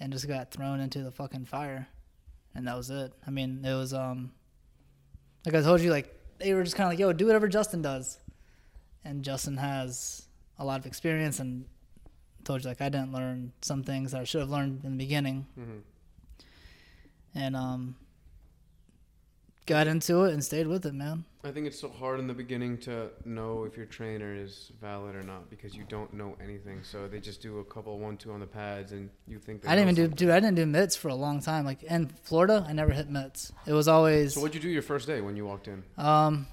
and 0.00 0.12
just 0.12 0.26
got 0.26 0.50
thrown 0.50 0.80
into 0.80 1.04
the 1.04 1.12
fucking 1.12 1.44
fire, 1.44 1.86
and 2.54 2.66
that 2.66 2.76
was 2.76 2.90
it. 2.90 3.12
I 3.26 3.30
mean, 3.30 3.64
it 3.64 3.74
was 3.74 3.94
um, 3.94 4.32
like 5.46 5.54
I 5.54 5.62
told 5.62 5.80
you, 5.80 5.90
like 5.90 6.14
they 6.38 6.54
were 6.54 6.62
just 6.64 6.76
kind 6.76 6.86
of 6.86 6.92
like, 6.92 6.98
"Yo, 6.98 7.12
do 7.12 7.26
whatever 7.26 7.48
Justin 7.48 7.82
does," 7.82 8.18
and 9.04 9.22
Justin 9.24 9.56
has 9.56 10.26
a 10.58 10.64
lot 10.64 10.78
of 10.80 10.86
experience, 10.86 11.40
and 11.40 11.64
told 12.44 12.62
you 12.62 12.68
like 12.68 12.80
I 12.80 12.88
didn't 12.88 13.12
learn 13.12 13.52
some 13.62 13.82
things 13.82 14.12
that 14.12 14.20
I 14.20 14.24
should 14.24 14.40
have 14.40 14.50
learned 14.50 14.84
in 14.84 14.92
the 14.92 14.98
beginning, 15.04 15.46
hmm 15.54 15.78
and 17.34 17.56
um, 17.56 17.96
got 19.66 19.86
into 19.86 20.24
it 20.24 20.32
and 20.32 20.42
stayed 20.44 20.66
with 20.66 20.84
it, 20.86 20.94
man. 20.94 21.24
I 21.44 21.50
think 21.50 21.66
it's 21.66 21.80
so 21.80 21.88
hard 21.88 22.20
in 22.20 22.26
the 22.28 22.34
beginning 22.34 22.78
to 22.78 23.10
know 23.24 23.64
if 23.64 23.76
your 23.76 23.86
trainer 23.86 24.34
is 24.34 24.70
valid 24.80 25.16
or 25.16 25.22
not 25.22 25.50
because 25.50 25.74
you 25.74 25.82
don't 25.88 26.12
know 26.14 26.36
anything. 26.42 26.80
So 26.84 27.08
they 27.08 27.18
just 27.20 27.42
do 27.42 27.58
a 27.58 27.64
couple 27.64 27.98
one 27.98 28.16
two 28.16 28.32
on 28.32 28.40
the 28.40 28.46
pads 28.46 28.92
and 28.92 29.10
you 29.26 29.38
think 29.38 29.66
I 29.66 29.74
didn't 29.74 29.90
even 29.90 30.10
do, 30.10 30.14
dude. 30.14 30.30
I 30.30 30.38
didn't 30.40 30.54
do 30.56 30.66
mitts 30.66 30.94
for 30.94 31.08
a 31.08 31.14
long 31.14 31.40
time. 31.40 31.64
Like 31.64 31.82
in 31.82 32.08
Florida, 32.22 32.64
I 32.68 32.72
never 32.72 32.92
hit 32.92 33.10
mitts. 33.10 33.52
It 33.66 33.72
was 33.72 33.88
always 33.88 34.34
So 34.34 34.40
what'd 34.40 34.54
you 34.54 34.60
do 34.60 34.68
your 34.68 34.82
first 34.82 35.06
day 35.08 35.20
when 35.20 35.36
you 35.36 35.44
walked 35.46 35.66
in? 35.68 35.82
um, 35.98 36.46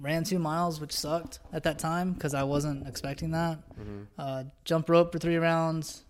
ran 0.00 0.24
two 0.24 0.38
miles, 0.38 0.80
which 0.80 0.92
sucked 0.92 1.38
at 1.52 1.62
that 1.64 1.78
time 1.78 2.12
because 2.12 2.32
I 2.34 2.42
wasn't 2.42 2.86
expecting 2.88 3.30
that. 3.32 3.58
hmm 3.76 4.02
Uh, 4.18 4.44
jump 4.64 4.88
rope 4.88 5.12
for 5.12 5.18
three 5.18 5.36
rounds. 5.36 6.04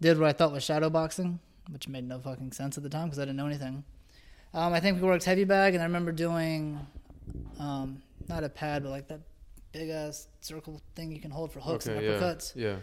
Did 0.00 0.18
what 0.20 0.28
I 0.28 0.32
thought 0.32 0.52
was 0.52 0.62
shadow 0.62 0.88
boxing, 0.90 1.40
which 1.70 1.88
made 1.88 2.06
no 2.06 2.20
fucking 2.20 2.52
sense 2.52 2.76
at 2.76 2.84
the 2.84 2.88
time 2.88 3.06
because 3.08 3.18
I 3.18 3.22
didn't 3.22 3.36
know 3.38 3.46
anything. 3.46 3.82
Um, 4.54 4.72
I 4.72 4.80
think 4.80 5.00
we 5.00 5.06
worked 5.06 5.24
heavy 5.24 5.44
bag, 5.44 5.74
and 5.74 5.82
I 5.82 5.86
remember 5.86 6.10
doing 6.12 6.78
um, 7.58 8.02
not 8.28 8.44
a 8.44 8.48
pad, 8.48 8.82
but 8.82 8.90
like 8.90 9.08
that 9.08 9.20
big 9.72 9.90
ass 9.90 10.28
circle 10.40 10.80
thing 10.94 11.12
you 11.12 11.20
can 11.20 11.30
hold 11.30 11.52
for 11.52 11.60
hooks 11.60 11.86
okay, 11.86 11.96
and 11.98 12.06
uppercuts. 12.06 12.52
yeah. 12.56 12.70
And 12.74 12.82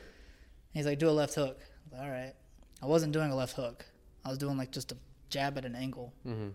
he's 0.73 0.86
like, 0.86 0.99
do 0.99 1.10
a 1.10 1.12
left 1.12 1.34
hook. 1.36 1.60
Like, 1.91 2.01
all 2.01 2.10
right. 2.10 2.34
I 2.82 2.86
wasn't 2.86 3.13
doing 3.13 3.32
a 3.32 3.36
left 3.36 3.56
hook. 3.56 3.86
I 4.23 4.30
was 4.30 4.38
doing 4.38 4.58
like 4.58 4.71
just 4.71 4.91
a 4.91 4.97
jab 5.30 5.58
at 5.58 5.65
an 5.65 5.75
angle. 5.75 6.13
hmm 6.23 6.32
And 6.32 6.54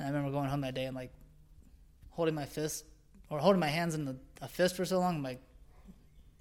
I 0.00 0.06
remember 0.06 0.30
going 0.30 0.48
home 0.48 0.62
that 0.62 0.74
day 0.74 0.86
and 0.86 0.96
like 0.96 1.12
holding 2.10 2.34
my 2.34 2.44
fist 2.46 2.84
or 3.30 3.38
holding 3.38 3.60
my 3.60 3.68
hands 3.68 3.94
in 3.94 4.04
the, 4.04 4.16
a 4.42 4.48
fist 4.48 4.74
for 4.76 4.84
so 4.84 4.98
long, 4.98 5.20
my 5.22 5.38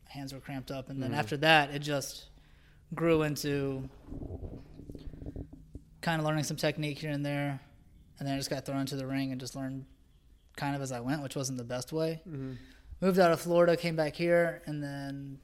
hands 0.06 0.34
were 0.34 0.40
cramped 0.40 0.72
up. 0.72 0.90
And 0.90 1.02
then 1.02 1.12
Mhm. 1.12 1.18
after 1.18 1.38
that, 1.38 1.70
it 1.72 1.80
just 1.80 2.30
grew 2.96 3.22
into 3.24 3.90
kind 6.02 6.20
of 6.20 6.26
learning 6.26 6.44
some 6.44 6.58
technique 6.58 7.00
here 7.00 7.12
and 7.12 7.26
there. 7.26 7.60
And 8.20 8.28
then 8.28 8.36
I 8.36 8.38
just 8.38 8.50
got 8.50 8.66
thrown 8.66 8.82
into 8.82 8.96
the 8.96 9.08
ring 9.08 9.32
and 9.32 9.40
just 9.40 9.56
learned 9.56 9.86
kind 10.56 10.76
of 10.76 10.82
as 10.82 10.92
I 10.92 11.00
went, 11.00 11.24
which 11.24 11.36
wasn't 11.36 11.58
the 11.58 11.64
best 11.64 11.92
way. 11.92 12.22
hmm 12.26 12.54
Moved 13.02 13.20
out 13.20 13.32
of 13.32 13.42
Florida, 13.42 13.76
came 13.76 13.98
back 13.98 14.16
here, 14.16 14.62
and 14.66 14.82
then 14.82 15.38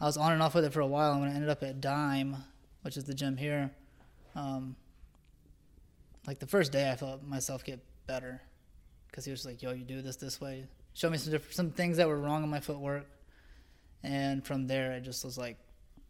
I 0.00 0.04
was 0.04 0.16
on 0.16 0.30
and 0.32 0.40
off 0.42 0.54
with 0.54 0.64
it 0.64 0.72
for 0.72 0.80
a 0.80 0.86
while. 0.86 1.12
And 1.12 1.20
when 1.22 1.30
I 1.30 1.34
ended 1.34 1.48
up 1.50 1.62
at 1.64 1.80
Dime, 1.80 2.36
which 2.82 2.96
is 2.96 3.04
the 3.04 3.14
gym 3.14 3.36
here, 3.36 3.72
um, 4.36 4.76
like 6.28 6.38
the 6.38 6.46
first 6.46 6.70
day, 6.70 6.88
I 6.90 6.94
felt 6.94 7.24
myself 7.24 7.64
get 7.64 7.80
better 8.06 8.40
because 9.08 9.24
he 9.24 9.32
was 9.32 9.44
like, 9.44 9.62
"Yo, 9.62 9.72
you 9.72 9.84
do 9.84 10.00
this 10.02 10.14
this 10.16 10.40
way." 10.40 10.68
Showed 10.94 11.10
me 11.12 11.18
some 11.18 11.32
different, 11.32 11.54
some 11.54 11.70
things 11.72 11.96
that 11.96 12.06
were 12.06 12.18
wrong 12.20 12.44
in 12.44 12.50
my 12.50 12.60
footwork, 12.60 13.06
and 14.04 14.44
from 14.46 14.66
there, 14.68 14.92
it 14.92 15.00
just 15.02 15.24
was 15.24 15.36
like, 15.36 15.56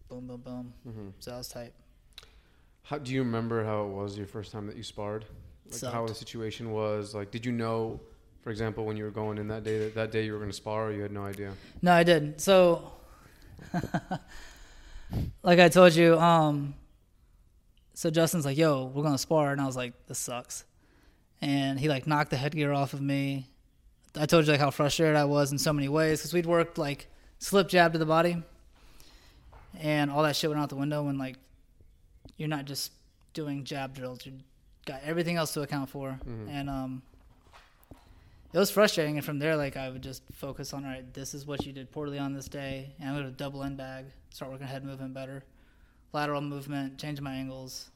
boom, 0.09 0.27
boom, 0.27 0.41
boom. 0.43 0.75
hmm 0.85 1.09
So 1.21 1.33
I 1.33 1.39
was 1.39 1.49
tight. 1.49 1.73
How 2.83 2.99
do 2.99 3.13
you 3.13 3.23
remember 3.23 3.65
how 3.65 3.85
it 3.87 3.89
was 3.93 4.17
your 4.19 4.27
first 4.27 4.53
time 4.53 4.67
that 4.67 4.77
you 4.77 4.83
sparred? 4.83 5.25
Like 5.71 5.93
how 5.93 6.07
the 6.07 6.15
situation 6.15 6.73
was? 6.73 7.15
Like, 7.15 7.31
did 7.31 7.45
you 7.45 7.53
know, 7.53 8.01
for 8.43 8.51
example, 8.51 8.85
when 8.85 8.97
you 8.97 9.05
were 9.05 9.11
going 9.11 9.39
in 9.39 9.49
that 9.49 9.65
day 9.65 9.79
that, 9.79 9.95
that 9.95 10.11
day 10.13 10.25
you 10.25 10.33
were 10.33 10.39
going 10.39 10.51
to 10.51 10.57
spar, 10.57 10.89
or 10.89 10.93
you 10.93 11.03
had 11.03 11.13
no 11.13 11.25
idea? 11.25 11.53
No, 11.83 11.93
I 11.93 12.03
didn't. 12.03 12.41
So, 12.41 12.93
like 15.43 15.59
I 15.59 15.69
told 15.69 15.95
you, 15.95 16.19
um, 16.19 16.75
so 17.95 18.11
Justin's 18.11 18.45
like, 18.45 18.57
"Yo, 18.59 18.87
we're 18.95 19.03
gonna 19.03 19.19
spar," 19.19 19.53
and 19.53 19.61
I 19.61 19.67
was 19.67 19.77
like, 19.77 20.07
"This 20.07 20.19
sucks," 20.19 20.65
and 21.41 21.81
he 21.81 21.89
like 21.89 22.07
knocked 22.07 22.31
the 22.31 22.37
headgear 22.37 22.73
off 22.73 22.93
of 22.93 23.01
me. 23.01 23.47
I 24.19 24.27
told 24.27 24.47
you 24.47 24.53
like 24.53 24.61
how 24.61 24.71
frustrated 24.71 25.17
I 25.17 25.25
was 25.25 25.53
in 25.53 25.59
so 25.59 25.73
many 25.73 25.89
ways 25.89 26.21
because 26.21 26.33
we'd 26.33 26.47
worked 26.47 26.79
like 26.79 27.09
slip 27.39 27.69
jab 27.69 27.93
to 27.93 27.99
the 27.99 28.07
body, 28.07 28.43
and 29.81 30.11
all 30.11 30.23
that 30.23 30.37
shit 30.37 30.51
went 30.51 30.61
out 30.61 30.69
the 30.69 30.77
window 30.77 31.03
when 31.03 31.19
like 31.19 31.37
you're 32.37 32.49
not 32.49 32.65
just 32.67 32.93
doing 33.33 33.65
jab 33.65 33.95
drills, 33.95 34.25
you 34.27 34.33
got 34.87 35.03
everything 35.03 35.37
else 35.37 35.53
to 35.55 35.61
account 35.63 35.91
for, 35.91 36.19
Mhm. 36.27 36.49
and 36.49 36.71
um, 36.71 37.03
it 38.53 38.59
was 38.59 38.71
frustrating. 38.71 39.17
And 39.17 39.25
from 39.25 39.39
there, 39.39 39.57
like 39.57 39.77
I 39.77 39.91
would 39.91 40.03
just 40.03 40.23
focus 40.33 40.73
on, 40.73 40.85
all 40.87 40.91
right, 40.91 41.13
this 41.13 41.35
is 41.35 41.45
what 41.47 41.67
you 41.67 41.73
did 41.73 41.91
poorly 41.93 42.19
on 42.19 42.33
this 42.33 42.49
day, 42.49 42.95
and 42.99 43.11
I'm 43.11 43.17
gonna 43.17 43.31
double 43.33 43.63
end 43.63 43.77
bag, 43.77 44.07
start 44.31 44.51
working 44.51 44.67
head 44.67 44.85
movement 44.85 45.13
better, 45.13 45.45
lateral 46.13 46.41
movement, 46.41 46.99
changing 46.99 47.25
my 47.25 47.35
angles, 47.35 47.91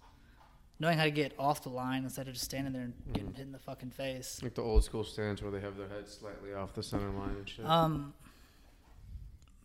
knowing 0.81 0.98
how 0.98 1.05
to 1.05 1.11
get 1.11 1.33
off 1.38 1.62
the 1.62 1.68
line 1.70 2.05
instead 2.05 2.26
of 2.26 2.35
just 2.35 2.44
standing 2.46 2.72
there 2.72 2.83
and 2.83 2.94
getting 3.12 3.31
Mhm. 3.31 3.37
hit 3.37 3.46
in 3.46 3.53
the 3.53 3.59
fucking 3.59 3.90
face. 3.90 4.42
Like 4.42 4.55
the 4.55 4.62
old 4.62 4.83
school 4.85 5.05
stance 5.05 5.40
where 5.42 5.50
they 5.50 5.61
have 5.61 5.76
their 5.76 5.88
head 5.88 6.09
slightly 6.09 6.53
off 6.55 6.74
the 6.74 6.83
center 6.83 7.11
line 7.11 7.37
and 7.37 7.48
shit. 7.48 7.64
Um, 7.66 8.14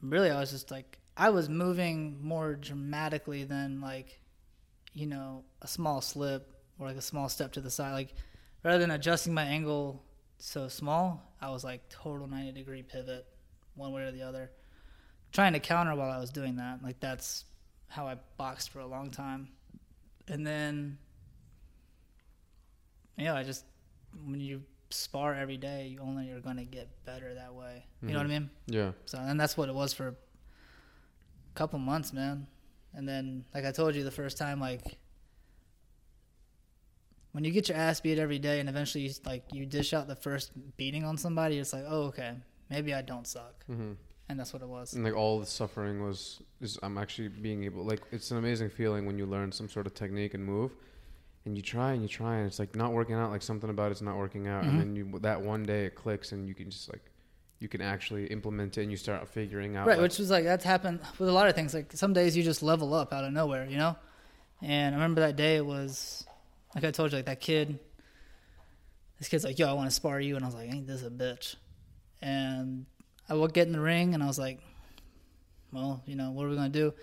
really, 0.01 0.29
I 0.29 0.39
was 0.39 0.51
just 0.51 0.71
like, 0.71 0.99
I 1.17 1.29
was 1.29 1.47
moving 1.49 2.21
more 2.21 2.53
dramatically 2.55 3.45
than 3.45 3.79
like, 3.81 4.19
you 4.93 5.07
know, 5.07 5.43
a 5.61 5.67
small 5.67 6.01
slip 6.01 6.51
or 6.79 6.87
like 6.87 6.97
a 6.97 7.01
small 7.01 7.29
step 7.29 7.53
to 7.53 7.61
the 7.61 7.69
side. 7.69 7.93
Like, 7.93 8.13
rather 8.63 8.79
than 8.79 8.91
adjusting 8.91 9.33
my 9.33 9.43
angle 9.43 10.03
so 10.37 10.67
small, 10.67 11.33
I 11.41 11.49
was 11.49 11.63
like 11.63 11.87
total 11.89 12.27
90 12.27 12.51
degree 12.51 12.83
pivot, 12.83 13.25
one 13.75 13.91
way 13.91 14.03
or 14.03 14.11
the 14.11 14.23
other, 14.23 14.51
trying 15.31 15.53
to 15.53 15.59
counter 15.59 15.95
while 15.95 16.11
I 16.11 16.19
was 16.19 16.29
doing 16.29 16.57
that. 16.57 16.83
Like, 16.83 16.99
that's 16.99 17.45
how 17.87 18.07
I 18.07 18.17
boxed 18.37 18.69
for 18.69 18.79
a 18.79 18.87
long 18.87 19.11
time. 19.11 19.49
And 20.27 20.45
then, 20.45 20.97
yeah, 23.17 23.35
I 23.35 23.43
just, 23.43 23.63
when 24.25 24.39
you 24.39 24.63
spar 24.89 25.33
every 25.33 25.57
day, 25.57 25.87
you 25.87 25.99
only 25.99 26.31
are 26.31 26.39
going 26.39 26.57
to 26.57 26.65
get 26.65 26.89
better 27.05 27.33
that 27.35 27.53
way. 27.53 27.85
You 28.01 28.09
know 28.09 28.17
what 28.17 28.27
I 28.27 28.29
mm-hmm. 28.29 28.31
mean? 28.31 28.49
yeah. 28.67 28.91
So, 29.05 29.17
and 29.19 29.39
that's 29.39 29.57
what 29.57 29.69
it 29.69 29.75
was 29.75 29.93
for 29.93 30.09
a 30.09 30.15
couple 31.53 31.79
months, 31.79 32.13
man. 32.13 32.47
And 32.93 33.07
then, 33.07 33.45
like 33.53 33.65
I 33.65 33.71
told 33.71 33.95
you 33.95 34.03
the 34.03 34.11
first 34.11 34.37
time, 34.37 34.59
like 34.59 34.97
when 37.35 37.43
you 37.43 37.51
get 37.51 37.67
your 37.67 37.77
ass 37.77 37.99
beat 37.99 38.17
every 38.17 38.39
day, 38.39 38.61
and 38.61 38.69
eventually, 38.69 39.03
you, 39.07 39.13
like 39.25 39.43
you 39.51 39.65
dish 39.65 39.93
out 39.93 40.07
the 40.07 40.15
first 40.15 40.51
beating 40.77 41.03
on 41.03 41.17
somebody, 41.17 41.57
it's 41.59 41.73
like, 41.73 41.83
oh, 41.85 42.03
okay, 42.03 42.31
maybe 42.69 42.93
I 42.93 43.01
don't 43.01 43.27
suck, 43.27 43.65
hmm 43.65 43.93
and 44.29 44.39
that's 44.39 44.53
what 44.53 44.61
it 44.63 44.67
was. 44.67 44.93
And 44.93 45.03
like 45.03 45.15
all 45.15 45.39
the 45.39 45.45
suffering 45.45 46.01
was, 46.01 46.41
is 46.61 46.79
I'm 46.81 46.97
actually 46.97 47.27
being 47.27 47.63
able, 47.65 47.83
like, 47.83 48.01
it's 48.11 48.31
an 48.31 48.37
amazing 48.37 48.69
feeling 48.71 49.05
when 49.05 49.17
you 49.19 49.25
learn 49.27 49.51
some 49.51 49.69
sort 49.69 49.85
of 49.85 49.93
technique 49.93 50.33
and 50.33 50.43
move, 50.43 50.71
and 51.45 51.55
you 51.57 51.61
try 51.61 51.91
and 51.91 52.01
you 52.01 52.07
try, 52.07 52.37
and 52.37 52.47
it's 52.47 52.57
like 52.57 52.73
not 52.75 52.91
working 52.93 53.15
out. 53.15 53.29
Like 53.31 53.43
something 53.43 53.69
about 53.69 53.91
it's 53.91 54.01
not 54.01 54.15
working 54.17 54.47
out, 54.47 54.63
Mhm. 54.63 54.69
and 54.69 54.79
then 54.79 54.95
you 54.95 55.19
that 55.19 55.41
one 55.41 55.63
day 55.63 55.85
it 55.85 55.93
clicks, 55.95 56.31
and 56.31 56.47
you 56.47 56.55
can 56.55 56.69
just 56.71 56.89
like, 56.91 57.03
you 57.59 57.67
can 57.67 57.81
actually 57.81 58.25
implement 58.27 58.77
it 58.77 58.81
and 58.83 58.89
you 58.91 58.97
start 58.97 59.27
figuring 59.27 59.75
out 59.75 59.85
right, 59.87 59.97
like, 59.97 60.03
which 60.03 60.17
was 60.19 60.29
like 60.31 60.43
that's 60.45 60.65
happened 60.65 60.99
with 61.19 61.29
a 61.29 61.31
lot 61.31 61.47
of 61.47 61.53
things. 61.55 61.73
Like 61.73 61.91
some 61.93 62.13
days 62.13 62.35
you 62.37 62.43
just 62.43 62.63
level 62.63 62.93
up 62.93 63.13
out 63.13 63.23
of 63.25 63.31
nowhere, 63.33 63.65
you 63.69 63.77
know. 63.77 63.95
And 64.61 64.95
I 64.95 64.97
remember 64.97 65.21
that 65.21 65.35
day 65.35 65.57
it 65.57 65.65
was 65.65 66.25
like 66.75 66.83
I 66.83 66.91
told 66.91 67.11
you, 67.11 67.17
like 67.17 67.25
that 67.25 67.39
kid. 67.39 67.79
This 69.17 69.29
kid's 69.29 69.45
like, 69.45 69.57
"Yo, 69.57 69.67
I 69.67 69.73
want 69.73 69.89
to 69.89 69.95
spar 69.95 70.19
you," 70.19 70.35
and 70.35 70.43
I 70.43 70.47
was 70.47 70.55
like, 70.55 70.69
"Ain't 70.71 70.87
this 70.87 71.01
a 71.03 71.09
bitch?" 71.09 71.55
And 72.21 72.85
I 73.29 73.33
would 73.33 73.53
get 73.53 73.65
in 73.67 73.73
the 73.73 73.79
ring, 73.79 74.13
and 74.13 74.21
I 74.21 74.27
was 74.27 74.37
like, 74.37 74.59
"Well, 75.71 76.03
you 76.05 76.15
know, 76.15 76.31
what 76.31 76.45
are 76.45 76.49
we 76.49 76.55
gonna 76.55 76.69
do?" 76.69 76.93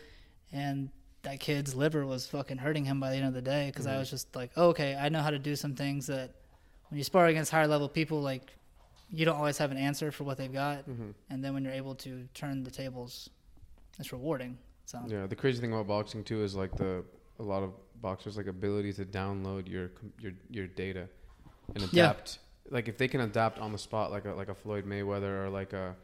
And 0.52 0.90
that 1.22 1.40
kid's 1.40 1.74
liver 1.74 2.04
was 2.04 2.26
fucking 2.26 2.58
hurting 2.58 2.84
him 2.84 3.00
by 3.00 3.10
the 3.10 3.16
end 3.16 3.26
of 3.26 3.32
the 3.34 3.40
day 3.42 3.68
because 3.68 3.86
I 3.86 3.94
Mhm. 3.94 3.98
was 4.00 4.10
just 4.10 4.34
like, 4.36 4.50
oh, 4.56 4.68
"Okay, 4.70 4.94
I 4.94 5.08
know 5.08 5.22
how 5.22 5.30
to 5.30 5.38
do 5.38 5.56
some 5.56 5.74
things 5.74 6.06
that 6.08 6.34
when 6.90 6.98
you 6.98 7.04
spar 7.04 7.26
against 7.28 7.50
higher 7.50 7.66
level 7.66 7.88
people, 7.88 8.20
like 8.20 8.52
you 9.10 9.24
don't 9.24 9.36
always 9.36 9.56
have 9.58 9.70
an 9.70 9.76
answer 9.76 10.10
for 10.10 10.24
what 10.24 10.36
they've 10.36 10.52
got, 10.52 10.86
Mhm. 10.88 11.14
and 11.30 11.42
then 11.44 11.54
when 11.54 11.64
you're 11.64 11.72
able 11.72 11.94
to 11.96 12.28
turn 12.34 12.62
the 12.64 12.70
tables, 12.70 13.30
it's 13.98 14.12
rewarding." 14.12 14.58
So 14.84 15.00
Yeah, 15.06 15.26
the 15.26 15.36
crazy 15.36 15.60
thing 15.60 15.72
about 15.72 15.86
boxing 15.86 16.24
too 16.24 16.42
is 16.42 16.54
like 16.54 16.74
the 16.76 17.04
a 17.38 17.42
lot 17.42 17.62
of 17.62 17.72
boxers 18.02 18.36
like 18.36 18.48
ability 18.48 18.92
to 18.94 19.04
download 19.04 19.68
your 19.68 19.90
your 20.20 20.32
your 20.50 20.66
data 20.66 21.08
and 21.74 21.82
Yeah. 21.92 22.10
adapt. 22.10 22.38
Like 22.70 22.88
if 22.88 22.96
they 22.98 23.08
can 23.08 23.20
adapt 23.20 23.58
on 23.58 23.72
the 23.72 23.78
spot, 23.78 24.10
like 24.10 24.24
a 24.26 24.32
like 24.32 24.48
a 24.48 24.54
Floyd 24.54 24.84
Mayweather 24.84 25.44
or 25.44 25.48
like 25.48 25.72
a 25.72 25.96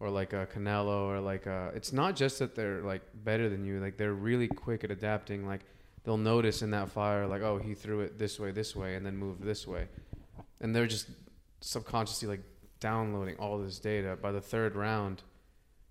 or 0.00 0.08
like 0.10 0.32
a 0.32 0.46
Canelo 0.46 1.02
or 1.12 1.20
like 1.20 1.46
a, 1.46 1.70
it's 1.76 1.92
not 1.92 2.16
just 2.16 2.38
that 2.40 2.54
they're 2.56 2.80
like 2.82 3.02
better 3.24 3.48
than 3.48 3.64
you. 3.64 3.78
Like 3.80 3.96
they're 3.98 4.14
really 4.14 4.48
quick 4.48 4.82
at 4.84 4.90
adapting. 4.90 5.46
Like 5.46 5.60
they'll 6.04 6.16
notice 6.16 6.62
in 6.62 6.70
that 6.72 6.88
fire, 6.88 7.26
like 7.26 7.42
oh 7.42 7.58
he 7.58 7.74
threw 7.74 8.00
it 8.00 8.18
this 8.18 8.40
way, 8.40 8.50
this 8.50 8.74
way, 8.74 8.94
and 8.96 9.04
then 9.06 9.16
moved 9.16 9.42
this 9.42 9.66
way, 9.66 9.86
and 10.60 10.74
they're 10.74 10.88
just 10.88 11.06
subconsciously 11.60 12.28
like 12.28 12.40
downloading 12.80 13.36
all 13.36 13.58
this 13.58 13.78
data. 13.78 14.18
By 14.20 14.32
the 14.32 14.40
third 14.40 14.74
round, 14.74 15.22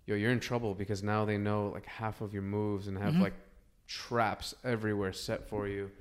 yo, 0.05 0.15
you're 0.15 0.31
in 0.31 0.39
trouble 0.41 0.75
because 0.75 1.01
now 1.03 1.23
they 1.25 1.37
know 1.37 1.69
like 1.73 1.85
half 1.85 2.19
of 2.21 2.33
your 2.33 2.43
moves 2.43 2.87
and 2.87 2.97
have 2.97 3.13
Mhm. 3.13 3.21
like 3.21 3.33
traps 3.91 4.55
everywhere 4.63 5.11
set 5.13 5.49
for 5.49 5.67
you. 5.67 5.91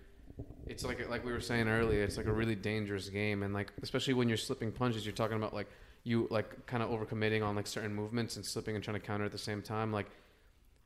It's 0.66 0.84
like 0.84 1.08
like 1.10 1.24
we 1.24 1.32
were 1.32 1.40
saying 1.40 1.68
earlier, 1.68 2.02
it's 2.04 2.16
like 2.16 2.26
a 2.26 2.32
really 2.32 2.54
dangerous 2.54 3.08
game, 3.08 3.42
and 3.42 3.52
like 3.52 3.72
especially 3.82 4.14
when 4.14 4.28
you're 4.28 4.38
slipping 4.38 4.70
punches, 4.70 5.04
you're 5.04 5.12
talking 5.14 5.36
about 5.36 5.52
like 5.52 5.66
you 6.04 6.28
like 6.30 6.66
kind 6.66 6.82
of 6.82 6.90
overcommitting 6.90 7.44
on 7.44 7.56
like 7.56 7.66
certain 7.66 7.94
movements 7.94 8.36
and 8.36 8.44
slipping 8.44 8.74
and 8.74 8.82
trying 8.84 8.98
to 8.98 9.04
counter 9.04 9.24
at 9.24 9.32
the 9.32 9.38
same 9.38 9.60
time. 9.60 9.92
Like 9.92 10.06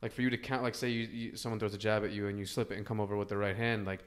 like 0.02 0.12
for 0.12 0.22
you 0.22 0.30
to 0.30 0.38
count, 0.38 0.62
like 0.62 0.74
say 0.74 0.88
you, 0.88 1.02
you 1.06 1.36
someone 1.36 1.58
throws 1.58 1.74
a 1.74 1.78
jab 1.78 2.04
at 2.04 2.12
you 2.12 2.28
and 2.28 2.38
you 2.38 2.46
slip 2.46 2.72
it 2.72 2.78
and 2.78 2.86
come 2.86 3.00
over 3.00 3.16
with 3.16 3.28
the 3.28 3.36
right 3.36 3.56
hand, 3.56 3.86
like 3.86 4.00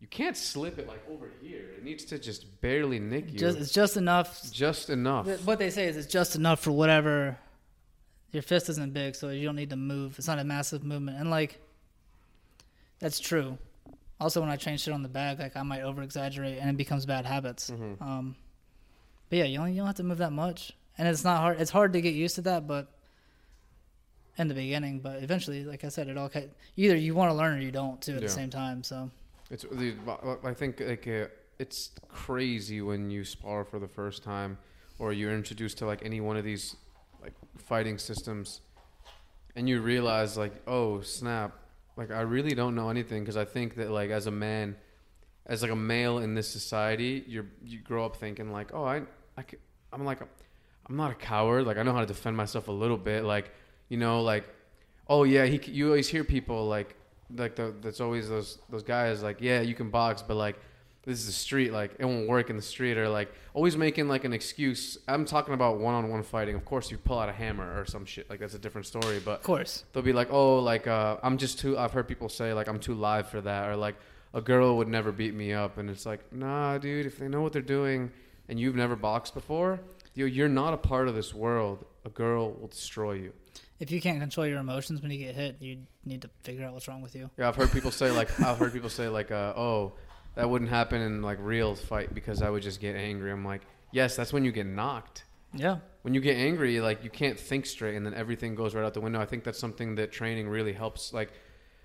you 0.00 0.06
can't 0.06 0.36
slip 0.36 0.78
it 0.78 0.86
like 0.86 1.02
over 1.10 1.30
here. 1.42 1.72
It 1.76 1.84
needs 1.84 2.04
to 2.06 2.18
just 2.18 2.60
barely 2.60 2.98
nick 3.00 3.32
you, 3.32 3.38
just 3.38 3.58
it's 3.58 3.72
just 3.72 3.96
enough. 3.96 4.50
just 4.52 4.90
enough. 4.90 5.26
Th- 5.26 5.40
What 5.40 5.58
they 5.58 5.70
say 5.70 5.86
is 5.86 5.96
it's 5.96 6.12
just 6.12 6.36
enough 6.36 6.60
for 6.60 6.70
whatever. 6.70 7.36
Your 8.32 8.42
fist 8.42 8.68
isn't 8.68 8.92
big, 8.92 9.14
so 9.16 9.30
you 9.30 9.44
don't 9.44 9.56
need 9.56 9.70
to 9.70 9.76
move. 9.76 10.18
It's 10.18 10.26
not 10.28 10.38
a 10.38 10.44
massive 10.44 10.82
movement, 10.84 11.18
and 11.18 11.30
like 11.30 11.60
that's 13.00 13.18
true. 13.20 13.58
Also, 14.20 14.40
when 14.40 14.48
I 14.50 14.56
train 14.56 14.76
shit 14.78 14.94
on 14.94 15.02
the 15.02 15.08
bag, 15.08 15.38
like 15.38 15.56
I 15.56 15.62
might 15.62 15.82
over 15.82 16.02
exaggerate, 16.02 16.58
and 16.58 16.70
it 16.70 16.76
becomes 16.76 17.04
bad 17.06 17.26
habits. 17.26 17.70
Mhm. 17.70 18.00
Um, 18.00 18.36
but 19.28 19.38
yeah, 19.38 19.44
you 19.44 19.58
only 19.58 19.72
you 19.72 19.78
don't 19.78 19.86
have 19.86 19.96
to 19.96 20.02
move 20.04 20.18
that 20.18 20.32
much, 20.32 20.72
and 20.96 21.08
it's 21.08 21.24
not 21.24 21.38
hard. 21.40 21.60
It's 21.60 21.70
hard 21.70 21.92
to 21.94 22.00
get 22.00 22.14
used 22.14 22.36
to 22.36 22.42
that, 22.42 22.66
but 22.66 22.90
in 24.38 24.48
the 24.48 24.54
beginning, 24.54 25.00
but 25.00 25.22
eventually, 25.22 25.64
like 25.64 25.84
I 25.84 25.88
said, 25.88 26.08
it 26.08 26.16
all 26.18 26.28
ca- 26.28 26.48
either 26.76 26.96
you 26.96 27.14
want 27.14 27.30
to 27.30 27.34
learn 27.34 27.58
or 27.58 27.60
you 27.60 27.70
don't 27.70 28.00
too 28.02 28.12
at 28.12 28.22
Yeah. 28.22 28.26
the 28.28 28.32
same 28.32 28.50
time. 28.50 28.82
So 28.82 29.10
It's 29.50 29.64
the, 29.70 29.94
I 30.42 30.54
think 30.54 30.80
like 30.80 31.06
uh, 31.06 31.26
it's 31.58 31.90
crazy 32.08 32.80
when 32.80 33.10
you 33.10 33.24
spar 33.24 33.64
for 33.64 33.78
the 33.78 33.86
first 33.88 34.22
time, 34.24 34.58
or 34.98 35.12
you're 35.12 35.34
introduced 35.34 35.78
to 35.78 35.86
like 35.86 36.04
any 36.04 36.20
one 36.20 36.36
of 36.36 36.44
these 36.44 36.76
like 37.22 37.34
fighting 37.58 37.98
systems, 37.98 38.60
and 39.54 39.68
you 39.68 39.80
realize 39.80 40.36
like, 40.36 40.54
oh 40.66 41.00
snap, 41.02 41.52
like 41.96 42.10
I 42.10 42.22
really 42.22 42.54
don't 42.54 42.74
know 42.74 42.90
anything 42.90 43.22
because 43.22 43.36
I 43.36 43.44
think 43.44 43.76
that 43.76 43.90
like 43.90 44.10
as 44.10 44.26
a 44.26 44.30
man, 44.30 44.76
as 45.46 45.62
like 45.62 45.70
a 45.70 45.76
male 45.76 46.18
in 46.18 46.34
this 46.34 46.48
society, 46.48 47.24
you're 47.26 47.46
you 47.64 47.80
grow 47.80 48.04
up 48.04 48.16
thinking 48.16 48.50
like, 48.50 48.72
oh 48.74 48.84
i, 48.84 49.02
I 49.36 49.44
i'm 49.92 50.04
like 50.04 50.20
I'm 50.86 50.96
not 50.96 51.10
a 51.10 51.14
coward, 51.14 51.66
like 51.66 51.78
I 51.78 51.82
know 51.82 51.92
how 51.92 52.00
to 52.00 52.06
defend 52.06 52.36
myself 52.36 52.68
a 52.68 52.72
little 52.72 52.98
bit, 52.98 53.24
like 53.24 53.52
you 53.88 53.96
know 53.96 54.22
like, 54.22 54.44
oh 55.08 55.24
yeah, 55.24 55.46
he 55.46 55.60
you 55.70 55.86
always 55.86 56.08
hear 56.08 56.24
people 56.24 56.66
like 56.66 56.96
like 57.34 57.56
the, 57.56 57.74
that's 57.80 58.00
always 58.00 58.28
those 58.28 58.58
those 58.68 58.82
guys 58.82 59.22
like 59.22 59.38
yeah 59.40 59.60
you 59.60 59.74
can 59.74 59.90
box 59.90 60.22
but 60.22 60.36
like 60.36 60.56
this 61.04 61.18
is 61.18 61.26
the 61.26 61.32
street 61.32 61.72
like 61.72 61.92
it 61.98 62.04
won't 62.04 62.28
work 62.28 62.50
in 62.50 62.56
the 62.56 62.62
street 62.62 62.96
or 62.96 63.08
like 63.08 63.32
always 63.52 63.76
making 63.76 64.08
like 64.08 64.24
an 64.24 64.32
excuse. 64.32 64.98
I'm 65.08 65.24
talking 65.24 65.54
about 65.54 65.78
one-on-one 65.78 66.22
fighting. 66.22 66.54
Of 66.54 66.64
course 66.64 66.90
you 66.90 66.98
pull 66.98 67.18
out 67.18 67.28
a 67.28 67.32
hammer 67.32 67.80
or 67.80 67.84
some 67.84 68.04
shit. 68.04 68.28
Like 68.30 68.40
that's 68.40 68.54
a 68.54 68.58
different 68.58 68.86
story 68.86 69.20
but 69.24 69.38
of 69.38 69.42
course, 69.42 69.84
they'll 69.92 70.02
be 70.02 70.12
like 70.12 70.30
oh 70.30 70.58
like 70.58 70.86
uh, 70.86 71.16
i'm 71.22 71.38
just 71.38 71.58
too 71.58 71.78
i've 71.78 71.92
heard 71.92 72.08
people 72.08 72.28
say 72.28 72.52
like 72.52 72.68
i'm 72.68 72.78
too 72.78 72.94
live 72.94 73.28
for 73.28 73.40
that 73.40 73.68
or 73.68 73.76
like 73.76 73.96
a 74.32 74.40
girl 74.40 74.76
would 74.76 74.88
never 74.88 75.12
beat 75.12 75.34
me 75.34 75.52
up 75.52 75.78
and 75.78 75.88
it's 75.90 76.06
like 76.06 76.20
nah 76.32 76.78
dude 76.78 77.06
if 77.06 77.18
they 77.18 77.28
know 77.28 77.40
what 77.40 77.52
they're 77.52 77.62
doing 77.62 78.10
and 78.48 78.58
you've 78.58 78.74
never 78.74 78.96
boxed 78.96 79.34
before 79.34 79.80
yo, 80.14 80.26
you're 80.26 80.48
not 80.48 80.72
a 80.72 80.76
part 80.76 81.08
of 81.08 81.14
this 81.14 81.34
world. 81.34 81.84
A 82.04 82.10
girl 82.10 82.52
will 82.52 82.68
destroy 82.68 83.12
you. 83.12 83.32
If 83.80 83.90
you 83.90 84.00
can't 84.00 84.20
control 84.20 84.46
your 84.46 84.58
emotions 84.58 85.02
when 85.02 85.10
you 85.10 85.18
get 85.18 85.34
hit, 85.34 85.56
you 85.60 85.78
need 86.04 86.22
to 86.22 86.30
figure 86.42 86.64
out 86.64 86.72
what's 86.72 86.88
wrong 86.88 87.02
with 87.02 87.14
you. 87.14 87.28
Yeah, 87.36 87.48
I've 87.48 87.56
heard 87.56 87.72
people 87.72 87.90
say 87.90 88.10
like 88.10 88.40
I've 88.40 88.58
heard 88.58 88.72
people 88.72 88.88
say 88.88 89.08
like 89.08 89.30
uh, 89.30 89.52
oh 89.56 89.94
that 90.34 90.48
wouldn't 90.48 90.70
happen 90.70 91.00
in 91.00 91.22
like 91.22 91.38
real 91.40 91.74
fight 91.74 92.14
because 92.14 92.42
I 92.42 92.50
would 92.50 92.62
just 92.62 92.80
get 92.80 92.96
angry. 92.96 93.30
I'm 93.30 93.44
like 93.44 93.62
yes, 93.92 94.16
that's 94.16 94.32
when 94.32 94.44
you 94.44 94.52
get 94.52 94.66
knocked. 94.66 95.24
Yeah, 95.56 95.78
When 96.02 96.14
you 96.14 96.20
get 96.20 96.36
angry, 96.36 96.80
like 96.80 97.04
you 97.04 97.10
can't 97.10 97.38
think 97.38 97.64
straight 97.64 97.94
and 97.94 98.04
then 98.04 98.12
everything 98.12 98.56
goes 98.56 98.74
right 98.74 98.84
out 98.84 98.92
the 98.92 99.00
window. 99.00 99.20
I 99.20 99.24
think 99.24 99.44
that's 99.44 99.58
something 99.58 99.94
that 99.94 100.10
training 100.10 100.48
really 100.48 100.72
helps. 100.72 101.12
Like 101.12 101.30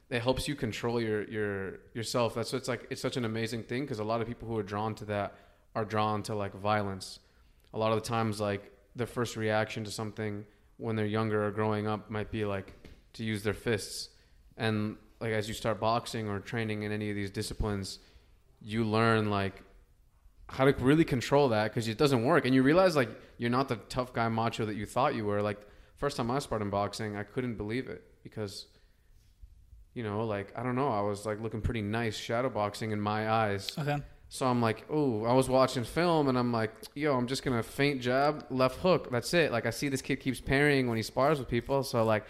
it 0.10 0.24
helps 0.24 0.48
you 0.48 0.56
control 0.56 1.00
your 1.00 1.24
your 1.30 1.80
yourself. 1.94 2.34
That's 2.34 2.52
it's 2.54 2.68
like 2.68 2.88
it's 2.90 3.02
such 3.02 3.16
an 3.16 3.26
amazing 3.26 3.64
thing 3.64 3.84
because 3.84 4.00
a 4.00 4.04
lot 4.04 4.22
of 4.22 4.28
people 4.28 4.48
who 4.48 4.58
are 4.58 4.64
drawn 4.64 4.96
to 4.96 5.06
that 5.06 5.36
are 5.76 5.86
drawn 5.86 6.24
to 6.24 6.36
like 6.36 6.54
violence. 6.56 7.20
A 7.76 7.78
lot 7.78 7.92
of 7.92 8.02
the 8.02 8.10
times, 8.10 8.42
like 8.42 8.72
their 8.96 9.06
first 9.06 9.38
reaction 9.38 9.84
to 9.84 9.92
something 9.92 10.46
when 10.78 10.96
they're 10.96 11.06
younger 11.06 11.46
or 11.46 11.52
growing 11.52 11.86
up 11.86 12.10
might 12.10 12.32
be 12.32 12.46
like 12.46 12.74
to 13.14 13.24
use 13.24 13.44
their 13.44 13.54
fists. 13.54 14.10
And 14.58 14.98
like 15.20 15.32
as 15.32 15.48
you 15.48 15.54
start 15.54 15.80
boxing 15.80 16.28
or 16.28 16.40
training 16.40 16.84
in 16.84 16.92
any 16.92 17.12
of 17.12 17.16
these 17.16 17.30
disciplines, 17.30 18.00
you 18.62 18.84
learn 18.84 19.30
like 19.30 19.64
how 20.48 20.66
to 20.66 20.74
really 20.84 21.06
control 21.06 21.50
that 21.50 21.66
because 21.66 21.88
it 21.88 21.98
doesn't 21.98 22.24
work, 22.24 22.46
and 22.46 22.54
you 22.56 22.64
realize 22.64 22.96
like 22.96 23.10
you're 23.38 23.50
not 23.50 23.68
the 23.70 23.76
tough 23.76 24.14
guy 24.14 24.28
macho 24.30 24.66
that 24.66 24.76
you 24.76 24.86
thought 24.86 25.16
you 25.16 25.26
were. 25.26 25.42
Like 25.42 25.60
first 25.98 26.18
time 26.18 26.32
I 26.32 26.40
sparred 26.40 26.62
in 26.62 26.70
boxing, 26.70 27.16
I 27.16 27.24
couldn't 27.24 27.56
believe 27.56 27.88
it 27.88 28.04
because 28.24 28.68
you 29.94 30.04
know, 30.04 30.24
like 30.26 30.52
I 30.56 30.64
don't 30.64 30.76
know, 30.76 30.90
I 30.90 31.02
was 31.02 31.26
like 31.26 31.42
looking 31.42 31.62
pretty 31.62 31.82
nice 31.82 32.18
shadow 32.18 32.50
boxing 32.50 32.92
in 32.92 33.02
my 33.02 33.30
eyes. 33.30 33.72
okay. 33.78 33.98
So 34.32 34.46
I'm 34.46 34.62
like, 34.62 34.86
oh, 34.92 35.26
I 35.26 35.34
was 35.34 35.50
watching 35.50 35.84
film 35.84 36.28
and 36.28 36.38
I'm 36.38 36.52
like, 36.52 36.72
yo, 36.94 37.18
I'm 37.18 37.26
just 37.26 37.44
gonna 37.44 37.64
feint 37.64 38.00
jab, 38.00 38.46
left 38.52 38.78
hook. 38.80 39.10
That's 39.12 39.34
it. 39.34 39.52
Like 39.52 39.66
I 39.66 39.72
see 39.72 39.90
this 39.90 40.04
kid 40.04 40.18
keeps 40.20 40.40
parrying 40.40 40.88
when 40.88 40.98
he 40.98 41.04
spars 41.04 41.40
with 41.40 41.48
people, 41.48 41.82
so 41.84 42.04
like 42.04 42.26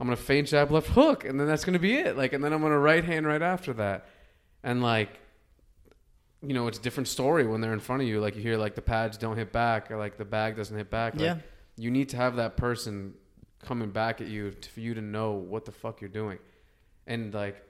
I'm 0.00 0.06
gonna 0.06 0.16
feint 0.16 0.48
jab, 0.48 0.70
left 0.70 0.88
hook, 0.88 1.24
and 1.24 1.38
then 1.38 1.46
that's 1.46 1.64
gonna 1.64 1.78
be 1.78 1.94
it. 1.94 2.16
Like, 2.16 2.32
and 2.32 2.42
then 2.42 2.52
I'm 2.52 2.62
gonna 2.62 2.78
right 2.78 3.04
hand 3.04 3.26
right 3.26 3.42
after 3.42 3.72
that, 3.74 4.06
and 4.62 4.82
like, 4.82 5.20
you 6.42 6.54
know, 6.54 6.66
it's 6.68 6.78
a 6.78 6.82
different 6.82 7.08
story 7.08 7.46
when 7.46 7.60
they're 7.60 7.72
in 7.72 7.80
front 7.80 8.02
of 8.02 8.08
you. 8.08 8.20
Like 8.20 8.36
you 8.36 8.42
hear 8.42 8.56
like 8.56 8.74
the 8.74 8.82
pads 8.82 9.16
don't 9.18 9.36
hit 9.36 9.52
back 9.52 9.90
or 9.90 9.96
like 9.98 10.16
the 10.18 10.24
bag 10.24 10.56
doesn't 10.56 10.76
hit 10.76 10.90
back. 10.90 11.14
Like, 11.14 11.22
Yeah. 11.22 11.36
you 11.76 11.90
need 11.90 12.08
to 12.10 12.16
have 12.16 12.36
that 12.36 12.56
person 12.56 13.14
coming 13.64 13.90
back 13.90 14.20
at 14.20 14.28
you 14.28 14.52
to, 14.52 14.70
for 14.70 14.80
you 14.80 14.94
to 14.94 15.00
know 15.00 15.32
what 15.32 15.64
the 15.64 15.72
fuck 15.72 16.00
you're 16.00 16.08
doing, 16.10 16.38
and 17.06 17.34
like 17.34 17.62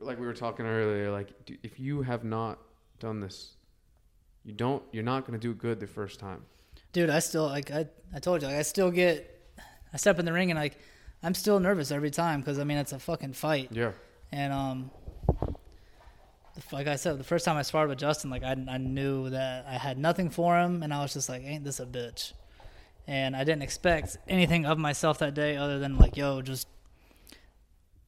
like 0.00 0.18
we 0.20 0.26
were 0.26 0.34
talking 0.34 0.66
earlier, 0.66 1.10
like 1.10 1.28
if 1.62 1.78
you 1.80 2.02
have 2.02 2.24
not 2.24 2.58
done 2.98 3.20
this, 3.20 3.56
you 4.44 4.52
don't. 4.52 4.82
You're 4.92 5.04
not 5.04 5.26
going 5.26 5.38
to 5.38 5.42
do 5.42 5.54
good 5.54 5.80
the 5.80 5.86
first 5.86 6.18
time. 6.20 6.42
dude 6.92 7.10
i 7.10 7.18
still 7.20 7.46
like 7.46 7.70
i, 7.70 7.86
I 8.14 8.18
told 8.20 8.42
you 8.42 8.48
like 8.48 8.56
i 8.56 8.62
still 8.62 8.90
get 8.90 9.14
i 9.92 9.96
step 9.96 10.18
in 10.18 10.24
the 10.24 10.32
ring 10.32 10.50
and 10.50 10.58
like 10.58 10.76
i'm 11.22 11.34
still 11.34 11.60
nervous 11.60 11.92
every 11.92 12.10
time 12.10 12.40
because 12.40 12.58
i 12.58 12.64
mean 12.64 12.78
it's 12.78 12.92
a 12.92 12.98
fucking 12.98 13.32
fight 13.34 13.68
Yeah. 13.70 13.92
and 14.32 14.52
um 14.52 14.90
like 16.72 16.86
i 16.86 16.96
said 16.96 17.18
the 17.18 17.24
first 17.24 17.44
time 17.44 17.56
i 17.56 17.62
sparred 17.62 17.88
with 17.88 17.98
justin 17.98 18.28
like 18.30 18.42
I, 18.42 18.56
I 18.68 18.78
knew 18.78 19.30
that 19.30 19.66
i 19.68 19.74
had 19.74 19.98
nothing 19.98 20.30
for 20.30 20.58
him 20.58 20.82
and 20.82 20.92
i 20.92 21.00
was 21.02 21.12
just 21.14 21.28
like 21.28 21.42
ain't 21.44 21.64
this 21.64 21.80
a 21.80 21.86
bitch? 21.86 22.32
And 23.06 23.34
i 23.36 23.44
didn't 23.44 23.62
expect 23.62 24.16
anything 24.28 24.66
of 24.66 24.78
myself 24.78 25.18
that 25.18 25.34
day 25.34 25.56
other 25.56 25.78
than 25.78 25.96
like 25.96 26.16
yo 26.16 26.42
just 26.42 26.68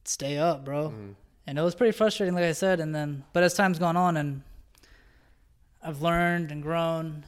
stay 0.05 0.37
up 0.37 0.65
bro. 0.65 0.89
Mhm. 0.89 1.15
and 1.47 1.57
it 1.57 1.61
was 1.61 1.75
pretty 1.75 1.91
frustrating 1.91 2.35
like 2.35 2.43
i 2.43 2.51
said 2.51 2.79
and 2.79 2.93
then 2.93 3.23
but 3.33 3.43
as 3.43 3.53
time's 3.53 3.79
gone 3.79 3.97
on 3.97 4.17
and 4.17 4.43
i've 5.81 6.01
learned 6.01 6.51
and 6.51 6.61
grown 6.61 7.25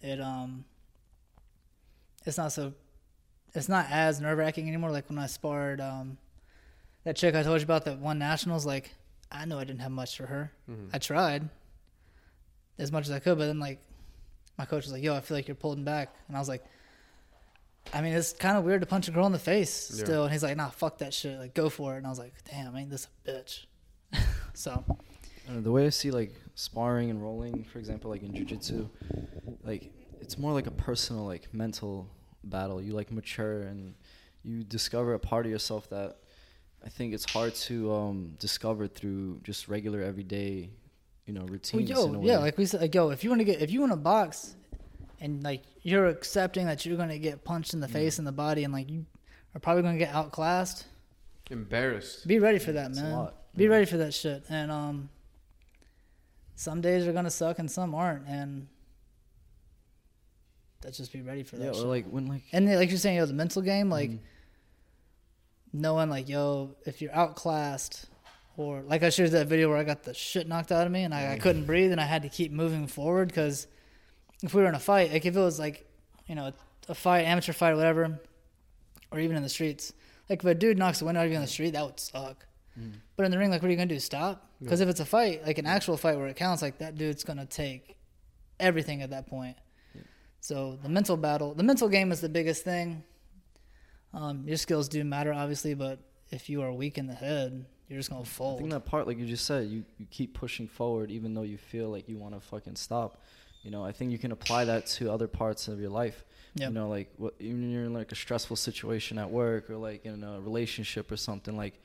it 0.00 0.20
um 0.20 0.64
it's 2.24 2.38
not 2.38 2.52
so 2.52 2.72
it's 3.54 3.68
not 3.68 3.86
as 3.90 4.20
nerve 4.20 4.36
wracking 4.36 4.68
anymore. 4.68 4.90
Like 4.90 5.08
when 5.08 5.18
i 5.18 5.26
sparred 5.26 5.80
um 5.80 6.18
that 7.04 7.16
chick 7.16 7.34
i 7.34 7.42
told 7.42 7.60
you 7.60 7.64
about 7.64 7.84
that 7.86 7.98
won 7.98 8.18
nationals 8.18 8.64
like 8.66 8.94
i 9.36 9.44
know 9.44 9.58
i 9.58 9.64
didn't 9.64 9.80
have 9.80 9.90
much 9.92 10.16
for 10.16 10.26
her 10.26 10.52
Mhm. 10.70 10.90
i 10.92 10.98
tried 10.98 11.48
as 12.78 12.92
much 12.92 13.04
as 13.06 13.10
i 13.12 13.18
could 13.18 13.38
but 13.38 13.46
then 13.46 13.58
like 13.60 13.80
my 14.58 14.64
coach 14.64 14.84
was 14.84 14.92
like 14.92 15.02
yo 15.02 15.14
i 15.14 15.20
feel 15.20 15.36
like 15.36 15.48
you're 15.48 15.54
pulling 15.54 15.84
back 15.84 16.14
and 16.28 16.36
i 16.36 16.40
was 16.40 16.48
like 16.48 16.64
I 17.94 18.00
mean, 18.00 18.14
it's 18.14 18.32
kind 18.32 18.58
of 18.58 18.64
weird 18.64 18.80
to 18.80 18.86
punch 18.88 19.06
a 19.06 19.12
girl 19.12 19.26
in 19.26 19.32
the 19.32 19.38
face 19.38 19.92
Yeah. 19.94 20.04
still. 20.04 20.22
And 20.24 20.32
he's 20.32 20.42
like, 20.42 20.56
nah, 20.56 20.70
fuck 20.70 20.98
that 20.98 21.14
shit. 21.14 21.38
Like, 21.38 21.54
go 21.54 21.68
for 21.68 21.94
it. 21.94 21.98
And 21.98 22.06
I 22.06 22.10
was 22.10 22.18
like, 22.18 22.34
damn, 22.50 22.76
ain't 22.76 22.90
this 22.90 23.06
a 23.06 23.30
bitch? 23.30 23.66
so, 24.54 24.84
I 25.48 25.60
the 25.60 25.70
way 25.70 25.86
I 25.86 25.90
see 25.90 26.10
like 26.10 26.34
sparring 26.56 27.10
and 27.10 27.22
rolling, 27.22 27.62
for 27.62 27.78
example, 27.78 28.10
like 28.10 28.24
in 28.24 28.32
jujitsu, 28.32 28.88
like 29.62 29.92
it's 30.20 30.36
more 30.36 30.52
like 30.52 30.66
a 30.66 30.72
personal, 30.72 31.26
like 31.26 31.54
mental 31.54 32.10
battle. 32.42 32.82
You 32.82 32.92
like 32.92 33.12
mature 33.12 33.62
and 33.62 33.94
you 34.42 34.64
discover 34.64 35.14
a 35.14 35.20
part 35.20 35.46
of 35.46 35.52
yourself 35.52 35.88
that 35.90 36.16
I 36.84 36.88
think 36.88 37.14
it's 37.14 37.30
hard 37.30 37.54
to 37.54 37.92
um, 37.92 38.34
discover 38.38 38.86
through 38.86 39.40
just 39.42 39.66
regular 39.68 40.00
everyday, 40.02 40.70
you 41.26 41.32
know, 41.34 41.40
well, 41.40 41.48
routines. 41.48 41.90
in 41.90 41.96
yo, 41.96 42.14
a 42.14 42.22
yeah, 42.24 42.38
like 42.38 42.56
we 42.56 42.66
said, 42.66 42.80
like, 42.80 42.94
yo, 42.94 43.10
if 43.10 43.24
you 43.24 43.30
want 43.30 43.40
to 43.40 43.44
get, 43.44 43.60
if 43.60 43.70
you 43.70 43.80
want 43.80 43.92
to 43.92 43.96
box 43.96 44.54
and 45.20 45.42
like 45.42 45.62
you're 45.82 46.06
accepting 46.06 46.66
that 46.66 46.84
you're 46.86 46.96
going 46.96 47.08
to 47.08 47.18
get 47.18 47.42
punched 47.44 47.74
in 47.74 47.80
the 47.80 47.86
Mm. 47.88 47.92
face 47.92 48.18
and 48.18 48.26
the 48.26 48.32
body 48.32 48.62
and 48.64 48.72
like 48.72 48.88
you 48.90 49.04
are 49.54 49.58
probably 49.60 49.82
going 49.82 49.98
to 49.98 50.04
get 50.04 50.14
outclassed, 50.14 50.84
Embarrassed. 51.50 52.26
be 52.26 52.38
ready 52.38 52.58
for 52.58 52.72
that, 52.72 52.90
It's 52.90 53.00
man. 53.00 53.28
Be 53.56 53.64
yeah. 53.64 53.70
ready 53.70 53.86
for 53.86 53.96
that 53.96 54.12
shit. 54.14 54.44
And, 54.48 54.70
um, 54.70 55.08
some 56.54 56.80
days 56.80 57.06
are 57.06 57.12
going 57.12 57.24
to 57.24 57.30
suck 57.30 57.58
and 57.58 57.70
some 57.70 57.94
aren't. 57.94 58.26
And 58.28 58.68
let's 60.84 60.96
just 60.98 61.12
be 61.12 61.22
ready 61.22 61.42
for 61.42 61.56
that 61.56 61.64
yeah, 61.66 61.72
shit. 61.72 61.82
or 61.82 61.86
like 61.88 62.06
when 62.06 62.26
like 62.26 62.42
And 62.52 62.66
then, 62.68 62.76
like 62.78 62.90
you're 62.90 62.98
saying, 62.98 63.16
yo, 63.16 63.26
the 63.26 63.32
mental 63.32 63.62
game, 63.62 63.90
like 63.90 64.10
Mhm. 64.10 64.18
Knowing, 65.80 66.10
like, 66.10 66.28
yo, 66.28 66.74
if 66.86 67.00
you're 67.02 67.14
outclassed, 67.14 68.06
or 68.56 68.82
like 68.82 69.02
I 69.02 69.10
shared 69.10 69.32
that 69.32 69.48
video 69.48 69.68
where 69.68 69.76
I 69.76 69.84
got 69.84 70.02
the 70.02 70.14
shit 70.14 70.48
knocked 70.48 70.72
out 70.72 70.86
of 70.86 70.92
me 70.92 71.02
and 71.02 71.12
I, 71.14 71.34
I 71.34 71.38
couldn't 71.38 71.64
breathe 71.66 71.92
and 71.92 72.00
I 72.00 72.04
had 72.04 72.22
to 72.22 72.30
keep 72.30 72.50
moving 72.52 72.86
forward 72.86 73.28
because 73.28 73.66
if 74.42 74.54
we 74.54 74.62
were 74.62 74.68
in 74.68 74.74
a 74.74 74.78
fight, 74.78 75.12
like 75.12 75.26
if 75.26 75.36
it 75.36 75.40
was 75.40 75.58
like, 75.58 75.86
you 76.26 76.34
know, 76.34 76.52
a 76.88 76.94
fight, 76.94 77.26
amateur 77.26 77.52
fight, 77.52 77.72
or 77.72 77.76
whatever, 77.76 78.18
or 79.10 79.20
even 79.20 79.36
in 79.36 79.42
the 79.42 79.48
streets, 79.50 79.92
like 80.30 80.38
if 80.40 80.44
a 80.46 80.54
dude 80.54 80.78
knocks 80.78 81.00
the 81.00 81.04
wind 81.04 81.18
out 81.18 81.26
of 81.26 81.30
you 81.30 81.36
on 81.36 81.42
the 81.42 81.48
street, 81.48 81.70
that 81.74 81.84
would 81.84 82.00
suck. 82.00 82.46
Mhm. 82.80 82.92
But 83.16 83.26
in 83.26 83.30
the 83.30 83.38
ring, 83.38 83.50
like, 83.50 83.60
what 83.60 83.68
are 83.68 83.70
you 83.72 83.76
gonna 83.76 83.88
do? 83.88 84.00
Stop? 84.00 84.48
Because 84.60 84.80
Yeah. 84.80 84.84
if 84.84 84.90
it's 84.90 85.00
a 85.00 85.04
fight, 85.04 85.44
like 85.46 85.58
an 85.58 85.66
actual 85.66 85.98
fight 85.98 86.16
where 86.16 86.26
it 86.28 86.36
counts, 86.36 86.62
like 86.62 86.78
that 86.78 86.94
dude's 86.96 87.24
gonna 87.24 87.44
take 87.46 87.96
everything 88.58 89.02
at 89.02 89.10
that 89.10 89.26
point. 89.26 89.56
So 90.40 90.78
the 90.82 90.88
mental 90.88 91.16
battle, 91.18 91.52
the 91.54 91.62
mental 91.62 91.88
game 91.90 92.10
is 92.10 92.20
the 92.22 92.28
biggest 92.30 92.64
thing. 92.64 93.02
Um, 94.14 94.44
your 94.46 94.56
skills 94.56 94.88
do 94.88 95.02
matter, 95.04 95.32
obviously, 95.32 95.74
but 95.74 95.98
if 96.30 96.48
you 96.48 96.62
are 96.62 96.72
weak 96.72 96.98
in 96.98 97.06
the 97.06 97.14
head, 97.14 97.66
you're 97.88 97.98
just 97.98 98.10
gonna 98.10 98.24
fold. 98.24 98.56
I 98.56 98.58
think 98.60 98.70
that 98.72 98.86
part, 98.86 99.06
like 99.06 99.18
you 99.18 99.26
just 99.26 99.44
said, 99.44 99.68
you, 99.68 99.84
you 99.98 100.06
keep 100.10 100.34
pushing 100.34 100.66
forward 100.66 101.10
even 101.10 101.34
though 101.34 101.42
you 101.42 101.58
feel 101.58 101.90
like 101.90 102.08
you 102.08 102.16
want 102.16 102.34
to 102.34 102.40
fucking 102.40 102.76
stop. 102.76 103.22
You 103.62 103.70
know, 103.70 103.84
I 103.84 103.92
think 103.92 104.12
you 104.12 104.18
can 104.18 104.32
apply 104.32 104.64
that 104.66 104.86
to 104.86 105.10
other 105.10 105.26
parts 105.26 105.68
of 105.68 105.80
your 105.80 105.90
life. 105.90 106.24
Yep. 106.54 106.68
You 106.68 106.74
know, 106.74 106.88
like 106.88 107.12
what, 107.16 107.34
even 107.38 107.62
when 107.62 107.70
you're 107.70 107.84
in 107.84 107.94
like 107.94 108.12
a 108.12 108.14
stressful 108.14 108.56
situation 108.56 109.18
at 109.18 109.30
work 109.30 109.68
or 109.70 109.76
like 109.76 110.04
in 110.04 110.24
a 110.24 110.40
relationship 110.40 111.10
or 111.10 111.16
something, 111.16 111.56
like 111.56 111.80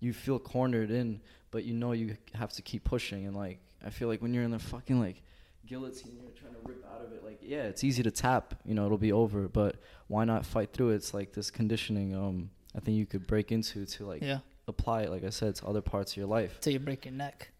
you 0.00 0.12
feel 0.12 0.38
cornered 0.38 0.90
in, 0.90 1.20
but 1.50 1.64
you 1.64 1.74
know 1.74 1.92
you 1.92 2.16
have 2.34 2.52
to 2.52 2.62
keep 2.62 2.84
pushing. 2.84 3.26
And 3.26 3.34
like 3.34 3.58
I 3.84 3.90
feel 3.90 4.08
like 4.08 4.22
when 4.22 4.32
you're 4.32 4.44
in 4.44 4.50
the 4.50 4.58
fucking 4.58 5.00
like 5.00 5.22
guillotine, 5.66 6.18
you're 6.22 6.32
trying 6.32 6.54
to 6.54 6.60
rip 6.64 6.84
out 6.92 7.04
of 7.04 7.12
it. 7.12 7.24
Like 7.24 7.38
yeah, 7.42 7.64
it's 7.64 7.84
easy 7.84 8.02
to 8.02 8.10
tap. 8.10 8.54
You 8.64 8.74
know, 8.74 8.86
it'll 8.86 8.98
be 8.98 9.12
over, 9.12 9.48
but 9.48 9.76
why 10.08 10.24
not 10.24 10.44
fight 10.44 10.72
through 10.72 10.90
it? 10.90 10.96
It's 10.96 11.14
like 11.14 11.32
this 11.32 11.50
conditioning. 11.50 12.14
Um, 12.14 12.50
I 12.76 12.80
think 12.80 12.96
you 12.96 13.06
could 13.06 13.26
break 13.26 13.52
into 13.52 13.86
to 13.86 14.06
like 14.06 14.22
yeah, 14.22 14.38
apply 14.68 15.02
it, 15.02 15.10
like 15.10 15.24
I 15.24 15.30
said, 15.30 15.54
to 15.56 15.66
other 15.66 15.82
parts 15.82 16.12
of 16.12 16.16
your 16.16 16.26
life. 16.26 16.60
till 16.60 16.72
you 16.72 16.78
break 16.78 17.04
your 17.04 17.14
neck. 17.14 17.50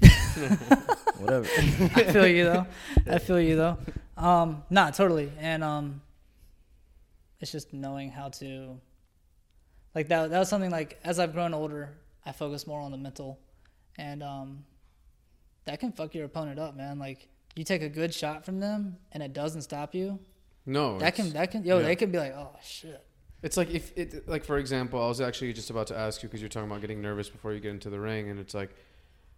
Whatever. 1.18 1.46
I 1.96 2.04
feel 2.12 2.26
you 2.26 2.44
though. 2.44 2.66
I 3.08 3.18
feel 3.18 3.40
you 3.40 3.56
though. 3.56 3.78
Um, 4.16 4.62
nah, 4.70 4.90
totally. 4.90 5.32
And 5.38 5.64
um, 5.64 6.02
it's 7.40 7.52
just 7.52 7.72
knowing 7.72 8.10
how 8.10 8.28
to, 8.28 8.78
like 9.94 10.08
that. 10.08 10.30
That 10.30 10.38
was 10.38 10.48
something 10.48 10.70
like 10.70 10.98
as 11.04 11.18
I've 11.18 11.32
grown 11.32 11.54
older, 11.54 11.96
I 12.24 12.32
focus 12.32 12.66
more 12.66 12.80
on 12.80 12.92
the 12.92 12.98
mental, 12.98 13.38
and 13.98 14.22
um, 14.22 14.64
that 15.64 15.80
can 15.80 15.92
fuck 15.92 16.14
your 16.14 16.26
opponent 16.26 16.58
up, 16.58 16.76
man. 16.76 16.98
Like 16.98 17.28
you 17.56 17.64
take 17.64 17.82
a 17.82 17.88
good 17.88 18.14
shot 18.14 18.44
from 18.44 18.60
them 18.60 18.96
and 19.12 19.22
it 19.22 19.32
doesn't 19.32 19.62
stop 19.62 19.94
you. 19.94 20.18
No. 20.66 20.98
That 20.98 21.14
can 21.14 21.30
that 21.32 21.50
can 21.50 21.64
yo, 21.64 21.78
yeah. 21.78 21.84
they 21.84 21.96
could 21.96 22.12
be 22.12 22.18
like, 22.18 22.34
oh 22.34 22.56
shit. 22.62 23.04
It's 23.42 23.56
like 23.56 23.70
if 23.70 23.96
it 23.96 24.28
like 24.28 24.44
for 24.44 24.58
example, 24.58 25.02
I 25.02 25.08
was 25.08 25.20
actually 25.20 25.52
just 25.52 25.70
about 25.70 25.86
to 25.88 25.96
ask 25.96 26.22
you 26.22 26.28
because 26.28 26.40
you're 26.40 26.48
talking 26.48 26.70
about 26.70 26.80
getting 26.80 27.00
nervous 27.00 27.28
before 27.28 27.52
you 27.52 27.60
get 27.60 27.70
into 27.70 27.90
the 27.90 27.98
ring, 27.98 28.28
and 28.28 28.38
it's 28.38 28.54
like, 28.54 28.74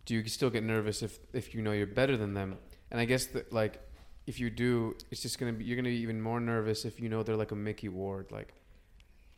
do 0.06 0.14
you 0.14 0.26
still 0.28 0.50
get 0.50 0.64
nervous 0.64 1.02
if 1.02 1.18
if 1.32 1.54
you 1.54 1.62
know 1.62 1.72
you're 1.72 1.86
better 1.86 2.16
than 2.16 2.34
them? 2.34 2.58
And 2.90 3.00
I 3.00 3.04
guess 3.04 3.26
that 3.26 3.52
like 3.52 3.80
if 4.26 4.40
you 4.40 4.50
do, 4.50 4.96
it's 5.10 5.22
just 5.22 5.38
gonna 5.38 5.52
be 5.52 5.64
you're 5.64 5.76
gonna 5.76 5.88
be 5.88 5.96
even 5.96 6.20
more 6.20 6.40
nervous 6.40 6.84
if 6.84 7.00
you 7.00 7.08
know 7.08 7.22
they're 7.22 7.36
like 7.36 7.52
a 7.52 7.56
Micky 7.56 7.88
Ward, 7.88 8.32
like. 8.32 8.54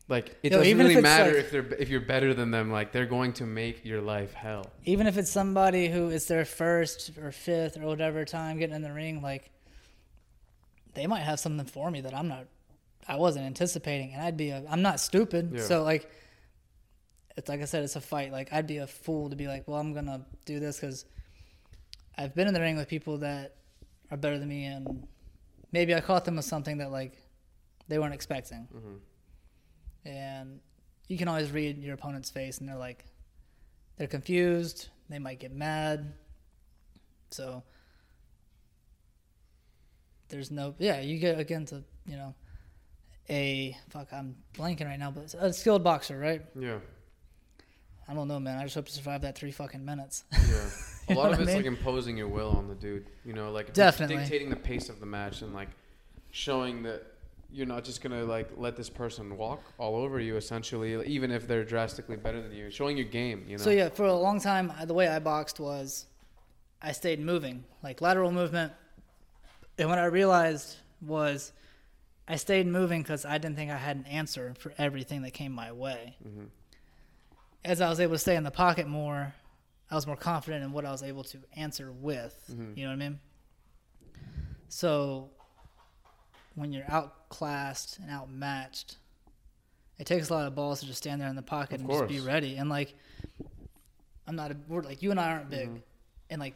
Like 0.07 0.37
it 0.43 0.51
Yo, 0.51 0.57
doesn't 0.59 0.67
even 0.69 0.81
if 0.81 0.89
really 0.89 0.99
it's 0.99 1.03
matter 1.03 1.31
like- 1.31 1.39
if 1.45 1.51
they're 1.51 1.73
if 1.79 1.89
you're 1.89 1.99
better 2.01 2.33
than 2.33 2.51
them. 2.51 2.71
Like 2.71 2.91
they're 2.91 3.07
going 3.07 3.33
to 3.33 3.45
make 3.45 3.83
your 3.83 4.01
life 4.01 4.33
hell. 4.33 4.71
Even 4.83 5.07
if 5.07 5.17
it's 5.17 5.31
somebody 5.31 5.87
who 5.89 6.09
is 6.09 6.27
their 6.27 6.45
first 6.45 7.11
or 7.17 7.31
fifth 7.31 7.77
or 7.77 7.85
whatever 7.87 8.23
time 8.25 8.59
getting 8.59 8.75
in 8.75 8.81
the 8.83 8.93
ring, 8.93 9.21
like 9.23 9.49
they 10.93 11.07
might 11.07 11.21
have 11.21 11.39
something 11.39 11.65
for 11.65 11.89
me 11.91 12.01
that 12.01 12.13
I'm 12.13 12.27
not, 12.27 12.45
I 13.07 13.15
wasn't 13.17 13.45
anticipating, 13.45 14.13
and 14.13 14.21
I'd 14.21 14.37
be 14.37 14.51
a, 14.51 14.63
I'm 14.69 14.81
not 14.81 14.99
stupid, 14.99 15.51
Yeah. 15.55 15.61
so 15.61 15.83
like, 15.83 16.09
it's 17.35 17.49
like 17.49 17.61
I 17.61 17.65
said, 17.65 17.83
it's 17.83 17.95
a 17.97 18.01
fight. 18.01 18.31
Like 18.31 18.53
I'd 18.53 18.67
be 18.67 18.77
a 18.77 18.87
fool 18.87 19.29
to 19.31 19.35
be 19.35 19.47
like, 19.47 19.67
well, 19.67 19.77
I'm 19.79 19.93
gonna 19.93 20.25
do 20.45 20.59
this 20.59 20.79
because 20.79 21.03
I've 22.17 22.33
been 22.33 22.47
in 22.47 22.53
the 22.53 22.61
ring 22.61 22.77
with 22.77 22.87
people 22.87 23.17
that 23.17 23.55
are 24.11 24.17
better 24.17 24.37
than 24.39 24.47
me, 24.47 24.65
and 24.65 25.07
maybe 25.71 25.93
I 25.95 25.99
caught 25.99 26.23
them 26.25 26.35
with 26.37 26.45
something 26.45 26.77
that 26.77 26.91
like 26.91 27.17
they 27.87 27.97
weren't 27.99 28.13
expecting, 28.13 28.67
hmm 28.71 28.95
and 30.05 30.59
you 31.07 31.17
can 31.17 31.27
always 31.27 31.51
read 31.51 31.77
your 31.83 31.93
opponent's 31.95 32.29
face, 32.29 32.59
and 32.59 32.69
they're 32.69 32.77
like, 32.77 33.05
they're 33.97 34.07
confused, 34.07 34.89
they 35.09 35.19
might 35.19 35.39
get 35.39 35.51
mad, 35.53 36.13
so 37.31 37.63
there's 40.29 40.49
no 40.51 40.73
yeah 40.79 40.99
you 41.01 41.19
get 41.19 41.39
against 41.39 41.71
a 41.71 41.83
you 42.07 42.15
know 42.15 42.33
a 43.29 43.77
fuck 43.89 44.07
i'm 44.11 44.35
blanking 44.55 44.85
right 44.85 44.99
now 44.99 45.11
but 45.11 45.33
a 45.39 45.53
skilled 45.53 45.83
boxer 45.83 46.17
right 46.17 46.41
Yeah, 46.59 46.77
i 48.07 48.13
don't 48.13 48.27
know 48.27 48.39
man 48.39 48.57
i 48.57 48.63
just 48.63 48.75
hope 48.75 48.87
to 48.87 48.91
survive 48.91 49.21
that 49.21 49.37
three 49.37 49.51
fucking 49.51 49.83
minutes 49.85 50.23
yeah. 50.33 50.69
A 51.07 51.13
lot 51.13 51.31
of 51.31 51.39
it's 51.39 51.47
mean? 51.47 51.57
like 51.57 51.65
imposing 51.67 52.17
your 52.17 52.27
will 52.27 52.49
on 52.49 52.67
the 52.67 52.73
dude. 52.73 53.05
You 53.23 53.33
know, 53.33 53.51
like 53.51 53.73
Definitely. 53.75 54.17
dictating 54.17 54.49
the 54.49 54.55
pace 54.55 54.89
of 54.89 54.99
the 54.99 55.05
match 55.05 55.43
and 55.43 55.53
like 55.53 55.69
showing 56.31 56.81
that 56.81 57.03
you're 57.55 57.65
not 57.65 57.83
just 57.85 58.01
gonna 58.01 58.23
like 58.25 58.49
let 58.57 58.75
this 58.75 58.89
person 58.89 59.37
walk 59.37 59.61
all 59.77 59.95
over 59.95 60.19
you. 60.19 60.35
Essentially, 60.35 61.05
even 61.07 61.31
if 61.31 61.47
they're 61.47 61.63
drastically 61.63 62.17
better 62.17 62.41
than 62.41 62.51
you, 62.51 62.69
showing 62.69 62.97
your 62.97 63.05
game. 63.07 63.45
You 63.47 63.57
know. 63.57 63.63
so 63.63 63.69
yeah 63.69 63.89
for 63.89 64.05
a 64.05 64.13
long 64.13 64.39
time 64.41 64.71
the 64.85 64.93
way 64.93 65.07
i 65.07 65.19
boxed 65.19 65.59
was 65.59 66.05
i 66.81 66.91
stayed 66.91 67.19
moving 67.19 67.63
like 67.81 68.01
lateral 68.01 68.31
movement 68.31 68.73
and 69.77 69.89
what 69.89 69.97
i 69.99 70.05
realized 70.05 70.75
was 71.01 71.53
i 72.27 72.35
stayed 72.35 72.67
moving 72.67 73.01
because 73.01 73.23
i 73.25 73.37
didn't 73.37 73.55
think 73.55 73.71
i 73.71 73.77
had 73.77 73.95
an 73.95 74.05
answer 74.05 74.53
for 74.59 74.73
everything 74.77 75.21
that 75.21 75.31
came 75.31 75.51
my 75.53 75.71
way 75.71 76.17
Mhm. 76.27 76.47
as 77.63 77.79
I 77.81 77.89
was 77.89 77.99
able 77.99 78.13
to 78.15 78.19
stay 78.19 78.35
in 78.35 78.43
the 78.43 78.51
pocket 78.51 78.87
more, 78.87 79.33
I 79.89 79.95
was 79.95 80.05
more 80.05 80.15
confident 80.17 80.63
in 80.65 80.71
what 80.71 80.85
I 80.85 80.91
was 80.91 81.01
able 81.03 81.23
to 81.23 81.37
answer 81.55 81.91
with. 81.91 82.35
Mhm. 82.51 82.77
You 82.77 82.83
know 82.83 82.89
what 82.91 83.01
I 83.03 83.09
mean? 83.09 83.19
So 84.67 85.29
when 86.55 86.71
you're 86.73 86.89
outclassed 86.89 87.99
and 87.99 88.09
outmatched, 88.09 88.97
it 89.97 90.05
takes 90.07 90.29
a 90.29 90.33
lot 90.33 90.47
of 90.47 90.55
balls 90.55 90.79
to 90.81 90.85
just 90.85 90.97
stand 90.97 91.21
there 91.21 91.27
in 91.29 91.35
the 91.35 91.41
pocket 91.41 91.75
Of 91.75 91.81
and 91.81 91.89
just 91.89 92.07
be 92.07 92.19
ready. 92.19 92.55
And 92.57 92.69
like, 92.69 92.93
I'm 94.27 94.35
not 94.35 94.51
a 94.51 94.57
we're 94.67 94.81
like 94.81 95.01
you 95.01 95.11
and 95.11 95.19
I 95.19 95.31
aren't 95.31 95.49
big, 95.49 95.69
Mhm. 95.69 95.81
and 96.31 96.39
like 96.41 96.55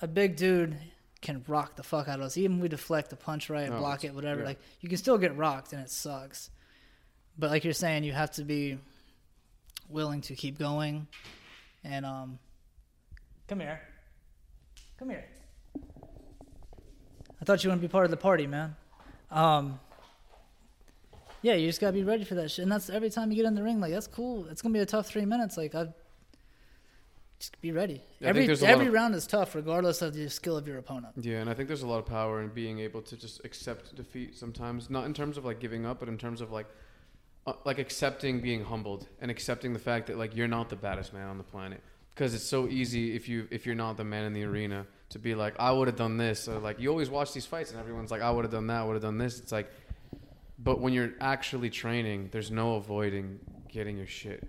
a 0.00 0.06
big 0.06 0.36
dude 0.36 0.78
can 1.20 1.42
rock 1.48 1.74
the 1.76 1.82
fuck 1.82 2.06
out 2.08 2.20
of 2.20 2.26
us. 2.26 2.36
Even 2.36 2.56
if 2.58 2.62
we 2.62 2.68
deflect 2.68 3.10
the 3.10 3.16
punch 3.16 3.50
right, 3.50 3.68
No, 3.68 3.78
block 3.78 4.04
it, 4.04 4.14
whatever. 4.14 4.40
yeah. 4.40 4.46
Like 4.46 4.58
you 4.80 4.88
can 4.88 4.98
still 4.98 5.18
get 5.18 5.36
rocked 5.36 5.72
and 5.72 5.82
it 5.82 5.90
sucks. 5.90 6.50
But 7.36 7.50
like 7.50 7.64
you're 7.64 7.72
saying, 7.72 8.04
you 8.04 8.12
have 8.12 8.30
to 8.32 8.44
be 8.44 8.78
willing 9.88 10.20
to 10.22 10.34
keep 10.34 10.58
going. 10.58 11.08
And 11.84 12.06
um, 12.06 12.38
come 13.48 13.60
here, 13.60 13.80
come 14.98 15.08
here. 15.10 15.24
I 17.40 17.44
thought 17.44 17.62
you 17.64 17.70
want 17.70 17.80
to 17.80 17.86
be 17.86 17.90
part 17.90 18.04
of 18.04 18.10
the 18.10 18.16
party, 18.16 18.46
man. 18.46 18.76
Um, 19.30 19.78
yeah, 21.42 21.54
you 21.54 21.66
just 21.68 21.80
gotta 21.80 21.92
be 21.92 22.02
ready 22.02 22.24
for 22.24 22.34
that 22.36 22.50
shit, 22.50 22.64
and 22.64 22.72
that's 22.72 22.90
every 22.90 23.10
time 23.10 23.30
you 23.30 23.36
get 23.36 23.44
in 23.46 23.54
the 23.54 23.62
ring. 23.62 23.80
Like 23.80 23.92
that's 23.92 24.06
cool. 24.06 24.46
It's 24.50 24.60
gonna 24.62 24.72
be 24.72 24.80
a 24.80 24.86
tough 24.86 25.06
three 25.06 25.24
minutes. 25.24 25.56
Like 25.56 25.74
I, 25.74 25.88
just 27.38 27.60
be 27.60 27.70
ready. 27.70 28.02
I 28.20 28.26
every 28.26 28.46
there's 28.46 28.62
a 28.62 28.64
lot 28.64 28.70
every 28.72 28.86
of- 28.88 28.92
round 28.92 29.14
is 29.14 29.26
tough, 29.26 29.54
regardless 29.54 30.02
of 30.02 30.14
the 30.14 30.28
skill 30.28 30.56
of 30.56 30.66
your 30.66 30.78
opponent. 30.78 31.14
Yeah, 31.20 31.38
and 31.38 31.48
I 31.48 31.54
think 31.54 31.68
there's 31.68 31.82
a 31.82 31.86
lot 31.86 31.98
of 31.98 32.06
power 32.06 32.42
in 32.42 32.48
being 32.48 32.80
able 32.80 33.02
to 33.02 33.16
just 33.16 33.44
accept 33.44 33.94
defeat 33.94 34.36
sometimes, 34.36 34.90
not 34.90 35.04
in 35.06 35.14
terms 35.14 35.36
of 35.38 35.44
like 35.44 35.60
giving 35.60 35.86
up, 35.86 36.00
but 36.00 36.08
in 36.08 36.18
terms 36.18 36.40
of 36.40 36.50
like 36.50 36.66
uh, 37.46 37.52
like 37.64 37.78
accepting 37.78 38.40
being 38.40 38.64
humbled 38.64 39.06
and 39.20 39.30
accepting 39.30 39.72
the 39.72 39.78
fact 39.78 40.08
that 40.08 40.18
like 40.18 40.34
you're 40.34 40.48
not 40.48 40.68
the 40.68 40.76
baddest 40.76 41.12
man 41.14 41.28
on 41.28 41.38
the 41.38 41.44
planet 41.44 41.80
because 42.18 42.34
it's 42.34 42.42
so 42.42 42.66
easy 42.66 43.14
if 43.14 43.28
you 43.28 43.46
if 43.52 43.64
you're 43.64 43.76
not 43.76 43.96
the 43.96 44.02
man 44.02 44.24
in 44.24 44.32
the 44.32 44.42
arena 44.42 44.84
to 45.10 45.20
be 45.20 45.36
like 45.36 45.54
I 45.60 45.70
would 45.70 45.86
have 45.86 45.96
done 45.96 46.16
this 46.16 46.48
or 46.48 46.58
like 46.58 46.80
you 46.80 46.90
always 46.90 47.08
watch 47.08 47.32
these 47.32 47.46
fights 47.46 47.70
and 47.70 47.78
everyone's 47.78 48.10
like 48.10 48.22
I 48.22 48.30
would 48.32 48.44
have 48.44 48.50
done 48.50 48.66
that, 48.66 48.84
would 48.84 48.94
have 48.94 49.02
done 49.02 49.18
this. 49.18 49.38
It's 49.38 49.52
like 49.52 49.70
But 50.58 50.80
when 50.80 50.92
you're 50.92 51.12
actually 51.20 51.70
training, 51.70 52.30
there's 52.32 52.50
no 52.50 52.74
avoiding 52.74 53.38
getting 53.68 53.96
your 53.96 54.08
shit. 54.08 54.48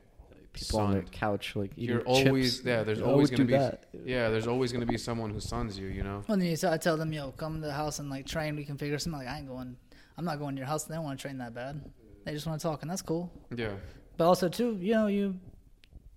People 0.52 0.80
on 0.80 0.96
the 0.96 1.04
couch 1.04 1.56
like 1.56 1.72
eating 1.78 1.96
You're 1.98 2.04
always 2.06 2.56
chips. 2.58 2.66
yeah. 2.66 2.82
There's 2.82 2.98
They 2.98 3.06
always 3.06 3.30
do 3.30 3.38
gonna 3.38 3.48
be 3.48 3.54
that. 3.54 3.86
yeah. 4.04 4.30
There's 4.30 4.48
always 4.48 4.72
gonna 4.74 4.88
be 4.88 4.98
someone 4.98 5.30
who 5.30 5.40
sons 5.40 5.78
you. 5.78 5.88
You 5.90 6.02
know. 6.02 6.24
Well, 6.28 6.40
then 6.40 6.48
you 6.48 6.58
tell, 6.58 6.74
I 6.74 6.78
tell 6.78 6.98
them, 6.98 7.14
yo, 7.14 7.32
come 7.34 7.62
to 7.62 7.68
the 7.68 7.74
house 7.74 8.00
and 8.00 8.10
like 8.10 8.26
train. 8.26 8.56
We 8.56 8.66
can 8.66 8.78
figure 8.78 8.98
something. 8.98 9.20
Like 9.20 9.30
I 9.30 9.38
ain't 9.38 9.48
going. 9.48 9.78
I'm 10.18 10.26
not 10.26 10.40
going 10.40 10.56
to 10.56 10.60
your 10.60 10.68
house. 10.68 10.86
They 10.86 10.96
don't 10.96 11.04
want 11.04 11.20
to 11.20 11.22
train 11.22 11.38
that 11.38 11.54
bad. 11.54 11.80
They 12.26 12.34
just 12.34 12.48
want 12.48 12.60
to 12.60 12.68
talk, 12.68 12.82
and 12.82 12.90
that's 12.90 13.04
cool. 13.04 13.32
Yeah. 13.56 13.74
But 14.18 14.26
also 14.26 14.50
too, 14.50 14.78
you 14.82 14.94
know, 14.94 15.06
you 15.08 15.36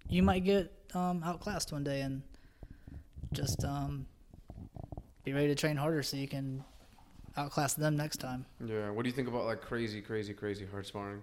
you 0.09 0.22
might 0.22 0.44
get 0.44 0.82
um, 0.95 1.22
outclassed 1.24 1.72
one 1.72 1.84
day 1.84 2.01
and 2.03 2.22
just 3.32 3.64
um, 3.64 4.07
be 5.24 5.32
ready 5.32 5.49
to 5.49 5.55
train 5.55 5.76
harder 5.76 6.03
so 6.03 6.16
you 6.16 6.28
can 6.28 6.64
outclass 7.36 7.74
them 7.74 7.97
next 7.97 8.18
time. 8.18 8.45
Yeah. 8.64 8.90
What 8.90 9.03
do 9.05 9.09
you 9.09 9.14
think 9.14 9.28
about 9.28 9.45
like 9.47 9.61
crazy, 9.62 10.01
crazy, 10.03 10.34
crazy 10.34 10.66
hard 10.70 10.86
sparring? 10.86 11.22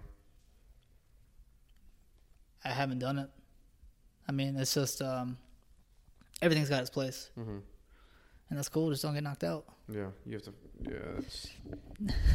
I 2.64 2.68
haven't 2.70 2.98
done 2.98 3.18
it. 3.18 3.30
I 4.28 4.32
mean, 4.32 4.56
it's 4.56 4.74
just 4.74 5.00
um, 5.02 5.38
everything's 6.42 6.68
got 6.68 6.80
its 6.80 6.90
place, 6.90 7.30
Mm-hmm. 7.38 7.58
and 8.50 8.58
that's 8.58 8.68
cool. 8.68 8.90
Just 8.90 9.02
don't 9.02 9.14
get 9.14 9.22
knocked 9.22 9.44
out. 9.44 9.64
Yeah, 9.88 10.08
you 10.26 10.34
have 10.34 10.42
to. 10.42 10.52
Yeah, 10.82 10.90
it's, 11.18 11.48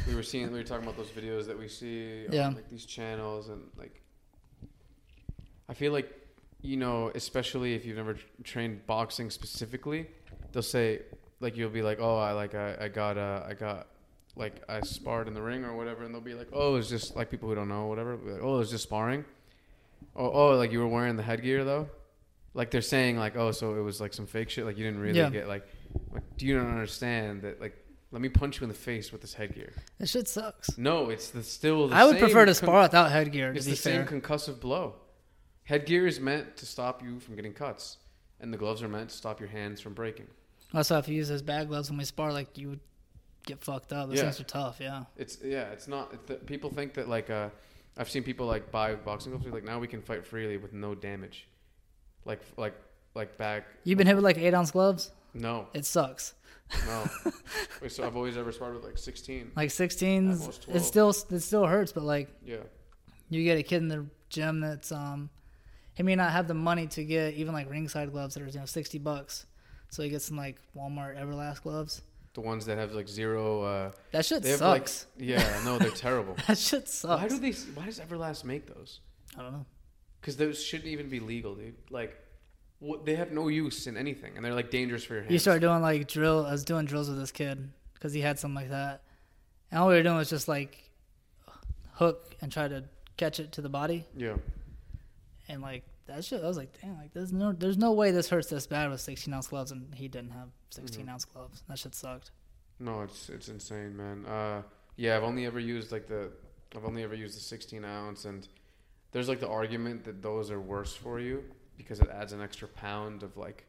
we 0.07 0.15
were 0.15 0.23
seeing. 0.23 0.51
We 0.51 0.57
were 0.57 0.63
talking 0.63 0.83
about 0.83 0.97
those 0.97 1.09
videos 1.09 1.45
that 1.47 1.57
we 1.57 1.67
see 1.67 2.25
Yeah. 2.31 2.47
on 2.47 2.55
like 2.55 2.69
these 2.69 2.85
channels, 2.85 3.49
and 3.49 3.61
like, 3.77 4.01
I 5.69 5.73
feel 5.73 5.93
like, 5.93 6.11
you 6.65 6.77
know, 6.77 7.11
especially 7.15 7.73
if 7.75 7.85
you've 7.85 7.97
never 7.97 8.17
trained 8.43 8.85
boxing 8.87 9.29
specifically, 9.29 10.07
they'll 10.51 10.63
say 10.63 11.01
like 11.39 11.55
you'll 11.55 11.69
be 11.69 11.81
like, 11.81 11.99
oh, 12.01 12.17
I 12.17 12.31
like 12.31 12.55
I, 12.55 12.75
I 12.81 12.87
got 12.87 13.17
uh 13.17 13.43
I 13.47 13.53
got 13.53 13.87
like 14.35 14.61
I 14.67 14.81
sparred 14.81 15.27
in 15.27 15.33
the 15.33 15.41
ring 15.41 15.63
or 15.63 15.75
whatever, 15.75 16.03
and 16.03 16.13
they'll 16.13 16.21
be 16.21 16.33
like, 16.33 16.49
oh, 16.53 16.75
it's 16.75 16.89
just 16.89 17.15
like 17.15 17.29
people 17.29 17.47
who 17.49 17.55
don't 17.55 17.69
know 17.69 17.85
whatever. 17.87 18.15
Like, 18.17 18.41
oh, 18.41 18.59
it's 18.59 18.71
just 18.71 18.83
sparring. 18.83 19.23
Oh, 20.15 20.29
oh, 20.31 20.55
like 20.57 20.71
you 20.71 20.79
were 20.79 20.87
wearing 20.87 21.15
the 21.15 21.23
headgear 21.23 21.63
though. 21.63 21.89
Like 22.53 22.71
they're 22.71 22.81
saying 22.81 23.17
like, 23.17 23.35
oh, 23.35 23.51
so 23.51 23.75
it 23.75 23.81
was 23.81 23.99
like 24.01 24.13
some 24.13 24.25
fake 24.25 24.49
shit. 24.49 24.65
Like 24.65 24.77
you 24.77 24.83
didn't 24.85 24.99
really 25.01 25.17
Yeah. 25.19 25.29
get 25.29 25.47
like, 25.47 25.67
like 26.13 26.23
do 26.37 26.45
you 26.45 26.57
not 26.57 26.67
understand 26.67 27.41
that 27.43 27.61
like 27.61 27.75
let 28.11 28.21
me 28.21 28.29
punch 28.29 28.59
you 28.59 28.63
in 28.63 28.69
the 28.69 28.75
face 28.75 29.11
with 29.11 29.19
this 29.21 29.33
headgear. 29.33 29.73
This 29.99 30.11
shit 30.11 30.27
sucks. 30.29 30.77
No, 30.77 31.09
it's 31.09 31.29
the 31.31 31.43
still. 31.43 31.89
The 31.89 31.95
I 31.95 32.05
would 32.05 32.17
prefer 32.17 32.45
to 32.45 32.53
con- 32.53 32.55
spar 32.55 32.81
without 32.83 33.11
headgear. 33.11 33.51
To 33.51 33.57
It's 33.57 33.65
the 33.65 33.75
fair, 33.75 34.07
same 34.07 34.21
concussive 34.21 34.59
blow. 34.61 34.95
Headgear 35.65 36.05
is 36.07 36.19
meant 36.19 36.57
to 36.57 36.65
stop 36.65 37.03
you 37.03 37.19
from 37.19 37.35
getting 37.35 37.53
cuts, 37.53 37.97
and 38.39 38.53
the 38.53 38.57
gloves 38.57 38.81
are 38.83 38.87
meant 38.87 39.09
to 39.09 39.15
stop 39.15 39.39
your 39.39 39.49
hands 39.49 39.81
from 39.81 39.93
breaking. 39.93 40.27
also 40.73 40.97
if 40.97 41.07
you 41.07 41.15
use 41.15 41.27
those 41.29 41.41
bag 41.41 41.67
gloves 41.67 41.89
when 41.89 41.97
we 41.97 42.05
spar, 42.05 42.31
like 42.33 42.57
you 42.57 42.69
would 42.69 42.79
get 43.45 43.63
fucked 43.63 43.93
up. 43.93 44.09
Those 44.09 44.17
Yeah. 44.17 44.23
things 44.23 44.39
are 44.39 44.43
tough. 44.45 44.77
Yeah. 44.79 45.05
It's 45.17 45.37
yeah, 45.43 45.69
it's 45.71 45.87
not. 45.87 46.13
It's 46.13 46.23
the, 46.25 46.35
people 46.35 46.69
think 46.69 46.93
that 46.95 47.07
like 47.09 47.29
uh, 47.29 47.49
I've 47.97 48.09
seen 48.09 48.23
people 48.23 48.45
like 48.45 48.71
buy 48.71 48.95
boxing 48.95 49.31
gloves. 49.31 49.47
Like 49.47 49.63
now 49.63 49.79
we 49.79 49.87
can 49.87 50.01
fight 50.01 50.25
freely 50.25 50.57
with 50.57 50.73
no 50.73 50.93
damage, 50.95 51.47
like 52.25 52.41
like 52.57 52.75
like 53.15 53.37
back. 53.37 53.65
You've 53.83 53.97
been 53.97 54.07
hit 54.07 54.15
with 54.15 54.25
like 54.25 54.37
eight 54.37 54.53
ounce 54.53 54.71
gloves. 54.71 55.11
No, 55.33 55.67
It 55.73 55.85
sucks. 55.85 56.33
no. 56.87 57.05
Wait, 57.81 57.91
so 57.91 58.05
I've 58.05 58.15
always 58.15 58.37
ever 58.37 58.51
sparred 58.51 58.73
with 58.75 58.83
like 58.83 58.97
sixteen. 58.97 59.51
Like 59.55 59.69
16s, 59.69 60.67
it 60.73 60.79
still 60.81 61.09
it 61.09 61.39
still 61.41 61.65
hurts, 61.65 61.91
but 61.91 62.03
like 62.03 62.29
Yeah, 62.43 62.57
you 63.29 63.43
get 63.43 63.57
a 63.57 63.63
kid 63.63 63.77
in 63.83 63.87
the 63.87 64.05
gym 64.29 64.59
that's 64.61 64.91
um 64.91 65.29
he 65.95 66.03
may 66.03 66.15
not 66.15 66.31
have 66.31 66.47
the 66.47 66.53
money 66.53 66.87
to 66.87 67.03
get 67.03 67.33
even 67.33 67.53
like 67.53 67.69
ringside 67.69 68.11
gloves 68.11 68.35
that 68.35 68.43
are 68.43 68.47
you 68.47 68.59
know 68.59 68.65
60 68.65 68.97
bucks. 68.99 69.45
So 69.89 70.03
he 70.03 70.09
gets 70.09 70.25
some 70.25 70.37
like 70.37 70.57
Walmart 70.77 71.17
Everlast 71.19 71.63
gloves. 71.63 72.01
the 72.33 72.41
ones 72.41 72.65
that 72.65 72.77
have 72.77 72.91
like 72.93 73.07
zero. 73.07 73.61
Uh, 73.63 73.91
That 74.11 74.25
shit 74.25 74.43
they 74.43 74.51
have 74.51 74.61
like 74.61 74.87
sucks. 74.87 75.07
yeah, 75.17 75.61
no, 75.65 75.77
they're 75.77 75.89
terrible. 75.91 76.35
that 76.47 76.57
shit 76.57 76.87
sucks. 76.89 77.21
Why 77.21 77.27
do 77.29 77.39
they? 77.39 77.51
Why 77.73 77.85
does 77.85 77.99
Everlast 77.99 78.43
make 78.43 78.67
those? 78.67 78.99
I 79.37 79.41
don't 79.41 79.51
know. 79.53 79.65
Because 80.21 80.37
those 80.37 80.61
shouldn't 80.61 80.89
even 80.89 81.07
be 81.07 81.19
legal, 81.19 81.53
dude. 81.55 81.75
Like, 81.91 82.17
what, 82.79 83.05
they 83.05 83.15
have 83.15 83.31
no 83.31 83.47
use 83.47 83.85
in 83.87 83.95
anything, 83.95 84.33
and 84.35 84.43
they're 84.43 84.55
like 84.55 84.71
dangerous 84.71 85.03
for 85.03 85.13
your 85.13 85.21
hands. 85.23 85.31
You 85.33 85.39
start 85.39 85.61
doing 85.61 85.81
like 85.81 86.07
drill. 86.07 86.45
I 86.45 86.51
was 86.51 86.65
doing 86.65 86.85
drills 86.85 87.09
with 87.09 87.19
this 87.19 87.31
kid 87.31 87.69
because 87.93 88.11
he 88.11 88.21
had 88.21 88.37
something 88.39 88.55
like 88.55 88.71
that, 88.71 89.03
and 89.71 89.79
all 89.79 89.87
we 89.87 89.93
were 89.93 90.03
doing 90.03 90.17
was 90.17 90.29
just 90.29 90.47
like 90.47 90.89
hook 91.93 92.35
and 92.41 92.51
try 92.51 92.67
to 92.67 92.83
catch 93.17 93.39
it 93.39 93.51
to 93.53 93.61
the 93.61 93.69
body, 93.69 94.05
Yeah, 94.17 94.35
and 95.47 95.61
like 95.61 95.83
that 96.07 96.23
shit. 96.23 96.43
I 96.43 96.47
was 96.47 96.57
like, 96.57 96.79
damn, 96.81 96.97
like 96.97 97.13
there's 97.13 97.33
no, 97.33 97.51
there's 97.51 97.77
no 97.77 97.91
way 97.93 98.11
this 98.11 98.29
hurts 98.29 98.47
this 98.49 98.67
bad 98.67 98.89
with 98.89 99.01
16 99.01 99.33
ounce 99.33 99.47
gloves, 99.47 99.71
and 99.71 99.93
he 99.95 100.07
didn't 100.07 100.31
have 100.31 100.49
16 100.69 101.05
Mhm. 101.05 101.09
ounce 101.09 101.25
gloves. 101.25 101.63
That 101.67 101.79
shit 101.79 101.95
sucked. 101.95 102.31
no, 102.79 103.01
it's 103.01 103.29
it's 103.29 103.47
insane, 103.49 103.95
man. 103.95 104.25
Uh, 104.25 104.61
yeah, 104.97 105.15
I've 105.17 105.23
only 105.23 105.45
ever 105.45 105.59
used 105.59 105.91
like 105.91 106.07
the, 106.07 106.29
I've 106.75 106.85
only 106.85 107.03
ever 107.03 107.15
used 107.15 107.35
the 107.37 107.41
16 107.41 107.83
ounce, 107.85 108.25
and 108.25 108.47
there's 109.11 109.29
like 109.29 109.39
the 109.39 109.47
argument 109.49 110.03
that 110.05 110.21
those 110.21 110.51
are 110.51 110.59
worse 110.59 110.93
for 110.95 111.19
you 111.19 111.43
because 111.77 111.99
it 112.01 112.09
adds 112.09 112.33
an 112.33 112.41
extra 112.41 112.67
pound 112.67 113.23
of 113.23 113.35
like, 113.37 113.65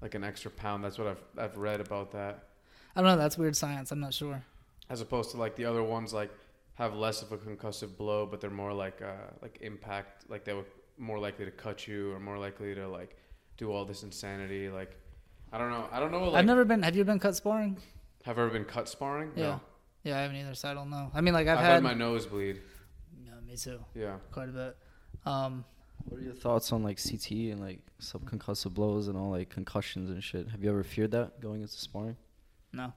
like 0.00 0.14
an 0.14 0.24
extra 0.24 0.50
pound. 0.50 0.82
That's 0.84 0.98
what 0.98 1.06
I've 1.08 1.22
I've 1.38 1.56
read 1.58 1.80
about 1.80 2.12
that, 2.12 2.48
I 2.96 3.00
don't 3.02 3.10
know. 3.10 3.16
That's 3.16 3.36
weird 3.38 3.56
science. 3.56 3.92
I'm 3.92 4.00
not 4.00 4.14
sure. 4.14 4.42
as 4.88 5.00
opposed 5.00 5.30
to 5.32 5.36
like 5.36 5.54
the 5.56 5.64
other 5.66 5.82
ones 5.82 6.12
like 6.12 6.30
have 6.74 6.94
less 6.94 7.20
of 7.22 7.30
a 7.32 7.38
concussive 7.38 7.96
blow, 7.96 8.26
but 8.26 8.40
they're 8.40 8.50
more 8.50 8.72
like 8.72 9.00
uh 9.02 9.12
like 9.42 9.58
impact, 9.60 10.28
like 10.30 10.44
they 10.44 10.54
were 10.54 10.64
more 11.00 11.18
likely 11.18 11.44
to 11.46 11.50
cut 11.50 11.88
you 11.88 12.12
or 12.12 12.20
more 12.20 12.38
likely 12.38 12.74
to 12.74 12.86
like 12.86 13.16
do 13.56 13.72
all 13.72 13.84
this 13.84 14.02
insanity. 14.02 14.68
Like, 14.68 14.96
I 15.52 15.58
don't 15.58 15.70
know. 15.70 15.88
I 15.90 15.98
don't 15.98 16.12
know. 16.12 16.24
Like, 16.24 16.38
I've 16.38 16.44
never 16.44 16.64
been. 16.64 16.82
Have 16.82 16.94
you 16.94 17.04
been 17.04 17.18
cut 17.18 17.34
sparring? 17.34 17.78
Have 18.24 18.38
I 18.38 18.42
ever 18.42 18.50
been 18.50 18.64
cut 18.64 18.88
sparring? 18.88 19.32
Yeah. 19.34 19.42
No. 19.42 19.60
Yeah, 20.04 20.18
I 20.18 20.22
haven't 20.22 20.36
either, 20.36 20.54
so 20.54 20.70
I 20.70 20.74
don't 20.74 20.88
know. 20.88 21.10
I 21.12 21.20
mean, 21.20 21.34
like 21.34 21.46
I've, 21.46 21.58
I've, 21.58 21.64
had. 21.64 21.72
had, 21.74 21.82
my 21.82 21.94
nose 21.94 22.24
bleed. 22.26 22.60
yeah, 23.24 23.32
me 23.46 23.56
too. 23.56 23.80
Yeah. 23.94 24.16
Quite 24.32 24.48
a 24.48 24.52
bit. 24.52 24.76
Um, 25.26 25.64
What 26.04 26.20
are 26.20 26.24
your 26.24 26.32
thoughts 26.32 26.72
on 26.72 26.82
like 26.82 26.96
CTE 26.96 27.52
and 27.52 27.60
like 27.60 27.80
subconcussive 28.00 28.72
blows 28.72 29.08
and 29.08 29.18
all 29.18 29.30
like 29.30 29.50
concussions 29.50 30.10
and 30.10 30.22
shit? 30.24 30.48
Have 30.48 30.62
you 30.64 30.70
ever 30.70 30.82
feared 30.82 31.10
that 31.10 31.40
going 31.40 31.60
into 31.60 31.74
sparring? 31.74 32.16
no, 32.72 32.92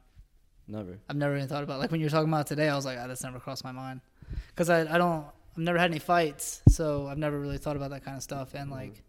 Never. 0.68 0.98
I've 1.10 1.18
never 1.18 1.36
even 1.36 1.50
thought 1.50 1.64
about. 1.64 1.80
Like 1.80 1.92
when 1.92 2.00
you 2.00 2.06
were 2.06 2.12
talking 2.12 2.30
about 2.30 2.46
it 2.46 2.48
today, 2.48 2.70
I 2.70 2.76
was 2.76 2.86
like, 2.86 2.98
ah, 2.98 3.08
that's 3.08 3.24
never 3.24 3.40
crossed 3.40 3.66
my 3.66 3.74
mind. 3.74 4.00
Because 4.48 4.70
I, 4.70 4.82
I 4.82 4.98
don't. 4.98 5.26
I've 5.56 5.64
never 5.64 5.78
had 5.78 5.92
any 5.92 6.00
fights, 6.00 6.62
so 6.68 7.08
I've 7.08 7.18
never 7.18 7.40
really 7.40 7.60
thought 7.60 7.76
about 7.76 7.92
that 7.92 8.04
kind 8.04 8.18
of 8.18 8.24
stuff. 8.24 8.56
And 8.56 8.72
like, 8.72 9.04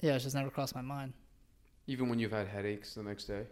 yeah, 0.00 0.14
it's 0.14 0.24
just 0.24 0.34
never 0.34 0.48
crossed 0.48 0.74
my 0.74 0.80
mind. 0.80 1.12
Even 1.86 2.08
when 2.08 2.18
you've 2.18 2.32
had 2.32 2.48
headaches 2.48 2.94
the 2.94 3.02
next 3.02 3.24
day. 3.24 3.44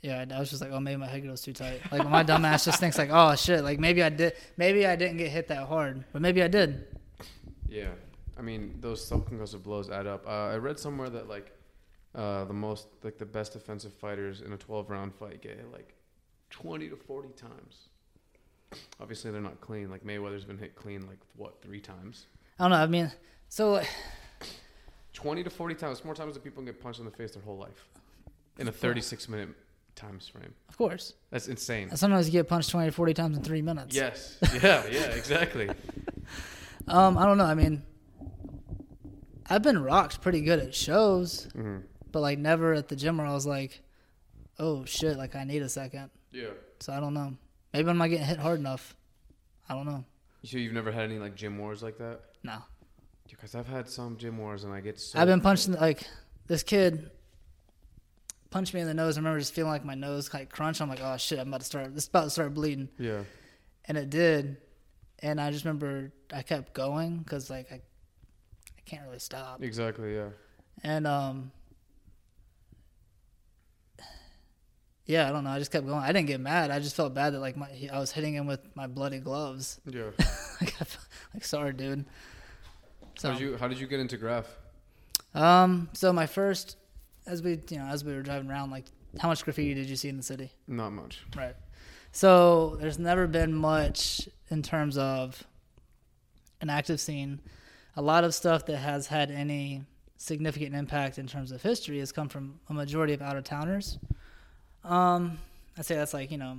Yeah, 0.00 0.24
I 0.32 0.38
was 0.38 0.48
just 0.48 0.62
like, 0.62 0.70
oh, 0.72 0.80
maybe 0.80 0.96
my 0.96 1.08
head 1.08 1.24
goes 1.24 1.42
too 1.42 1.52
tight. 1.52 1.80
Like 1.90 2.08
my 2.08 2.22
dumb 2.22 2.44
ass 2.44 2.64
just 2.64 2.80
thinks 2.80 2.96
like, 2.96 3.10
oh 3.12 3.34
shit, 3.34 3.64
like 3.64 3.78
maybe 3.78 4.02
I 4.02 4.08
did, 4.08 4.34
maybe 4.56 4.86
I 4.86 4.96
didn't 4.96 5.16
get 5.18 5.30
hit 5.30 5.48
that 5.48 5.66
hard, 5.66 6.04
but 6.12 6.22
maybe 6.22 6.42
I 6.42 6.48
did. 6.48 6.86
Yeah. 7.68 7.90
I 8.38 8.42
mean, 8.42 8.76
those 8.80 9.04
subconcussive 9.04 9.64
blows 9.64 9.90
add 9.90 10.06
up. 10.06 10.26
Uh, 10.26 10.46
I 10.46 10.56
read 10.56 10.78
somewhere 10.78 11.10
that 11.10 11.28
like 11.28 11.52
uh, 12.14 12.44
the 12.44 12.54
most 12.54 12.86
like 13.02 13.18
the 13.18 13.26
best 13.26 13.52
defensive 13.52 13.92
fighters 13.92 14.40
in 14.40 14.52
a 14.52 14.56
12 14.56 14.88
round 14.88 15.14
fight 15.14 15.42
get 15.42 15.56
hit 15.56 15.70
like 15.72 15.94
20 16.50 16.88
to 16.88 16.96
40 16.96 17.30
times. 17.30 17.88
Obviously, 19.00 19.30
they're 19.30 19.40
not 19.40 19.60
clean. 19.60 19.90
Like 19.90 20.04
Mayweather's 20.04 20.44
been 20.44 20.58
hit 20.58 20.74
clean 20.76 21.06
like 21.06 21.18
what 21.36 21.60
three 21.62 21.80
times? 21.80 22.26
I 22.58 22.64
don't 22.64 22.70
know. 22.72 22.76
I 22.76 22.86
mean, 22.86 23.10
so 23.48 23.82
20 25.14 25.44
to 25.44 25.50
40 25.50 25.74
times. 25.74 26.04
More 26.04 26.14
times 26.14 26.34
than 26.34 26.42
people 26.42 26.62
get 26.62 26.80
punched 26.80 26.98
in 26.98 27.04
the 27.04 27.10
face 27.10 27.32
their 27.32 27.42
whole 27.42 27.56
life 27.58 27.86
in 28.58 28.68
a 28.68 28.72
36 28.72 29.28
minute 29.28 29.48
time 29.94 30.18
frame. 30.20 30.54
of 30.68 30.76
course, 30.76 31.14
That's 31.30 31.48
insane. 31.48 31.94
sometimes 31.96 32.26
you 32.26 32.32
get 32.32 32.46
punched 32.48 32.70
twenty 32.70 32.86
to 32.86 32.92
forty 32.92 33.14
times 33.14 33.36
in 33.36 33.42
three 33.42 33.62
minutes. 33.62 33.96
Yes. 33.96 34.38
Yeah. 34.62 34.86
Yeah. 34.88 35.06
Exactly. 35.10 35.68
Um, 36.86 37.18
I 37.18 37.24
don't 37.26 37.36
know. 37.36 37.44
I 37.46 37.54
mean, 37.54 37.82
I've 39.50 39.62
been 39.62 39.82
rocked 39.82 40.20
pretty 40.20 40.40
good 40.42 40.58
at 40.60 40.74
shows, 40.74 41.48
hmm 41.54 41.78
but 42.10 42.20
like 42.20 42.38
never 42.38 42.72
at 42.72 42.88
the 42.88 42.96
gym 42.96 43.18
where 43.18 43.26
I 43.26 43.34
was 43.34 43.46
like, 43.46 43.82
oh 44.58 44.84
shit, 44.86 45.18
like 45.18 45.34
I 45.36 45.44
need 45.44 45.62
a 45.62 45.68
second. 45.68 46.10
Yeah. 46.32 46.46
So 46.80 46.92
I 46.92 47.00
don't 47.00 47.12
know. 47.12 47.34
Maybe 47.72 47.88
I'm 47.88 47.98
not 47.98 48.08
getting 48.08 48.24
hit 48.26 48.38
hard 48.38 48.58
enough. 48.60 48.94
I 49.68 49.74
don't 49.74 49.86
know. 49.86 50.04
So 50.44 50.56
you've 50.56 50.72
never 50.72 50.90
had 50.92 51.04
any 51.04 51.18
like 51.18 51.34
gym 51.34 51.58
wars 51.58 51.82
like 51.82 51.98
that? 51.98 52.20
No. 52.42 52.58
Because 53.28 53.54
I've 53.54 53.66
had 53.68 53.88
some 53.88 54.16
gym 54.16 54.38
wars 54.38 54.64
and 54.64 54.72
I 54.72 54.80
get 54.80 54.98
so. 54.98 55.18
I've 55.18 55.26
been 55.28 55.40
punched 55.40 55.66
in 55.66 55.72
the, 55.72 55.80
like 55.80 56.02
this 56.46 56.62
kid 56.62 57.10
punched 58.50 58.72
me 58.72 58.80
in 58.80 58.86
the 58.86 58.94
nose. 58.94 59.16
I 59.16 59.20
remember 59.20 59.38
just 59.38 59.54
feeling 59.54 59.70
like 59.72 59.84
my 59.84 59.94
nose 59.94 60.32
like 60.32 60.50
crunch. 60.50 60.80
I'm 60.80 60.88
like, 60.88 61.00
oh 61.02 61.16
shit, 61.18 61.38
I'm 61.38 61.48
about 61.48 61.60
to 61.60 61.66
start. 61.66 61.94
This 61.94 62.04
is 62.04 62.08
about 62.08 62.24
to 62.24 62.30
start 62.30 62.54
bleeding, 62.54 62.88
Yeah. 62.98 63.22
and 63.84 63.98
it 63.98 64.08
did. 64.10 64.56
And 65.20 65.40
I 65.40 65.50
just 65.50 65.64
remember 65.64 66.12
I 66.32 66.42
kept 66.42 66.72
going 66.72 67.18
because 67.18 67.50
like 67.50 67.70
I, 67.72 67.74
I 67.76 68.80
can't 68.86 69.04
really 69.06 69.18
stop. 69.18 69.62
Exactly. 69.62 70.14
Yeah. 70.14 70.28
And 70.84 71.06
um, 71.06 71.50
yeah, 75.08 75.28
I 75.28 75.32
don't 75.32 75.42
know. 75.42 75.50
I 75.50 75.58
just 75.58 75.72
kept 75.72 75.86
going. 75.86 75.98
I 75.98 76.12
didn't 76.12 76.26
get 76.28 76.38
mad. 76.38 76.70
I 76.70 76.78
just 76.78 76.94
felt 76.94 77.14
bad 77.14 77.32
that 77.32 77.40
like 77.40 77.56
my 77.56 77.66
he- 77.66 77.88
I 77.90 77.98
was 77.98 78.12
hitting 78.12 78.34
him 78.34 78.46
with 78.46 78.60
my 78.76 78.86
bloody 78.86 79.18
gloves. 79.18 79.80
Yeah. 79.86 80.10
like, 80.60 80.74
I 80.80 80.84
felt, 80.84 81.06
like 81.34 81.44
sorry, 81.44 81.72
dude. 81.72 82.04
So 83.18 83.28
How 83.32 83.34
did 83.34 83.40
you 83.42 83.56
How 83.56 83.66
did 83.68 83.80
you 83.80 83.86
get 83.88 83.98
into 84.00 84.16
graff? 84.16 84.46
um, 85.34 85.88
so 85.92 86.12
my 86.12 86.26
first, 86.26 86.76
as 87.26 87.42
we 87.42 87.58
you 87.70 87.78
know 87.78 87.86
as 87.86 88.04
we 88.04 88.14
were 88.14 88.22
driving 88.22 88.48
around, 88.50 88.70
like 88.70 88.84
how 89.18 89.28
much 89.28 89.42
graffiti 89.44 89.74
did 89.74 89.88
you 89.88 89.96
see 89.96 90.08
in 90.08 90.16
the 90.18 90.22
city? 90.22 90.52
Not 90.68 90.90
much. 90.92 91.24
Right. 91.36 91.56
So 92.12 92.76
there's 92.80 92.98
never 92.98 93.26
been 93.26 93.54
much 93.54 94.28
in 94.50 94.62
terms 94.62 94.96
of 94.98 95.42
an 96.60 96.70
active 96.70 97.00
scene. 97.00 97.40
A 97.96 98.02
lot 98.02 98.24
of 98.24 98.34
stuff 98.34 98.66
that 98.66 98.76
has 98.78 99.06
had 99.06 99.30
any 99.30 99.84
significant 100.16 100.74
impact 100.74 101.18
in 101.18 101.26
terms 101.26 101.52
of 101.52 101.62
history 101.62 101.98
has 102.00 102.12
come 102.12 102.28
from 102.28 102.58
a 102.68 102.74
majority 102.74 103.12
of 103.14 103.22
out 103.22 103.36
of 103.36 103.44
towners. 103.44 103.98
Um, 104.84 105.38
I'd 105.76 105.86
say 105.86 105.94
that's 105.96 106.14
like, 106.14 106.30
you 106.30 106.38
know, 106.38 106.58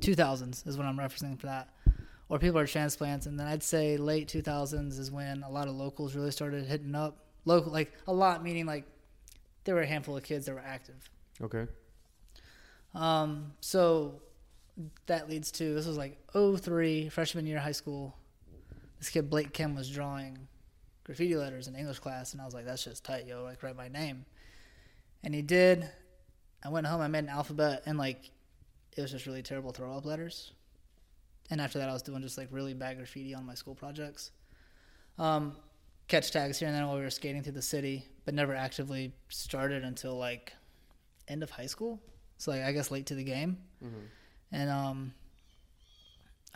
2000s 0.00 0.66
is 0.66 0.76
what 0.76 0.86
I'm 0.86 0.96
referencing 0.96 1.38
for 1.38 1.46
that. 1.46 1.68
Or 2.28 2.38
people 2.38 2.58
are 2.58 2.66
transplants. 2.66 3.26
And 3.26 3.38
then 3.38 3.46
I'd 3.46 3.62
say 3.62 3.96
late 3.96 4.28
2000s 4.28 4.98
is 4.98 5.10
when 5.10 5.42
a 5.42 5.50
lot 5.50 5.68
of 5.68 5.74
locals 5.74 6.14
really 6.14 6.30
started 6.30 6.66
hitting 6.66 6.94
up. 6.94 7.18
Local, 7.44 7.72
like 7.72 7.92
a 8.06 8.12
lot, 8.12 8.42
meaning 8.42 8.64
like 8.64 8.84
there 9.64 9.74
were 9.74 9.82
a 9.82 9.86
handful 9.86 10.16
of 10.16 10.22
kids 10.22 10.46
that 10.46 10.54
were 10.54 10.64
active. 10.64 11.10
Okay. 11.42 11.66
Um, 12.94 13.52
so 13.60 14.22
that 15.06 15.28
leads 15.28 15.50
to 15.52 15.74
this 15.74 15.86
was 15.86 15.98
like 15.98 16.18
03, 16.32 17.08
freshman 17.08 17.46
year 17.46 17.58
of 17.58 17.62
high 17.62 17.72
school. 17.72 18.16
This 18.98 19.10
kid 19.10 19.28
Blake 19.28 19.52
Kim 19.52 19.74
was 19.74 19.90
drawing 19.90 20.48
graffiti 21.04 21.36
letters 21.36 21.68
in 21.68 21.76
English 21.76 21.98
class, 21.98 22.32
and 22.32 22.40
I 22.40 22.44
was 22.44 22.54
like, 22.54 22.64
"That's 22.64 22.84
just 22.84 23.04
tight, 23.04 23.26
yo! 23.26 23.42
Like 23.44 23.62
write 23.62 23.76
my 23.76 23.88
name." 23.88 24.24
And 25.22 25.34
he 25.34 25.42
did. 25.42 25.88
I 26.64 26.68
went 26.68 26.86
home. 26.86 27.00
I 27.00 27.08
made 27.08 27.24
an 27.24 27.28
alphabet, 27.28 27.82
and 27.86 27.98
like 27.98 28.30
it 28.96 29.02
was 29.02 29.10
just 29.10 29.26
really 29.26 29.42
terrible 29.42 29.72
throw 29.72 29.96
up 29.96 30.04
letters. 30.04 30.52
And 31.50 31.60
after 31.60 31.78
that, 31.78 31.88
I 31.88 31.92
was 31.92 32.02
doing 32.02 32.22
just 32.22 32.38
like 32.38 32.48
really 32.50 32.74
bad 32.74 32.96
graffiti 32.96 33.34
on 33.34 33.44
my 33.44 33.54
school 33.54 33.74
projects. 33.74 34.30
Um, 35.18 35.56
catch 36.08 36.30
tags 36.30 36.58
here 36.58 36.68
and 36.68 36.76
then 36.76 36.86
while 36.86 36.96
we 36.96 37.02
were 37.02 37.10
skating 37.10 37.42
through 37.42 37.52
the 37.52 37.62
city, 37.62 38.06
but 38.24 38.34
never 38.34 38.54
actively 38.54 39.12
started 39.28 39.84
until 39.84 40.16
like 40.16 40.52
end 41.28 41.42
of 41.42 41.50
high 41.50 41.66
school. 41.66 42.00
So 42.38 42.50
like 42.50 42.62
I 42.62 42.72
guess 42.72 42.90
late 42.90 43.06
to 43.06 43.14
the 43.14 43.24
game. 43.24 43.58
Mm-hmm. 43.84 44.04
And 44.52 44.70
um, 44.70 45.14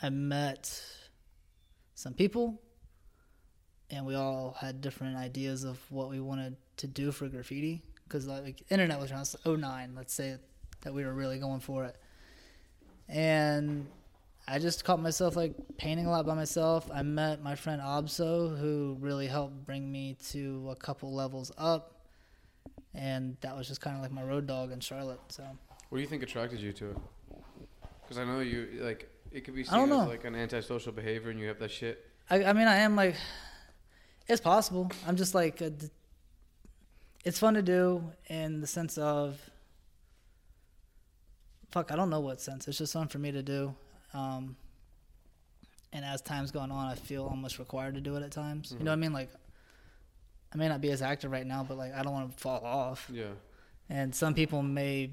I 0.00 0.09
met 0.09 0.82
some 1.94 2.14
people, 2.14 2.61
and 3.90 4.06
we 4.06 4.14
all 4.14 4.56
had 4.61 4.80
different 4.80 5.16
ideas 5.16 5.64
of 5.64 5.80
what 5.90 6.09
we 6.09 6.20
wanted 6.20 6.56
to 6.78 6.86
do 6.86 7.11
for 7.11 7.28
graffiti. 7.28 7.82
Because 8.09 8.26
like 8.26 8.62
internet 8.70 8.98
was 8.98 9.12
around 9.12 9.28
09, 9.44 9.92
let's 9.94 10.14
say 10.14 10.36
that 10.80 10.94
we 10.94 11.04
were 11.04 11.12
really 11.12 11.38
going 11.38 11.61
for 11.61 11.84
it. 11.84 11.96
And 13.09 13.86
I 14.46 14.59
just 14.59 14.84
caught 14.84 15.00
myself 15.00 15.36
like 15.36 15.54
painting 15.76 16.06
a 16.06 16.11
lot 16.11 16.26
by 16.26 16.34
myself. 16.34 16.88
I 16.92 17.02
met 17.02 17.42
my 17.42 17.54
friend 17.54 17.82
Obso, 17.82 18.59
who 18.59 18.96
really 19.00 19.26
helped 19.26 19.66
bring 19.66 19.90
me 19.90 20.16
to 20.30 20.68
a 20.70 20.76
couple 20.76 21.12
levels 21.12 21.52
up. 21.59 21.94
And 22.94 23.36
that 23.42 23.56
was 23.56 23.68
just 23.68 23.80
kind 23.80 23.94
of 23.96 24.02
like 24.02 24.11
my 24.11 24.22
road 24.22 24.46
dog 24.46 24.72
in 24.72 24.80
Charlotte. 24.80 25.20
So 25.28 25.44
What 25.90 25.98
do 25.98 26.02
you 26.02 26.09
think 26.09 26.22
attracted 26.22 26.61
you 26.61 26.72
to 26.72 26.90
it? 26.90 26.96
Because 28.02 28.18
I 28.18 28.24
know 28.24 28.40
you 28.40 28.80
like 28.80 29.11
it 29.30 29.42
could 29.44 29.54
be 29.54 29.64
seen 29.64 29.78
as 29.78 29.88
know. 29.88 30.06
like 30.06 30.24
an 30.24 30.34
antisocial 30.34 30.92
behavior, 30.92 31.30
and 31.30 31.38
you 31.38 31.48
have 31.48 31.59
that 31.59 31.70
shit. 31.70 32.06
I, 32.30 32.44
I 32.44 32.52
mean, 32.54 32.66
I 32.66 32.76
am 32.76 32.96
like, 32.96 33.16
it's 34.26 34.40
possible. 34.40 34.90
I'm 35.06 35.16
just 35.16 35.34
like, 35.34 35.61
a 35.61 35.70
d 35.70 35.90
it's 37.24 37.38
fun 37.38 37.54
to 37.54 37.62
do 37.62 38.04
in 38.28 38.60
the 38.60 38.66
sense 38.66 38.96
of, 38.98 39.38
fuck, 41.70 41.92
I 41.92 41.96
don't 41.96 42.10
know 42.10 42.20
what 42.20 42.40
sense. 42.40 42.68
It's 42.68 42.78
just 42.78 42.92
fun 42.92 43.08
for 43.08 43.18
me 43.18 43.32
to 43.32 43.42
do. 43.42 43.74
Um, 44.14 44.56
and 45.92 46.04
as 46.04 46.20
time's 46.22 46.50
going 46.50 46.70
on, 46.70 46.86
I 46.90 46.94
feel 46.94 47.24
almost 47.24 47.58
required 47.58 47.94
to 47.94 48.00
do 48.00 48.16
it 48.16 48.22
at 48.22 48.30
times. 48.30 48.72
You 48.76 48.84
know 48.84 48.90
what 48.90 48.96
I 48.98 49.00
mean? 49.00 49.12
Like, 49.12 49.30
I 50.52 50.56
may 50.56 50.68
not 50.68 50.80
be 50.80 50.90
as 50.90 51.02
active 51.02 51.30
right 51.30 51.46
now, 51.46 51.64
but 51.66 51.76
like, 51.76 51.94
I 51.94 52.02
don't 52.02 52.12
want 52.12 52.32
to 52.32 52.38
fall 52.38 52.64
off. 52.64 53.10
Yeah. 53.12 53.24
And 53.90 54.14
some 54.14 54.34
people 54.34 54.62
may 54.62 55.10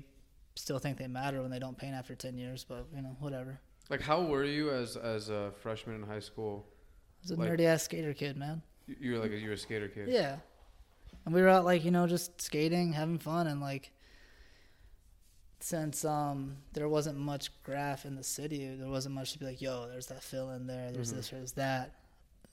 still 0.56 0.80
think 0.80 0.98
they 0.98 1.08
matter 1.08 1.42
when 1.42 1.52
they 1.52 1.60
don't 1.60 1.78
paint 1.78 1.94
after 1.96 2.16
10 2.16 2.38
years, 2.38 2.66
but 2.68 2.88
you 2.96 3.02
know, 3.02 3.16
whatever. 3.20 3.60
Like, 3.90 4.02
how 4.02 4.22
were 4.24 4.44
you 4.46 4.72
as 4.72 4.98
as 4.98 5.30
a 5.30 5.52
freshman 5.62 5.96
in 5.96 6.04
high 6.04 6.20
school? 6.20 6.66
I 6.68 7.22
was 7.24 7.32
a 7.32 7.36
Like- 7.36 7.52
nerdy 7.52 7.66
ass 7.66 7.84
skater 7.84 8.14
kid, 8.14 8.36
man. 8.38 8.62
You 8.88 8.96
you 9.00 9.12
were 9.14 9.20
like 9.20 9.32
a, 9.32 9.38
you 9.38 9.48
were 9.48 9.54
a 9.54 9.58
skater 9.58 9.88
kid. 9.88 10.10
Yeah. 10.10 10.38
And 11.26 11.34
we 11.34 11.42
were 11.42 11.50
out 11.50 11.66
like, 11.66 11.84
you 11.84 11.92
know, 11.92 12.06
just 12.08 12.40
skating, 12.42 12.94
having 12.94 13.18
fun 13.18 13.48
and 13.48 13.60
like 13.62 13.92
since 15.60 16.06
um 16.06 16.58
there 16.74 16.88
wasn't 16.88 17.18
much 17.18 17.50
graff 17.64 18.06
in 18.06 18.16
the 18.16 18.24
city, 18.24 18.76
there 18.76 18.88
wasn't 18.90 19.16
much 19.16 19.34
to 19.34 19.40
be 19.40 19.46
like, 19.46 19.62
yo, 19.62 19.88
there's 19.88 20.08
that 20.08 20.22
fill 20.24 20.52
in 20.52 20.68
there, 20.68 20.92
there's 20.92 21.12
Mhm. 21.12 21.16
this, 21.16 21.30
there's 21.30 21.52
that. 21.54 21.96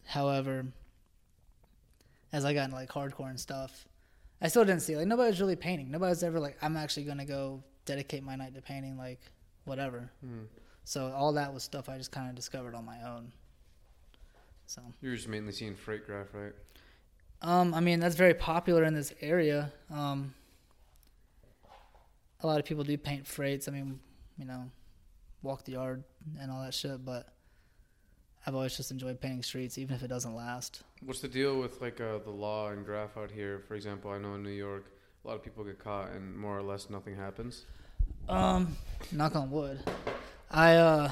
However, 0.07 0.66
as 2.33 2.45
I 2.45 2.55
got 2.55 2.64
into 2.64 2.77
like 2.77 2.89
hardcore 2.89 3.29
and 3.29 3.39
stuff, 3.39 3.87
I 4.41 4.49
still 4.49 4.64
didn't 4.64 4.83
see 4.83 4.97
like 4.97 5.07
nobody 5.07 5.29
was 5.31 5.41
really 5.41 5.57
painting. 5.57 5.91
Nobody 5.91 6.09
was 6.11 6.23
ever 6.23 6.41
like, 6.41 6.57
I'm 6.62 6.77
actually 6.77 7.05
gonna 7.05 7.27
go 7.27 7.62
dedicate 7.85 8.23
my 8.23 8.37
night 8.37 8.55
to 8.55 8.62
painting, 8.62 8.97
like 8.97 9.20
whatever. 9.64 10.11
Mhm. 10.25 10.47
So 10.85 11.12
all 11.12 11.33
that 11.35 11.53
was 11.53 11.62
stuff 11.62 11.89
I 11.89 11.99
just 11.99 12.11
kind 12.12 12.29
of 12.31 12.35
discovered 12.35 12.75
on 12.75 12.85
my 12.85 13.03
own. 13.03 13.33
So. 14.66 14.81
you're 15.03 15.16
just 15.16 15.29
mainly 15.29 15.53
seeing 15.53 15.75
freight 15.77 16.07
graff, 16.07 16.29
right? 16.33 16.55
Um, 17.43 17.74
I 17.74 17.80
mean, 17.80 18.01
that's 18.01 18.14
very 18.14 18.34
popular 18.34 18.84
in 18.84 18.95
this 18.95 19.12
area. 19.20 19.72
Um, 19.93 20.32
a 22.40 22.47
lot 22.47 22.59
of 22.59 22.64
people 22.64 22.84
do 22.84 22.97
paint 22.97 23.26
freights. 23.26 23.68
I 23.68 23.72
mean, 23.72 24.01
you 24.38 24.45
know, 24.45 24.70
walk 25.43 25.64
the 25.64 25.72
yard 25.72 26.05
and 26.40 26.51
all 26.51 26.62
that 26.62 26.74
shit. 26.74 27.05
But 27.05 27.28
I've 28.47 28.55
always 28.55 28.76
just 28.76 28.90
enjoyed 28.90 29.20
painting 29.20 29.43
streets, 29.43 29.76
even 29.78 29.95
if 29.97 30.03
it 30.03 30.09
doesn't 30.09 30.34
last. 30.34 30.82
What's 31.05 31.20
the 31.20 31.28
deal 31.28 31.59
with 31.59 31.80
like 31.80 32.01
uh, 32.01 32.18
the 32.18 32.30
law 32.30 32.70
and 32.70 32.84
graff 32.84 33.16
out 33.16 33.30
here? 33.30 33.61
For 33.66 33.74
example, 33.74 34.11
I 34.11 34.18
know 34.18 34.34
in 34.34 34.43
New 34.43 34.51
York, 34.51 34.86
a 35.24 35.28
lot 35.28 35.34
of 35.34 35.43
people 35.43 35.64
get 35.64 35.78
caught, 35.78 36.11
and 36.12 36.36
more 36.36 36.57
or 36.57 36.62
less 36.62 36.90
nothing 36.90 37.16
happens. 37.16 37.64
Um, 38.28 38.76
knock 39.11 39.36
on 39.36 39.51
wood. 39.51 39.80
I 40.51 40.74
uh, 40.76 41.11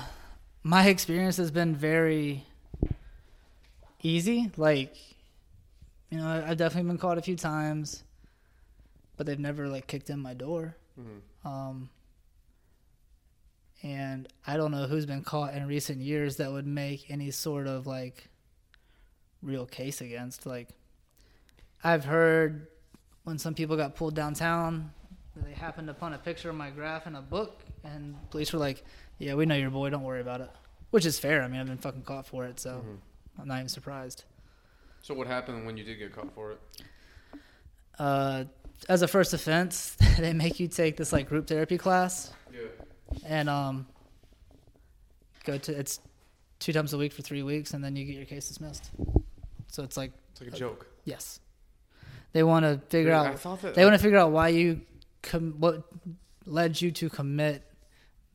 my 0.63 0.87
experience 0.89 1.37
has 1.39 1.51
been 1.51 1.75
very 1.75 2.45
easy. 4.03 4.51
Like, 4.57 4.95
you 6.11 6.19
know, 6.19 6.27
I- 6.27 6.51
I've 6.51 6.57
definitely 6.57 6.89
been 6.89 6.99
caught 6.99 7.19
a 7.19 7.23
few 7.23 7.37
times, 7.37 8.03
but 9.17 9.27
they've 9.27 9.39
never 9.39 9.69
like 9.69 9.87
kicked 9.87 10.11
in 10.11 10.19
my 10.21 10.35
door. 10.35 10.77
Mm-hmm. 10.99 11.49
Um, 11.49 11.91
and 13.83 14.29
I 14.47 14.57
don't 14.57 14.71
know 14.73 14.87
who's 14.87 15.07
been 15.07 15.23
caught 15.23 15.55
in 15.55 15.67
recent 15.67 16.01
years 16.01 16.37
that 16.37 16.53
would 16.53 16.67
make 16.67 17.11
any 17.11 17.31
sort 17.31 17.67
of 17.67 17.87
like 17.87 18.29
real 19.43 19.65
case 19.67 20.01
against. 20.01 20.45
Like, 20.45 20.69
I've 21.83 22.05
heard 22.05 22.67
when 23.25 23.39
some 23.39 23.55
people 23.55 23.77
got 23.77 23.95
pulled 23.97 24.15
downtown, 24.15 24.93
they 25.37 25.53
happened 25.53 25.89
upon 25.89 26.13
a 26.13 26.19
picture 26.19 26.51
of 26.51 26.57
my 26.57 26.69
graff 26.71 27.07
in 27.07 27.15
a 27.15 27.23
book, 27.23 27.63
and 27.85 28.15
police 28.31 28.53
were 28.53 28.59
like, 28.59 28.85
"Yeah, 29.19 29.35
we 29.35 29.47
know 29.47 29.55
your 29.55 29.71
boy. 29.71 29.89
Don't 29.89 30.03
worry 30.03 30.21
about 30.21 30.41
it." 30.43 30.51
Which 30.91 31.07
is 31.07 31.19
fair. 31.19 31.43
I 31.43 31.49
mean, 31.49 31.61
I've 31.61 31.67
been 31.69 31.79
fucking 31.79 32.03
caught 32.03 32.27
for 32.27 32.45
it, 32.47 32.59
so 32.61 32.85
Mhm. 32.85 32.99
I'm 33.41 33.49
not 33.49 33.57
even 33.59 33.69
surprised. 33.69 34.25
So 35.03 35.15
what 35.15 35.27
happened 35.27 35.67
when 35.67 35.77
you 35.77 35.85
did 35.85 35.99
get 35.99 36.13
caught 36.15 36.33
for 36.35 36.53
it? 36.53 36.61
Uh, 37.99 38.45
as 38.89 39.03
a 39.03 39.09
first 39.09 39.33
offense, 39.35 39.97
they 40.19 40.33
make 40.33 40.59
you 40.61 40.69
take 40.69 40.97
this 40.97 41.13
like 41.13 41.29
group 41.29 41.47
therapy 41.47 41.79
class. 41.79 42.33
Yeah. 42.53 42.61
and 43.27 43.49
um 43.49 43.87
go 45.45 45.59
to 45.59 45.73
it's 45.79 45.99
two 46.61 46.73
times 46.73 46.93
a 46.93 46.99
week 46.99 47.13
for 47.13 47.23
three 47.23 47.43
weeks 47.43 47.75
and 47.75 47.83
then 47.83 47.97
you 47.97 48.05
get 48.05 48.15
your 48.15 48.25
case 48.25 48.47
dismissed 48.49 48.91
so 49.69 49.83
it's 49.83 49.97
like 49.97 50.13
It's 50.33 50.41
like 50.41 50.53
a 50.53 50.57
joke. 50.57 50.87
yes 51.05 51.41
they 52.33 52.43
want 52.45 52.65
to 52.65 52.79
figure 52.89 53.11
Dude, 53.11 53.43
out 53.43 53.61
that 53.63 53.75
they 53.75 53.85
want 53.85 53.95
to 53.97 54.03
figure 54.03 54.19
out 54.19 54.31
why 54.31 54.49
you 54.49 54.83
com- 55.23 55.55
what 55.59 55.83
led 56.47 56.81
you 56.81 56.91
to 56.93 57.09
commit 57.11 57.65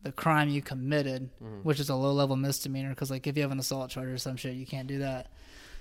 the 0.03 0.11
crime 0.11 0.49
you 0.49 0.61
committed 0.61 1.29
Mhm. 1.41 1.63
which 1.63 1.79
is 1.79 1.89
a 1.89 1.95
low 1.95 2.11
level 2.11 2.35
misdemeanor 2.35 2.89
because 2.89 3.09
like 3.11 3.27
if 3.27 3.37
you 3.37 3.43
have 3.43 3.51
an 3.51 3.59
assault 3.59 3.91
charge 3.91 4.07
or 4.09 4.17
some 4.17 4.35
shit 4.35 4.55
you 4.55 4.65
can't 4.65 4.87
do 4.87 4.99
that 4.99 5.27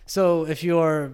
so 0.06 0.46
if 0.46 0.62
you're 0.62 1.12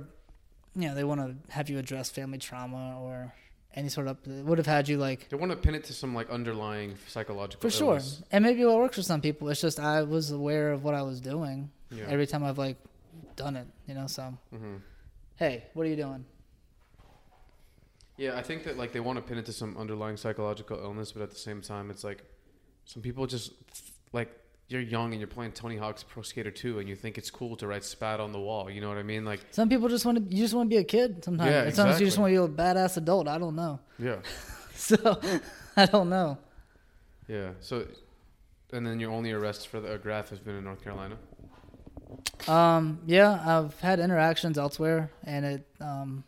you 0.74 0.88
know 0.88 0.94
they 0.94 1.04
want 1.04 1.20
to 1.20 1.52
have 1.52 1.68
you 1.70 1.78
address 1.78 2.10
family 2.10 2.38
trauma 2.38 2.98
or 3.00 3.32
any 3.74 3.88
sort 3.88 4.06
of 4.08 4.16
would 4.26 4.58
have 4.58 4.66
had 4.66 4.88
you 4.88 4.98
like 4.98 5.28
They 5.28 5.36
want 5.36 5.52
to 5.52 5.56
pin 5.56 5.74
it 5.74 5.84
to 5.84 5.92
some 5.92 6.12
like 6.14 6.28
underlying 6.30 6.96
psychological. 7.08 7.60
For 7.60 7.70
sure. 7.70 7.88
illness. 7.94 8.22
And 8.32 8.44
maybe 8.44 8.62
it 8.62 8.66
works 8.66 8.96
for 8.96 9.02
some 9.02 9.20
people. 9.20 9.48
It's 9.48 9.60
just 9.60 9.78
I 9.78 10.02
was 10.02 10.32
aware 10.32 10.72
of 10.72 10.82
what 10.82 10.94
I 10.94 11.02
was 11.02 11.20
doing 11.20 11.70
Yeah. 11.90 12.06
every 12.08 12.26
time 12.26 12.42
I've 12.42 12.58
like 12.58 12.76
done 13.36 13.54
it, 13.56 13.66
you 13.86 13.94
know, 13.94 14.06
so 14.08 14.34
hmm 14.50 14.76
hey, 15.36 15.64
what 15.74 15.86
are 15.86 15.88
you 15.88 15.96
doing? 15.96 16.24
Yeah, 18.16 18.36
I 18.36 18.42
think 18.42 18.64
that 18.64 18.76
like 18.76 18.92
they 18.92 19.00
want 19.00 19.16
to 19.18 19.22
pin 19.22 19.38
it 19.38 19.46
to 19.46 19.52
some 19.52 19.76
underlying 19.78 20.16
psychological 20.16 20.78
illness, 20.78 21.12
but 21.12 21.22
at 21.22 21.30
the 21.30 21.36
same 21.38 21.62
time, 21.62 21.90
it's 21.90 22.04
like 22.04 22.22
some 22.84 23.02
people 23.02 23.26
just 23.26 23.52
like 24.12 24.30
you're 24.70 24.80
young 24.80 25.10
and 25.12 25.20
you're 25.20 25.26
playing 25.28 25.50
Tony 25.52 25.76
Hawk's 25.76 26.02
Pro 26.04 26.22
Skater 26.22 26.50
2 26.50 26.78
and 26.78 26.88
you 26.88 26.94
think 26.94 27.18
it's 27.18 27.30
cool 27.30 27.56
to 27.56 27.66
write 27.66 27.82
spat 27.84 28.20
on 28.20 28.30
the 28.32 28.38
wall. 28.38 28.70
You 28.70 28.80
know 28.80 28.88
what 28.88 28.98
I 28.98 29.02
mean? 29.02 29.24
Like, 29.24 29.40
Some 29.50 29.68
people 29.68 29.88
just 29.88 30.04
want 30.06 30.16
to 30.30 30.34
you 30.36 30.42
just 30.42 30.54
want 30.54 30.70
to 30.70 30.74
be 30.74 30.78
a 30.78 30.84
kid 30.84 31.24
sometimes. 31.24 31.50
Yeah, 31.50 31.70
Sometimes 31.70 32.00
you 32.00 32.06
just 32.06 32.18
want 32.18 32.32
to 32.32 32.46
be 32.46 32.52
a 32.52 32.56
badass 32.56 32.96
adult. 32.96 33.26
I 33.28 33.36
don't 33.38 33.56
know. 33.56 33.80
yeah, 33.98 34.16
So 34.74 35.20
I 35.76 35.86
don't 35.86 36.08
know. 36.08 36.38
yeah. 37.28 37.50
So, 37.60 37.86
and 38.72 38.86
then 38.86 39.00
your 39.00 39.10
only 39.10 39.32
arrest 39.32 39.66
for 39.68 39.80
the 39.80 39.98
graff 39.98 40.30
has 40.30 40.38
been 40.38 40.54
in 40.54 40.62
North 40.64 40.82
Carolina. 40.82 41.16
Um, 42.48 43.00
yeah, 43.06 43.42
I've 43.44 43.78
had 43.80 43.98
interactions 44.00 44.56
elsewhere 44.56 45.10
and 45.24 45.44
it 45.44 45.66
um 45.80 46.22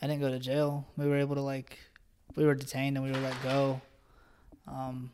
I 0.00 0.06
didn't 0.06 0.20
go 0.20 0.30
to 0.30 0.38
jail. 0.38 0.86
We 0.96 1.06
were 1.08 1.18
able 1.18 1.34
to 1.34 1.40
like 1.42 1.78
we 2.36 2.44
were 2.44 2.54
detained 2.54 2.96
and 2.96 3.04
we 3.04 3.10
were 3.12 3.18
let 3.18 3.42
go. 3.42 3.80
Um, 4.68 5.10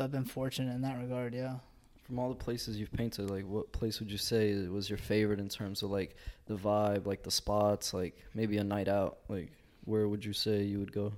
I've 0.00 0.12
been 0.12 0.24
fortunate 0.24 0.74
in 0.74 0.82
that 0.82 0.98
regard. 0.98 1.34
Yeah. 1.34 1.56
From 2.02 2.18
all 2.18 2.28
the 2.28 2.34
places 2.34 2.76
you've 2.76 2.92
painted, 2.92 3.30
like 3.30 3.44
what 3.44 3.70
place 3.72 4.00
would 4.00 4.10
you 4.10 4.18
say 4.18 4.66
was 4.66 4.90
your 4.90 4.98
favorite 4.98 5.38
in 5.38 5.48
terms 5.48 5.82
of 5.82 5.90
like 5.90 6.16
the 6.46 6.56
vibe, 6.56 7.06
like 7.06 7.22
the 7.22 7.30
spots, 7.30 7.94
like 7.94 8.16
maybe 8.34 8.58
a 8.58 8.64
night 8.64 8.88
out? 8.88 9.18
Like 9.28 9.52
where 9.84 10.08
would 10.08 10.24
you 10.24 10.32
say 10.32 10.62
you 10.62 10.78
would 10.78 10.92
go? 10.92 11.12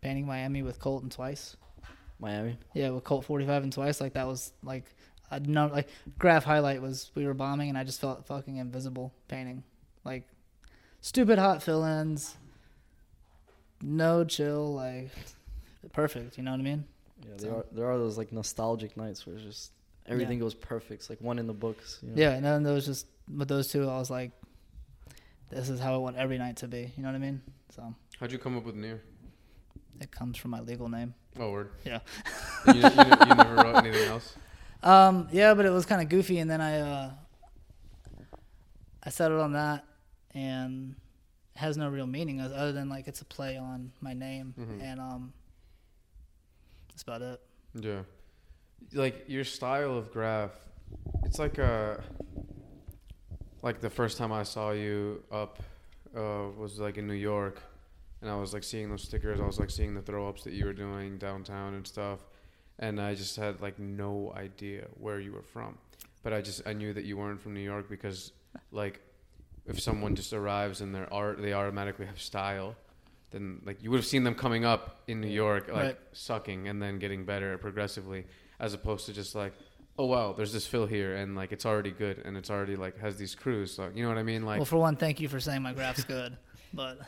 Painting 0.00 0.26
Miami 0.26 0.62
with 0.62 0.78
Colt 0.78 1.02
and 1.02 1.12
twice. 1.12 1.56
Miami. 2.18 2.56
Yeah, 2.74 2.90
with 2.90 3.04
Colt 3.04 3.24
45 3.24 3.64
and 3.64 3.72
twice. 3.72 4.00
Like 4.00 4.14
that 4.14 4.26
was 4.26 4.52
like 4.62 4.84
a 5.30 5.40
no 5.40 5.66
like 5.66 5.88
graff 6.18 6.44
highlight 6.44 6.82
was 6.82 7.10
we 7.14 7.26
were 7.26 7.34
bombing 7.34 7.68
and 7.68 7.78
I 7.78 7.84
just 7.84 8.00
felt 8.00 8.26
fucking 8.26 8.56
invisible 8.56 9.12
painting. 9.28 9.62
Like 10.04 10.26
stupid 11.00 11.38
hot 11.38 11.62
fill-ins. 11.62 12.34
No 13.82 14.24
chill, 14.24 14.74
like 14.74 15.10
perfect. 15.92 16.36
You 16.36 16.44
know 16.44 16.52
what 16.52 16.60
I 16.60 16.64
mean? 16.64 16.84
Yeah, 17.26 17.34
there 17.38 17.54
are 17.54 17.66
there 17.72 17.90
are 17.90 17.98
those 17.98 18.16
like 18.18 18.32
nostalgic 18.32 18.96
nights 18.96 19.26
where 19.26 19.36
it's 19.36 19.44
just 19.44 19.72
everything 20.06 20.38
goes 20.38 20.54
perfect. 20.54 21.02
It's 21.02 21.10
like 21.10 21.20
one 21.20 21.38
in 21.38 21.46
the 21.46 21.52
books. 21.52 21.98
You 22.02 22.10
know? 22.10 22.14
Yeah, 22.16 22.30
and 22.32 22.44
then 22.44 22.62
those 22.62 22.86
just 22.86 23.06
with 23.36 23.48
those 23.48 23.68
two, 23.68 23.82
I 23.88 23.98
was 23.98 24.10
like, 24.10 24.32
this 25.50 25.68
is 25.68 25.78
how 25.80 25.94
I 25.94 25.98
want 25.98 26.16
every 26.16 26.38
night 26.38 26.56
to 26.58 26.68
be. 26.68 26.92
You 26.96 27.02
know 27.02 27.08
what 27.10 27.14
I 27.16 27.18
mean? 27.18 27.42
So 27.74 27.94
How'd 28.18 28.32
you 28.32 28.38
come 28.38 28.56
up 28.56 28.64
with 28.64 28.74
Neir? 28.74 29.00
it 30.00 30.10
comes 30.10 30.38
from 30.38 30.50
my 30.52 30.60
legal 30.60 30.88
name. 30.88 31.14
Oh, 31.38 31.50
word. 31.50 31.70
Yeah. 31.84 32.00
you, 32.68 32.74
you, 32.74 32.80
you 32.80 33.34
never 33.34 33.54
wrote 33.56 33.76
anything 33.84 34.08
else? 34.08 34.34
Um, 34.82 35.28
yeah, 35.30 35.52
but 35.52 35.66
it 35.66 35.70
was 35.70 35.84
kind 35.84 36.00
of 36.00 36.08
goofy, 36.08 36.38
and 36.38 36.50
then 36.50 36.62
I 36.62 36.80
uh, 36.80 37.10
I 39.02 39.10
settled 39.10 39.40
on 39.42 39.52
that, 39.52 39.84
and 40.34 40.94
it 41.54 41.58
has 41.58 41.76
no 41.76 41.88
real 41.90 42.06
meaning 42.06 42.40
other 42.40 42.72
than 42.72 42.88
like 42.88 43.06
it's 43.06 43.20
a 43.20 43.26
play 43.26 43.58
on 43.58 43.92
my 44.00 44.14
name, 44.14 44.54
Mhm. 44.58 44.82
and 44.82 44.98
um, 45.00 45.32
that's 46.90 47.02
about 47.02 47.22
it. 47.22 47.40
Yeah. 47.74 48.00
Like 48.92 49.24
your 49.28 49.44
style 49.44 49.96
of 49.96 50.10
graff, 50.12 50.50
it's 51.24 51.38
like 51.38 51.58
a 51.58 52.02
like 53.62 53.80
the 53.80 53.90
first 53.90 54.18
time 54.18 54.32
I 54.32 54.42
saw 54.42 54.72
you 54.72 55.22
up 55.30 55.62
uh, 56.16 56.46
was 56.56 56.78
like 56.78 56.98
in 56.98 57.06
New 57.06 57.14
York, 57.14 57.62
and 58.22 58.30
I 58.30 58.36
was 58.36 58.52
like 58.52 58.64
seeing 58.64 58.90
those 58.90 59.02
stickers. 59.02 59.40
I 59.40 59.46
was 59.46 59.60
like 59.60 59.70
seeing 59.70 59.94
the 59.94 60.02
throw 60.02 60.28
ups 60.28 60.44
that 60.44 60.52
you 60.54 60.64
were 60.64 60.72
doing 60.72 61.18
downtown 61.18 61.74
and 61.74 61.86
stuff, 61.86 62.20
and 62.78 63.00
I 63.00 63.14
just 63.14 63.36
had 63.36 63.60
like 63.60 63.78
no 63.78 64.32
idea 64.36 64.86
where 64.98 65.20
you 65.20 65.32
were 65.32 65.42
from, 65.42 65.78
but 66.22 66.32
I 66.32 66.40
just 66.40 66.66
I 66.66 66.72
knew 66.72 66.92
that 66.94 67.04
you 67.04 67.16
weren't 67.16 67.40
from 67.40 67.54
New 67.54 67.60
York 67.60 67.88
because 67.88 68.32
like 68.72 69.00
if 69.66 69.78
someone 69.78 70.16
just 70.16 70.32
arrives 70.32 70.80
in 70.80 70.92
their 70.92 71.12
art, 71.12 71.40
they 71.40 71.52
automatically 71.52 72.06
have 72.06 72.20
style. 72.20 72.74
Then 73.30 73.62
like 73.64 73.82
you 73.82 73.90
would 73.90 73.98
have 73.98 74.06
seen 74.06 74.24
them 74.24 74.34
coming 74.34 74.64
up 74.64 75.02
in 75.06 75.20
New 75.20 75.28
York, 75.28 75.68
like 75.68 75.76
Right. 75.76 75.98
sucking 76.12 76.68
and 76.68 76.82
then 76.82 76.98
getting 76.98 77.24
better 77.24 77.56
progressively, 77.58 78.26
as 78.58 78.74
opposed 78.74 79.06
to 79.06 79.12
just 79.12 79.34
like, 79.34 79.52
oh 79.98 80.06
wow, 80.06 80.32
there's 80.32 80.52
this 80.52 80.66
fill 80.66 80.86
here 80.86 81.14
and 81.16 81.36
like 81.36 81.52
it's 81.52 81.64
already 81.66 81.90
good 81.90 82.22
and 82.24 82.36
it's 82.36 82.50
already 82.50 82.74
like 82.76 82.98
has 82.98 83.16
these 83.16 83.34
crews. 83.34 83.72
So 83.72 83.90
you 83.94 84.02
know 84.02 84.08
what 84.08 84.18
I 84.18 84.22
mean? 84.24 84.44
Like 84.44 84.58
well, 84.58 84.64
for 84.64 84.78
one, 84.78 84.96
thank 84.96 85.20
you 85.20 85.28
for 85.28 85.38
saying 85.40 85.62
my 85.62 85.72
graff's 85.72 86.04
good, 86.04 86.36
but 86.74 86.98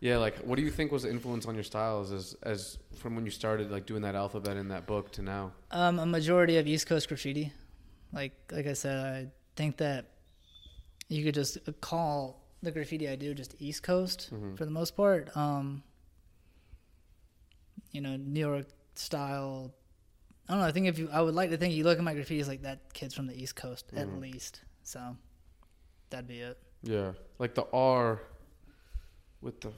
yeah, 0.00 0.18
like 0.18 0.36
what 0.38 0.56
do 0.56 0.62
you 0.62 0.70
think 0.70 0.92
was 0.92 1.02
the 1.04 1.10
influence 1.10 1.46
on 1.46 1.54
your 1.54 1.64
styles 1.64 2.12
as 2.12 2.36
as 2.42 2.78
from 2.98 3.14
when 3.16 3.24
you 3.24 3.30
started 3.30 3.70
like 3.70 3.86
doing 3.86 4.02
that 4.02 4.14
alphabet 4.14 4.56
in 4.56 4.68
that 4.68 4.86
book 4.86 5.10
to 5.12 5.22
now? 5.22 5.52
um, 5.70 5.98
a 5.98 6.06
majority 6.06 6.56
of 6.58 6.66
East 6.66 6.86
Coast 6.86 7.08
graffiti, 7.08 7.52
like 8.12 8.32
like 8.52 8.66
I 8.66 8.74
said, 8.74 8.98
I 8.98 9.30
think 9.56 9.78
that 9.78 10.06
you 11.08 11.24
could 11.24 11.34
just 11.34 11.56
call 11.80 12.44
the 12.62 12.70
graffiti 12.70 13.08
I 13.08 13.16
do 13.16 13.34
just 13.34 13.54
East 13.60 13.82
Coast 13.82 14.30
Mhm. 14.32 14.56
for 14.56 14.64
the 14.64 14.70
most 14.70 14.96
part. 14.96 15.34
Um, 15.36 15.82
you 17.92 18.00
know, 18.00 18.16
New 18.16 18.40
York 18.40 18.66
style. 18.94 19.72
I 20.48 20.52
don't 20.52 20.60
know. 20.62 20.66
I 20.66 20.72
think 20.72 20.86
if 20.86 20.98
you, 20.98 21.08
I 21.12 21.20
would 21.20 21.34
like 21.34 21.50
to 21.50 21.56
think 21.56 21.74
you 21.74 21.84
look 21.84 21.98
at 21.98 22.04
my 22.04 22.14
graffiti 22.14 22.40
as 22.40 22.48
like 22.48 22.62
that 22.62 22.92
kid's 22.92 23.14
from 23.14 23.26
the 23.26 23.40
East 23.40 23.56
Coast 23.56 23.90
at 23.94 24.06
Mhm. 24.08 24.20
least. 24.20 24.62
So 24.82 25.16
that'd 26.10 26.26
be 26.26 26.40
it. 26.40 26.58
Yeah, 26.82 27.12
like 27.38 27.54
the 27.54 27.66
R 27.72 28.22
with 29.40 29.60
the, 29.60 29.72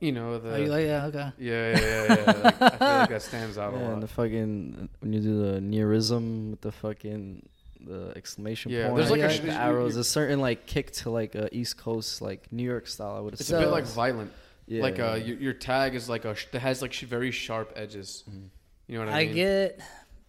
you 0.00 0.12
know 0.12 0.38
the. 0.38 0.54
oh, 0.54 0.56
you 0.56 0.66
like 0.66 0.84
yeah? 0.86 1.06
Okay. 1.06 1.32
yeah, 1.38 1.70
yeah, 1.70 1.78
yeah, 1.78 2.06
yeah. 2.08 2.42
like, 2.42 2.62
I 2.62 2.70
feel 2.70 2.88
like 2.88 3.08
that 3.10 3.22
stands 3.30 3.56
out 3.58 3.72
a 3.74 3.76
Yeah, 3.76 3.82
and 3.84 3.92
lot. 3.94 4.00
the 4.02 4.08
fucking 4.08 4.88
when 5.00 5.12
you 5.12 5.20
do 5.20 5.42
the 5.52 5.60
nearism 5.60 6.50
with 6.50 6.60
the 6.62 6.72
fucking 6.72 7.48
the 7.86 8.12
exclamation 8.16 8.70
Yeah, 8.72 8.84
point, 8.88 8.96
there's 8.98 9.10
like 9.10 9.20
a 9.22 9.26
like 9.28 9.42
the 9.42 9.52
arrows, 9.52 9.96
a 9.96 10.04
certain 10.04 10.40
like 10.40 10.66
kick 10.66 10.90
to 10.92 11.10
like 11.10 11.34
a 11.34 11.54
East 11.54 11.76
Coast 11.78 12.20
like 12.22 12.50
New 12.52 12.62
York 12.64 12.86
style. 12.86 13.16
I 13.16 13.20
would 13.20 13.36
say. 13.38 13.42
It's 13.42 13.48
say. 13.48 13.56
a 13.56 13.60
bit 13.60 13.70
like 13.70 13.84
violent. 13.86 14.32
yeah, 14.66 14.82
like 14.82 14.98
uh, 14.98 15.14
your, 15.14 15.36
your 15.38 15.52
tag 15.52 15.94
is 15.94 16.08
like 16.08 16.24
a 16.24 16.34
sh- 16.34 16.46
that 16.52 16.60
has 16.60 16.82
like 16.82 16.92
sh- 16.92 17.04
very 17.04 17.30
sharp 17.30 17.72
edges. 17.76 18.24
Mhm. 18.30 18.48
You 18.86 18.98
know 18.98 19.04
what 19.06 19.14
I, 19.14 19.20
I 19.20 19.24
mean? 19.24 19.30
I 19.30 19.34
get 19.34 19.80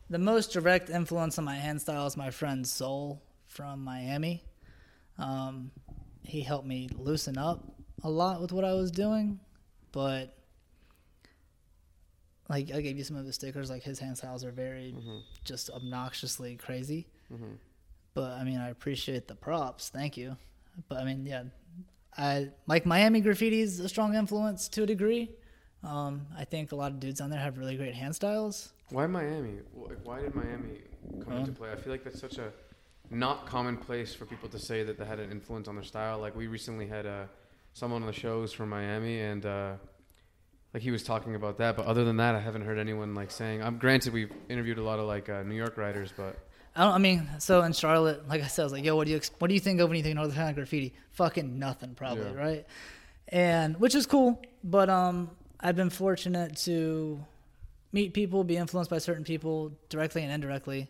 the 0.10 0.20
most 0.20 0.52
direct 0.54 0.90
influence 0.90 1.38
on 1.38 1.46
my 1.46 1.56
hand 1.56 1.82
style 1.82 2.06
is 2.08 2.16
my 2.18 2.30
friend 2.32 2.66
Soul 2.68 3.22
from 3.48 3.84
Miami. 3.84 4.44
Um, 5.18 5.72
he 6.24 6.42
helped 6.42 6.68
me 6.68 6.90
loosen 6.98 7.38
up 7.38 7.64
a 8.04 8.10
lot 8.10 8.42
with 8.42 8.52
what 8.52 8.64
I 8.64 8.74
was 8.74 8.92
doing, 8.92 9.40
but 9.92 10.36
like 12.50 12.72
I 12.74 12.82
gave 12.82 12.98
you 12.98 13.04
some 13.04 13.18
of 13.18 13.26
his 13.26 13.36
stickers. 13.36 13.70
Like 13.70 13.84
his 13.84 14.00
hand 14.00 14.18
styles 14.18 14.44
are 14.44 14.52
very 14.52 14.94
Mhm, 14.98 15.22
just 15.44 15.70
obnoxiously 15.70 16.56
crazy. 16.56 17.08
Mhm. 17.32 17.58
But 18.14 18.32
I 18.32 18.44
mean, 18.44 18.58
I 18.58 18.70
appreciate 18.70 19.28
the 19.28 19.36
props. 19.36 19.90
Thank 19.90 20.18
you. 20.18 20.36
But 20.90 20.98
I 21.00 21.06
mean, 21.06 21.26
yeah, 21.26 21.44
I 22.18 22.50
like 22.68 22.86
Miami 22.86 23.22
graffiti 23.22 23.62
is 23.62 23.80
a 23.80 23.88
strong 23.90 24.16
influence 24.16 24.68
to 24.70 24.84
a 24.84 24.86
degree. 24.86 25.32
Um, 25.84 26.28
I 26.38 26.44
think 26.46 26.72
a 26.72 26.76
lot 26.76 26.92
of 26.92 27.00
dudes 27.00 27.22
on 27.22 27.30
there 27.30 27.40
have 27.40 27.58
really 27.58 27.76
great 27.78 27.96
hand 27.96 28.16
styles. 28.16 28.74
Why 28.90 29.08
Miami? 29.08 29.60
Why 30.04 30.20
did 30.22 30.36
Miami 30.36 30.82
come 31.24 31.34
into 31.34 31.52
Um, 31.52 31.56
play? 31.56 31.72
I 31.72 31.76
feel 31.76 31.92
like 31.92 32.04
that's 32.04 32.20
such 32.20 32.38
a 32.38 32.52
not 33.10 33.46
common 33.46 33.78
place 33.78 34.14
for 34.14 34.26
people 34.26 34.48
to 34.50 34.60
say 34.60 34.84
that 34.84 34.98
they 34.98 35.06
had 35.06 35.20
an 35.20 35.32
influence 35.32 35.68
on 35.68 35.76
their 35.76 35.84
style. 35.84 36.20
Like 36.20 36.36
we 36.36 36.48
recently 36.48 36.88
had 36.88 37.06
uh, 37.06 37.24
someone 37.74 38.02
on 38.04 38.08
the 38.08 38.14
shows 38.14 38.52
from 38.54 38.70
Miami, 38.70 39.20
and 39.22 39.46
uh, 39.46 39.74
like 40.74 40.84
he 40.84 40.92
was 40.92 41.04
talking 41.04 41.36
about 41.36 41.58
that. 41.60 41.76
But 41.78 41.86
other 41.86 42.04
than 42.04 42.18
that, 42.18 42.36
I 42.36 42.40
haven't 42.40 42.64
heard 42.64 42.78
anyone 42.78 43.16
like 43.16 43.32
saying. 43.32 43.64
I'm 43.64 43.78
granted 43.78 44.14
we've 44.14 44.32
interviewed 44.50 44.78
a 44.78 44.84
lot 44.84 45.00
of 45.00 45.06
like 45.06 45.30
uh, 45.30 45.44
New 45.44 45.56
York 45.56 45.78
writers, 45.78 46.14
but 46.16 46.38
I 46.76 46.84
don't. 46.86 46.94
I 46.94 46.98
mean, 47.00 47.28
so 47.40 47.62
in 47.64 47.74
Charlotte, 47.74 48.28
like 48.30 48.42
I 48.42 48.48
said, 48.48 48.62
I 48.62 48.66
was 48.66 48.74
like, 48.74 48.86
"Yo, 48.86 48.96
what 48.96 49.06
do 49.06 49.12
you 49.14 49.20
what 49.40 49.50
do 49.50 49.54
you 49.54 49.60
think 49.60 49.80
of 49.82 49.90
when 49.90 49.98
you 49.98 50.04
think 50.04 50.16
Northern 50.16 50.34
Carolina 50.36 50.56
graffiti?" 50.56 50.94
Fucking 51.12 51.60
nothing, 51.60 51.96
probably, 51.96 52.24
Yeah. 52.32 52.34
right? 52.34 52.66
And 53.28 53.78
which 53.78 53.94
is 53.96 54.06
cool, 54.06 54.42
but 54.64 54.90
um, 54.90 55.30
I've 55.60 55.76
been 55.76 55.90
fortunate 55.90 56.56
to 56.60 57.24
meet 57.92 58.14
people, 58.14 58.44
be 58.46 58.56
influenced 58.58 58.90
by 58.90 59.00
certain 59.00 59.24
people 59.26 59.74
directly 59.90 60.24
and 60.24 60.32
indirectly. 60.32 60.90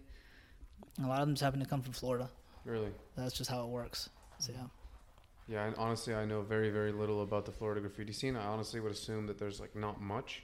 A 1.03 1.07
lot 1.07 1.21
of 1.21 1.27
them 1.27 1.33
just 1.35 1.43
happen 1.43 1.59
to 1.61 1.65
come 1.65 1.81
from 1.81 1.93
Florida. 1.93 2.29
really, 2.65 2.89
That's 3.15 3.33
just 3.33 3.49
how 3.49 3.63
it 3.63 3.69
works. 3.69 4.09
So 4.39 4.51
yeah. 4.53 4.65
yeah. 5.47 5.65
And 5.65 5.75
honestly, 5.77 6.13
I 6.13 6.25
know 6.25 6.41
very 6.41 6.69
very 6.69 6.91
little 6.91 7.23
about 7.23 7.45
the 7.45 7.51
Florida 7.51 7.81
graffiti 7.81 8.13
scene. 8.13 8.35
I 8.35 8.45
honestly 8.45 8.79
would 8.79 8.91
assume 8.91 9.25
that 9.27 9.39
there's 9.39 9.59
like 9.59 9.75
not 9.75 9.99
much. 10.01 10.43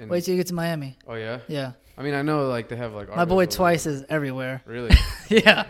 And- 0.00 0.10
Wait 0.10 0.24
till 0.24 0.34
you 0.34 0.40
get 0.40 0.46
to 0.48 0.54
Miami. 0.54 0.96
oh 1.06 1.14
yeah. 1.14 1.40
Yeah, 1.48 1.72
I 1.98 2.02
mean, 2.02 2.14
I 2.14 2.22
know 2.22 2.48
like 2.48 2.68
they 2.68 2.76
have 2.76 2.92
like 2.94 3.14
my 3.14 3.24
boy 3.24 3.46
Twice 3.46 3.86
is 3.86 4.04
everywhere. 4.08 4.62
Really. 4.66 4.94
yeah, 5.28 5.66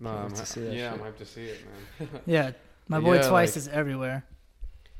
No, 0.00 0.10
I'm 0.10 0.24
wait 0.28 0.34
to 0.36 0.46
see 0.46 0.60
that 0.60 0.72
yeah, 0.74 0.92
shit. 0.92 1.00
I'm 1.00 1.06
hyped 1.12 1.18
to 1.18 1.26
see 1.26 1.44
it, 1.44 1.58
man. 2.00 2.08
yeah. 2.26 2.52
My 2.88 3.00
boy 3.00 3.16
Yeah, 3.16 3.28
Twice 3.28 3.50
like- 3.50 3.56
is 3.56 3.68
everywhere. 3.68 4.24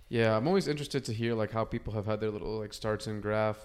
Yeah, 0.09 0.37
I'm 0.37 0.47
always 0.47 0.69
interested 0.69 1.05
to 1.07 1.13
hear 1.13 1.35
like 1.35 1.51
how 1.53 1.65
people 1.65 1.93
have 1.95 2.07
had 2.07 2.21
their 2.21 2.31
little 2.31 2.59
like 2.61 2.73
starts 2.73 3.07
in 3.07 3.21
graff, 3.21 3.59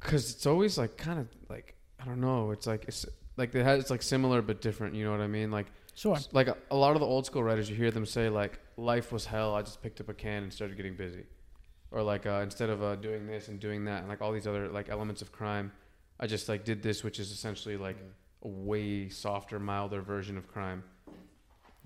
cause 0.00 0.30
it's 0.30 0.46
always 0.46 0.78
like 0.78 0.96
kind 0.96 1.18
of 1.18 1.28
like 1.48 1.74
I 2.00 2.04
don't 2.04 2.20
know. 2.20 2.50
It's 2.50 2.66
like 2.66 2.84
it's 2.86 3.06
like 3.36 3.52
they 3.52 3.62
had 3.62 3.78
it's 3.78 3.90
like 3.90 4.02
similar 4.02 4.42
but 4.42 4.60
different. 4.60 4.94
You 4.94 5.04
know 5.04 5.10
what 5.10 5.20
I 5.20 5.26
mean? 5.26 5.50
Like 5.50 5.66
Sure. 5.96 6.16
like 6.32 6.48
a, 6.48 6.56
a 6.72 6.76
lot 6.76 6.94
of 6.94 7.00
the 7.00 7.06
old 7.06 7.24
school 7.26 7.42
writers, 7.44 7.70
you 7.70 7.76
hear 7.76 7.90
them 7.92 8.04
say 8.06 8.28
like 8.28 8.58
life 8.76 9.12
was 9.12 9.24
hell. 9.26 9.54
I 9.54 9.62
just 9.62 9.80
picked 9.82 10.00
up 10.00 10.08
a 10.08 10.14
can 10.14 10.42
and 10.44 10.52
started 10.52 10.76
getting 10.76 10.96
busy, 10.96 11.24
or 11.94 12.02
like 12.02 12.26
uh, 12.26 12.40
instead 12.42 12.70
of 12.70 12.82
uh, 12.82 12.96
doing 12.96 13.26
this 13.26 13.46
and 13.46 13.60
doing 13.60 13.84
that 13.84 14.00
and 14.00 14.08
like 14.08 14.20
all 14.20 14.32
these 14.32 14.48
other 14.48 14.68
like 14.68 14.88
elements 14.88 15.22
of 15.22 15.30
crime, 15.30 15.70
I 16.18 16.26
just 16.26 16.48
like 16.48 16.64
did 16.64 16.82
this, 16.82 17.04
which 17.04 17.20
is 17.20 17.30
essentially 17.30 17.76
like 17.76 17.96
a 18.42 18.48
way 18.48 19.08
softer, 19.08 19.60
milder 19.60 20.02
version 20.02 20.36
of 20.36 20.48
crime. 20.48 20.82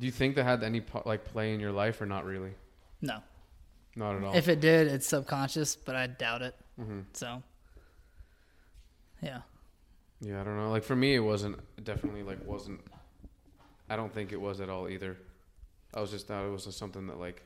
Do 0.00 0.06
you 0.06 0.12
think 0.12 0.34
that 0.36 0.44
had 0.44 0.64
any 0.64 0.82
like 1.04 1.24
play 1.26 1.52
in 1.52 1.60
your 1.60 1.72
life 1.72 2.00
or 2.00 2.06
not 2.06 2.24
really? 2.24 2.54
No. 3.02 3.18
Not 3.96 4.16
at 4.16 4.24
all. 4.24 4.34
If 4.34 4.48
it 4.48 4.60
did, 4.60 4.86
it's 4.88 5.06
subconscious, 5.06 5.76
but 5.76 5.94
I 5.94 6.06
doubt 6.06 6.40
it. 6.40 6.54
hmm 6.76 7.00
So, 7.12 7.42
yeah. 9.22 9.40
Yeah, 10.20 10.40
I 10.40 10.44
don't 10.44 10.56
know. 10.56 10.70
Like 10.70 10.84
for 10.84 10.96
me, 10.96 11.14
it 11.16 11.20
wasn't 11.20 11.58
definitely 11.84 12.22
like 12.22 12.38
wasn't. 12.46 12.80
I 13.90 13.96
don't 13.96 14.12
think 14.12 14.32
it 14.32 14.40
was 14.40 14.60
at 14.60 14.70
all 14.70 14.88
either. 14.88 15.18
I 15.92 16.00
was 16.00 16.10
just 16.10 16.26
thought 16.28 16.46
it 16.46 16.50
was 16.50 16.64
just 16.64 16.78
something 16.78 17.06
that 17.08 17.18
like, 17.18 17.42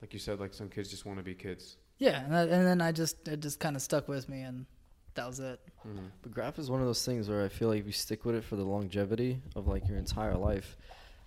like 0.00 0.12
you 0.12 0.20
said, 0.20 0.38
like 0.38 0.54
some 0.54 0.68
kids 0.68 0.90
just 0.90 1.04
want 1.04 1.18
to 1.18 1.24
be 1.24 1.34
kids. 1.34 1.76
Yeah, 1.98 2.22
and, 2.24 2.32
that, 2.32 2.48
and 2.48 2.66
then 2.66 2.80
I 2.80 2.92
just 2.92 3.26
it 3.28 3.40
just 3.40 3.58
kind 3.60 3.74
of 3.76 3.82
stuck 3.82 4.08
with 4.08 4.28
me, 4.28 4.42
and 4.42 4.66
that 5.14 5.26
was 5.26 5.40
it. 5.40 5.60
Mm-hmm. 5.86 6.06
But 6.22 6.32
graff 6.32 6.58
is 6.58 6.70
one 6.70 6.80
of 6.80 6.86
those 6.86 7.04
things 7.04 7.28
where 7.28 7.44
I 7.44 7.48
feel 7.48 7.68
like 7.68 7.80
if 7.80 7.86
you 7.86 7.92
stick 7.92 8.24
with 8.24 8.34
it 8.36 8.44
for 8.44 8.56
the 8.56 8.64
longevity 8.64 9.40
of 9.56 9.66
like 9.66 9.88
your 9.88 9.98
entire 9.98 10.36
life, 10.36 10.76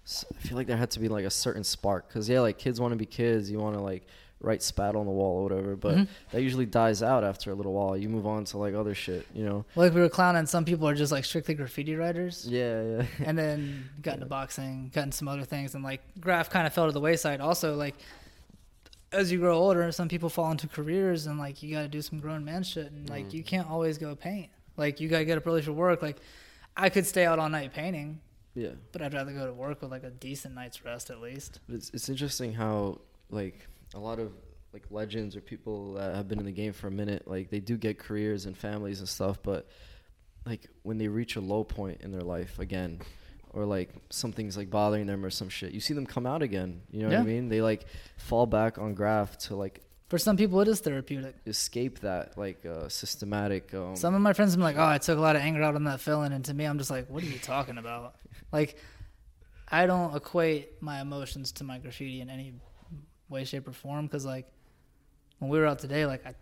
I 0.05 0.47
feel 0.47 0.57
like 0.57 0.67
there 0.67 0.77
had 0.77 0.91
to 0.91 0.99
be 0.99 1.09
like 1.09 1.25
a 1.25 1.29
certain 1.29 1.63
spark. 1.63 2.11
Cause 2.11 2.29
yeah, 2.29 2.39
like 2.39 2.57
kids 2.57 2.79
want 2.79 2.91
to 2.93 2.97
be 2.97 3.05
kids. 3.05 3.51
You 3.51 3.59
want 3.59 3.75
to 3.75 3.81
like 3.81 4.07
write 4.39 4.63
spat 4.63 4.95
on 4.95 5.05
the 5.05 5.11
wall 5.11 5.39
or 5.39 5.43
whatever. 5.43 5.75
But 5.75 5.95
Mhm. 5.97 6.07
that 6.31 6.41
usually 6.41 6.65
dies 6.65 7.03
out 7.03 7.23
after 7.23 7.51
a 7.51 7.53
little 7.53 7.73
while. 7.73 7.95
You 7.95 8.09
move 8.09 8.25
on 8.25 8.43
to 8.45 8.57
like 8.57 8.73
other 8.73 8.95
shit, 8.95 9.27
you 9.35 9.45
know. 9.45 9.65
like 9.75 9.93
we 9.93 10.01
were 10.01 10.09
clowning, 10.09 10.45
some 10.47 10.65
people 10.65 10.87
are 10.87 10.95
just 10.95 11.11
like 11.11 11.25
strictly 11.25 11.53
graffiti 11.53 11.95
writers. 11.95 12.47
Yeah, 12.49 12.81
yeah. 12.81 13.05
and 13.23 13.37
then 13.37 13.89
got 14.01 14.15
into 14.15 14.25
boxing, 14.25 14.89
got 14.93 15.03
into 15.03 15.17
some 15.17 15.27
other 15.27 15.43
things, 15.43 15.75
and 15.75 15.83
like 15.83 16.01
graff 16.19 16.49
kind 16.49 16.65
of 16.65 16.73
fell 16.73 16.87
to 16.87 16.91
the 16.91 16.99
wayside. 17.01 17.39
Also, 17.41 17.75
like 17.75 17.95
as 19.11 19.31
you 19.31 19.39
grow 19.39 19.57
older, 19.57 19.91
some 19.91 20.07
people 20.07 20.29
fall 20.29 20.51
into 20.51 20.67
careers, 20.67 21.25
and 21.27 21.37
like 21.37 21.61
you 21.63 21.73
got 21.75 21.81
to 21.81 21.87
do 21.87 22.01
some 22.01 22.19
grown 22.19 22.45
man 22.45 22.63
shit, 22.63 22.91
and 22.91 23.09
like 23.09 23.27
Mhm. 23.27 23.33
you 23.33 23.43
can't 23.43 23.69
always 23.69 23.97
go 23.97 24.15
paint. 24.15 24.49
Like 24.77 24.99
you 24.99 25.09
got 25.09 25.19
to 25.19 25.25
get 25.25 25.37
up 25.37 25.45
early 25.47 25.61
for 25.61 25.73
work. 25.73 26.01
Like 26.01 26.17
I 26.77 26.89
could 26.89 27.05
stay 27.05 27.25
out 27.25 27.37
all 27.39 27.49
night 27.49 27.73
painting, 27.73 28.21
yeah. 28.55 28.69
but 28.91 29.01
I'd 29.01 29.13
rather 29.13 29.33
go 29.33 29.45
to 29.45 29.53
work 29.53 29.81
with 29.81 29.91
like 29.91 30.03
a 30.03 30.09
decent 30.11 30.55
night's 30.55 30.83
rest 30.85 31.09
at 31.09 31.19
least. 31.21 31.59
But 31.67 31.75
it's 31.75 31.89
it's 31.93 32.07
interesting 32.09 32.53
how 32.53 33.01
like 33.29 33.67
a 33.93 33.99
lot 33.99 34.19
of 34.19 34.31
like 34.73 34.83
legends 34.89 35.35
or 35.35 35.41
people 35.41 35.95
that 35.95 36.15
have 36.15 36.29
been 36.29 36.39
in 36.39 36.45
the 36.45 36.51
game 36.53 36.71
for 36.71 36.87
a 36.87 36.91
minute, 36.91 37.27
like 37.27 37.49
they 37.49 37.59
do 37.59 37.75
get 37.77 37.99
careers 37.99 38.45
and 38.45 38.57
families 38.57 38.99
and 38.99 39.09
stuff, 39.09 39.37
but 39.43 39.67
like 40.45 40.69
when 40.83 40.97
they 40.97 41.09
reach 41.09 41.35
a 41.35 41.41
low 41.41 41.63
point 41.65 41.99
in 42.01 42.11
their 42.13 42.21
life 42.21 42.57
again, 42.57 42.99
or 43.53 43.65
like 43.65 43.89
something's 44.09 44.55
like 44.57 44.69
bothering 44.69 45.07
them 45.07 45.23
or 45.25 45.29
some 45.29 45.49
shit, 45.49 45.71
you 45.73 45.79
see 45.79 45.93
them 45.93 46.05
come 46.05 46.25
out 46.25 46.41
again. 46.41 46.81
You 46.91 47.01
know 47.03 47.09
what 47.09 47.17
I 47.19 47.23
mean? 47.23 47.49
They 47.49 47.61
like 47.61 47.85
fall 48.17 48.45
back 48.45 48.77
on 48.77 48.93
graff 48.93 49.37
to 49.39 49.55
like 49.55 49.81
For 50.07 50.17
some 50.17 50.37
people, 50.37 50.59
it 50.61 50.67
is 50.67 50.79
therapeutic. 50.79 51.35
escape 51.45 51.99
that 51.99 52.37
like 52.37 52.65
uh, 52.65 52.87
systematic. 52.89 53.73
Um, 53.73 53.95
Some 53.95 54.15
of 54.15 54.21
my 54.21 54.33
friends 54.33 54.51
have 54.53 54.57
been 54.59 54.63
like, 54.63 54.77
"Oh, 54.77 54.85
I 54.95 54.97
took 54.99 55.17
a 55.17 55.21
lot 55.21 55.35
of 55.35 55.41
anger 55.41 55.63
out 55.63 55.75
on 55.75 55.83
that 55.85 55.99
feeling," 56.01 56.31
and 56.33 56.43
to 56.45 56.53
me, 56.53 56.65
I'm 56.65 56.77
just 56.77 56.91
like, 56.91 57.09
"What 57.09 57.23
are 57.23 57.27
you 57.27 57.39
talking 57.39 57.77
about?" 57.77 58.15
Like, 58.51 58.77
I 59.69 59.85
don't 59.85 60.15
equate 60.15 60.81
my 60.81 60.99
emotions 61.01 61.51
to 61.53 61.63
my 61.63 61.77
graffiti 61.79 62.19
in 62.21 62.29
any 62.29 62.53
way, 63.29 63.43
shape, 63.45 63.67
or 63.67 63.71
form. 63.73 64.05
Because 64.05 64.25
like, 64.25 64.47
when 65.39 65.49
we 65.49 65.57
were 65.59 65.65
out 65.65 65.79
today, 65.79 66.05
like 66.05 66.25
I, 66.25 66.35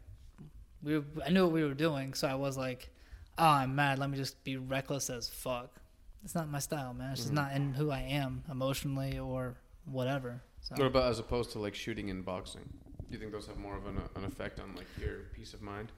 we, 0.84 1.02
I 1.26 1.30
knew 1.30 1.44
what 1.44 1.54
we 1.54 1.64
were 1.64 1.74
doing, 1.76 2.14
so 2.14 2.28
I 2.28 2.36
was 2.36 2.58
like, 2.58 2.90
"Oh, 3.38 3.46
I'm 3.46 3.76
mad. 3.76 4.00
Let 4.00 4.10
me 4.10 4.18
just 4.18 4.44
be 4.44 4.58
reckless 4.58 5.10
as 5.10 5.28
fuck." 5.30 5.79
It's 6.24 6.36
not 6.36 6.50
my 6.50 6.60
style, 6.60 6.94
man. 6.94 7.12
It's 7.12 7.22
just 7.22 7.32
Mhm. 7.32 7.36
not 7.36 7.54
in 7.54 7.74
who 7.74 7.92
I 7.92 8.00
am 8.02 8.44
emotionally 8.52 9.18
or 9.18 9.56
whatever. 9.86 10.42
So. 10.62 10.76
What 10.76 10.88
about 10.88 11.10
as 11.10 11.20
opposed 11.20 11.52
to 11.52 11.60
like 11.60 11.74
shooting 11.76 12.10
and 12.10 12.24
boxing? 12.26 12.70
Do 13.10 13.14
you 13.14 13.18
think 13.18 13.32
those 13.32 13.48
have 13.48 13.58
more 13.58 13.76
of 13.78 13.86
an, 13.88 13.98
an 14.16 14.26
effect 14.26 14.60
on 14.60 14.76
like 14.76 14.86
your 15.00 15.20
peace 15.34 15.54
of 15.54 15.62
mind? 15.62 15.92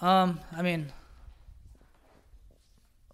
Um, 0.00 0.40
I 0.52 0.62
mean, 0.62 0.92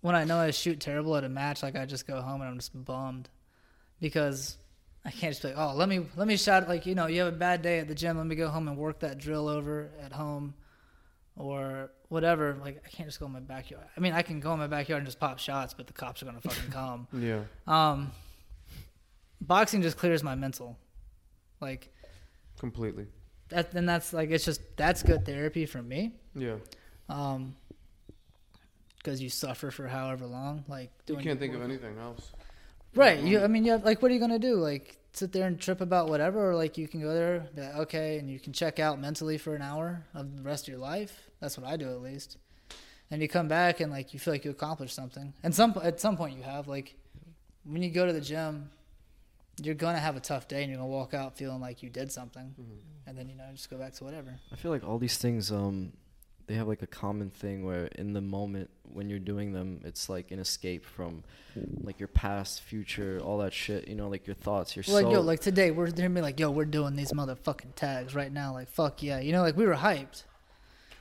when 0.00 0.14
I 0.14 0.24
know 0.24 0.38
I 0.38 0.50
shoot 0.50 0.80
terrible 0.80 1.16
at 1.16 1.24
a 1.24 1.28
match, 1.28 1.62
like 1.62 1.76
I 1.76 1.86
just 1.86 2.06
go 2.06 2.20
home 2.20 2.40
and 2.40 2.50
I'm 2.50 2.58
just 2.58 2.72
bummed 2.84 3.28
because 4.00 4.56
I 5.04 5.10
can't 5.10 5.32
just 5.32 5.42
be 5.42 5.48
like, 5.48 5.58
oh, 5.58 5.74
let 5.76 5.88
me 5.88 6.06
let 6.16 6.26
me 6.26 6.36
shot 6.36 6.68
like 6.68 6.86
you 6.86 6.94
know 6.94 7.06
you 7.06 7.20
have 7.22 7.32
a 7.32 7.36
bad 7.36 7.62
day 7.62 7.78
at 7.78 7.88
the 7.88 7.94
gym, 7.94 8.16
let 8.16 8.26
me 8.26 8.34
go 8.34 8.48
home 8.48 8.68
and 8.68 8.76
work 8.76 9.00
that 9.00 9.18
drill 9.18 9.48
over 9.48 9.90
at 10.02 10.12
home, 10.12 10.54
or 11.36 11.90
whatever. 12.08 12.56
Like 12.60 12.82
I 12.84 12.88
can't 12.88 13.08
just 13.08 13.20
go 13.20 13.26
in 13.26 13.32
my 13.32 13.40
backyard. 13.40 13.86
I 13.96 14.00
mean, 14.00 14.12
I 14.12 14.22
can 14.22 14.40
go 14.40 14.52
in 14.52 14.58
my 14.58 14.66
backyard 14.66 15.00
and 15.00 15.06
just 15.06 15.18
pop 15.20 15.38
shots, 15.38 15.74
but 15.74 15.86
the 15.86 15.92
cops 15.92 16.22
are 16.22 16.26
gonna 16.26 16.40
fucking 16.40 16.70
come. 16.70 17.06
Yeah. 17.12 17.40
Um, 17.66 18.12
boxing 19.40 19.82
just 19.82 19.96
clears 19.96 20.22
my 20.22 20.34
mental, 20.34 20.78
like 21.60 21.92
Completely. 22.58 23.06
that. 23.48 23.72
Then 23.72 23.86
that's 23.86 24.12
like 24.12 24.30
it's 24.30 24.44
just 24.44 24.60
that's 24.76 25.02
good 25.02 25.24
therapy 25.26 25.66
for 25.66 25.82
me. 25.82 26.12
Yeah. 26.34 26.56
um 27.08 27.54
because 28.98 29.20
you 29.20 29.28
suffer 29.28 29.70
for 29.70 29.86
however 29.86 30.24
long 30.26 30.64
like 30.66 30.90
You 31.06 31.14
doing 31.16 31.24
can't 31.26 31.38
think 31.38 31.54
of 31.54 31.60
anything 31.60 31.98
else. 31.98 32.32
right 32.94 33.20
you 33.20 33.38
i 33.40 33.46
mean 33.46 33.62
you 33.66 33.72
have, 33.72 33.84
like 33.84 34.00
what 34.00 34.10
are 34.10 34.14
you 34.14 34.18
gonna 34.20 34.38
do 34.38 34.54
like 34.54 34.96
sit 35.12 35.30
there 35.30 35.46
and 35.46 35.60
trip 35.60 35.82
about 35.82 36.08
whatever 36.08 36.50
or 36.50 36.54
like 36.56 36.78
you 36.78 36.88
can 36.88 37.02
go 37.02 37.12
there 37.12 37.46
like, 37.54 37.74
okay 37.76 38.18
and 38.18 38.30
you 38.30 38.40
can 38.40 38.54
check 38.54 38.78
out 38.78 38.98
mentally 38.98 39.36
for 39.36 39.54
an 39.54 39.60
hour 39.60 40.02
of 40.14 40.34
the 40.38 40.42
rest 40.42 40.64
of 40.66 40.68
your 40.72 40.78
life 40.80 41.23
that's 41.40 41.56
what 41.58 41.66
i 41.66 41.76
do 41.76 41.88
at 41.90 42.00
least 42.00 42.36
and 43.10 43.20
you 43.22 43.28
come 43.28 43.48
back 43.48 43.80
and 43.80 43.90
like 43.92 44.12
you 44.14 44.18
feel 44.20 44.32
like 44.34 44.44
you 44.44 44.50
accomplished 44.50 44.94
something 44.94 45.32
and 45.42 45.54
some 45.54 45.74
at 45.82 46.00
some 46.00 46.16
point 46.16 46.36
you 46.36 46.42
have 46.42 46.66
like 46.68 46.94
when 47.64 47.82
you 47.82 47.90
go 47.90 48.06
to 48.06 48.12
the 48.12 48.20
gym 48.20 48.70
you're 49.62 49.74
gonna 49.74 49.98
have 50.00 50.16
a 50.16 50.20
tough 50.20 50.48
day 50.48 50.62
and 50.62 50.70
you're 50.70 50.78
gonna 50.78 50.88
walk 50.90 51.14
out 51.14 51.36
feeling 51.36 51.60
like 51.60 51.82
you 51.82 51.88
did 51.90 52.10
something 52.10 52.54
Mhm. 52.60 52.76
and 53.06 53.16
then 53.18 53.28
you 53.28 53.36
know 53.36 53.44
just 53.52 53.70
go 53.70 53.76
back 53.76 53.92
to 53.94 54.04
whatever 54.04 54.34
I 54.52 54.56
feel 54.56 54.70
like 54.70 54.82
all 54.84 54.98
these 54.98 55.16
things, 55.18 55.52
um, 55.52 55.92
they 56.46 56.54
have 56.54 56.66
like 56.68 56.82
a 56.82 56.86
common 56.86 57.30
thing 57.30 57.64
where 57.64 57.86
in 57.86 58.12
the 58.12 58.20
moment 58.20 58.68
when 58.92 59.08
you're 59.08 59.18
doing 59.18 59.52
them, 59.52 59.80
it's 59.84 60.08
like 60.10 60.30
an 60.30 60.38
escape 60.38 60.84
from 60.84 61.22
like 61.82 61.98
your 61.98 62.08
past, 62.08 62.60
future, 62.60 63.18
all 63.24 63.38
that 63.38 63.54
shit. 63.54 63.88
You 63.88 63.94
know, 63.94 64.08
like 64.10 64.26
your 64.26 64.34
thoughts. 64.36 64.76
You're 64.76 64.84
like 65.02 65.10
yo, 65.10 65.20
like 65.22 65.40
today 65.40 65.70
we're 65.70 65.90
gonna 65.90 66.10
be 66.10 66.20
like, 66.20 66.38
yo, 66.38 66.50
we're 66.50 66.66
doing 66.66 66.96
these 66.96 67.12
motherfucking 67.12 67.74
tags 67.76 68.14
right 68.14 68.30
now. 68.32 68.52
Like 68.52 68.68
fuck 68.68 69.02
yeah, 69.02 69.20
you 69.20 69.32
know, 69.32 69.40
like 69.40 69.56
we 69.56 69.64
were 69.66 69.74
hyped, 69.76 70.24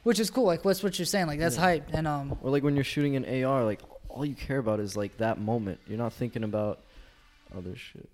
which 0.04 0.20
is 0.20 0.30
cool. 0.30 0.46
Like 0.46 0.64
what's 0.66 0.84
what 0.84 0.98
you're 1.00 1.06
saying? 1.06 1.28
Like 1.28 1.40
that's 1.40 1.58
Yeah. 1.58 1.78
hyped. 1.78 1.94
And 1.94 2.08
um, 2.08 2.38
or 2.42 2.52
like 2.52 2.64
when 2.64 2.76
you're 2.76 2.84
shooting 2.84 3.16
an 3.16 3.44
AR, 3.46 3.64
like 3.64 3.82
all 4.10 4.26
you 4.26 4.36
care 4.36 4.58
about 4.60 4.80
is 4.80 4.96
like 4.96 5.18
that 5.18 5.40
moment. 5.40 5.80
You're 5.88 5.98
not 5.98 6.14
thinking 6.14 6.44
about 6.44 6.80
other 7.58 7.76
shit. 7.76 8.10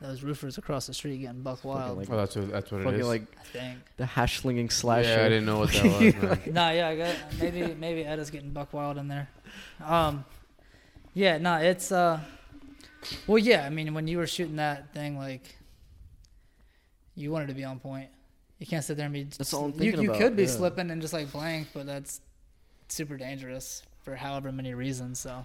those 0.00 0.22
roofers 0.22 0.58
across 0.58 0.86
the 0.86 0.92
street 0.92 1.18
getting 1.18 1.40
buck 1.42 1.64
wild. 1.64 1.96
like- 1.96 2.10
Oh, 2.10 2.16
that's 2.16 2.36
what 2.36 2.50
that's 2.50 2.70
what 2.70 2.82
it 2.82 2.84
Fucking 2.84 3.00
is. 3.00 3.06
like 3.06 3.22
I 3.40 3.44
think. 3.44 3.78
the 3.96 4.04
hash 4.06 4.40
slinging 4.40 4.68
slasher. 4.68 5.08
Yeah, 5.08 5.24
I 5.24 5.28
didn't 5.30 5.46
know 5.46 5.58
what 5.60 5.72
that 5.72 5.84
was. 5.84 6.14
Man. 6.46 6.52
nah, 6.52 6.70
yeah, 6.70 6.88
I 6.88 6.96
got 6.96 7.14
maybe 7.40 7.74
maybe 7.74 8.04
Edda's 8.04 8.30
getting 8.30 8.50
buck 8.50 8.72
wild 8.74 8.98
in 8.98 9.08
there. 9.08 9.28
Um, 9.82 10.24
yeah, 11.14 11.38
no, 11.38 11.54
it's 11.56 11.90
uh, 11.92 12.20
well, 13.26 13.38
yeah. 13.38 13.64
I 13.64 13.70
mean, 13.70 13.94
when 13.94 14.06
you 14.08 14.18
were 14.18 14.26
shooting 14.26 14.56
that 14.56 14.92
thing, 14.92 15.16
like, 15.16 15.56
you 17.14 17.30
wanted 17.30 17.48
to 17.48 17.54
be 17.54 17.64
on 17.64 17.78
point. 17.78 18.08
You 18.58 18.66
can't 18.66 18.84
sit 18.84 18.96
there 18.96 19.06
and 19.06 19.12
be. 19.12 19.24
That's 19.24 19.52
all 19.52 19.66
I'm 19.66 19.72
you 19.72 19.78
thinking 19.78 20.02
you 20.02 20.10
about, 20.10 20.20
could 20.20 20.36
be 20.36 20.44
yeah. 20.44 20.48
slipping 20.48 20.90
and 20.90 21.02
just 21.02 21.12
like 21.12 21.30
blank, 21.32 21.68
but 21.74 21.86
that's 21.86 22.20
super 22.88 23.16
dangerous 23.16 23.82
for 24.02 24.14
however 24.14 24.52
many 24.52 24.74
reasons. 24.74 25.18
So 25.18 25.44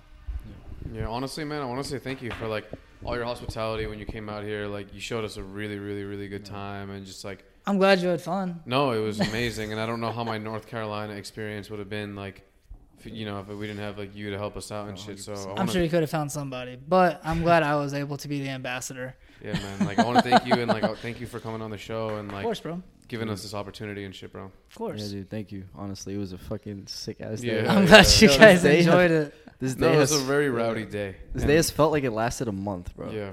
Yeah, 0.93 1.07
honestly, 1.07 1.43
man, 1.43 1.61
I 1.61 1.65
want 1.65 1.83
to 1.83 1.89
say 1.89 1.99
thank 1.99 2.21
you 2.21 2.31
for 2.31 2.47
like 2.47 2.69
all 3.03 3.15
your 3.15 3.25
hospitality 3.25 3.87
when 3.87 3.99
you 3.99 4.05
came 4.05 4.29
out 4.29 4.43
here. 4.43 4.67
Like, 4.67 4.93
you 4.93 4.99
showed 4.99 5.23
us 5.23 5.37
a 5.37 5.43
really, 5.43 5.79
really, 5.79 6.03
really 6.03 6.27
good 6.27 6.45
time, 6.45 6.89
and 6.89 7.05
just 7.05 7.23
like, 7.23 7.43
I'm 7.65 7.77
glad 7.77 7.99
you 7.99 8.09
had 8.09 8.21
fun. 8.21 8.61
no, 8.65 8.91
it 8.91 8.99
was 8.99 9.19
amazing. 9.19 9.71
and 9.71 9.79
I 9.79 9.85
don't 9.85 10.01
know 10.01 10.11
how 10.11 10.23
my 10.23 10.37
North 10.37 10.67
Carolina 10.67 11.13
experience 11.13 11.69
would 11.69 11.79
have 11.79 11.89
been 11.89 12.15
like, 12.15 12.45
you 13.03 13.25
know, 13.25 13.39
if 13.39 13.47
we 13.47 13.67
didn't 13.67 13.81
have 13.81 13.97
like 13.97 14.15
you 14.15 14.31
to 14.31 14.37
help 14.37 14.57
us 14.57 14.71
out 14.71 14.89
and 14.89 14.97
oh, 14.97 15.01
shit. 15.01 15.19
So 15.19 15.53
I 15.55 15.61
I'm 15.61 15.67
sure 15.67 15.81
you 15.81 15.89
could 15.89 16.01
have 16.01 16.09
found 16.09 16.31
somebody, 16.31 16.75
but 16.75 17.21
I'm 17.23 17.43
glad 17.43 17.63
I 17.63 17.75
was 17.75 17.93
able 17.93 18.17
to 18.17 18.27
be 18.27 18.41
the 18.41 18.49
ambassador. 18.49 19.15
yeah, 19.43 19.53
man. 19.53 19.85
Like, 19.85 19.99
I 19.99 20.05
want 20.05 20.23
to 20.23 20.29
thank 20.29 20.45
you 20.45 20.53
and 20.53 20.67
like, 20.67 20.97
thank 21.01 21.21
you 21.21 21.27
for 21.27 21.39
coming 21.39 21.61
on 21.61 21.71
the 21.71 21.77
show 21.77 22.17
and 22.17 22.27
like. 22.29 22.29
Of 22.29 22.33
like 22.33 22.43
course, 22.43 22.59
bro. 22.59 22.83
Of 23.09 23.11
giving 23.11 23.29
us 23.29 23.41
this 23.41 23.55
opportunity 23.55 24.03
and 24.03 24.13
shit, 24.15 24.31
bro. 24.31 24.45
Of 24.69 24.75
course. 24.75 25.01
Yeah, 25.01 25.19
dude. 25.19 25.29
Thank 25.31 25.51
you. 25.51 25.65
Honestly, 25.75 26.13
it 26.13 26.17
was 26.19 26.31
a 26.31 26.37
fucking 26.37 26.85
sick 26.87 27.19
ass 27.21 27.41
Yeah. 27.41 27.61
day. 27.61 27.67
I'm 27.67 27.85
glad 27.87 28.05
yeah. 28.05 28.11
you 28.19 28.27
Yo, 28.27 28.27
this 28.27 28.37
guys 28.37 28.61
day 28.61 28.79
enjoyed 28.79 29.11
has- 29.11 29.27
it. 29.27 29.33
This 29.59 29.75
No, 29.77 29.87
it 29.91 29.97
was 29.97 30.11
has 30.11 30.21
a 30.21 30.23
very 30.25 30.49
rowdy 30.49 30.85
day. 30.85 31.15
This 31.33 31.43
day 31.43 31.55
has 31.55 31.69
felt 31.71 31.91
like 31.91 32.03
it 32.03 32.11
lasted 32.11 32.47
a 32.47 32.51
month, 32.51 32.95
bro. 32.95 33.09
Yeah. 33.09 33.31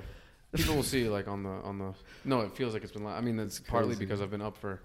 People 0.54 0.76
will 0.76 0.82
see 0.82 1.08
like 1.08 1.28
on 1.28 1.42
the 1.42 1.50
on 1.50 1.78
the. 1.78 1.92
No, 2.24 2.40
it 2.40 2.56
feels 2.56 2.72
like 2.72 2.82
it's 2.82 2.92
been. 2.92 3.04
li- 3.04 3.12
I 3.12 3.20
mean, 3.20 3.38
it's 3.38 3.60
partly 3.60 3.90
crazy. 3.90 4.06
because 4.06 4.22
I've 4.22 4.30
been 4.30 4.40
up 4.40 4.56
for 4.56 4.80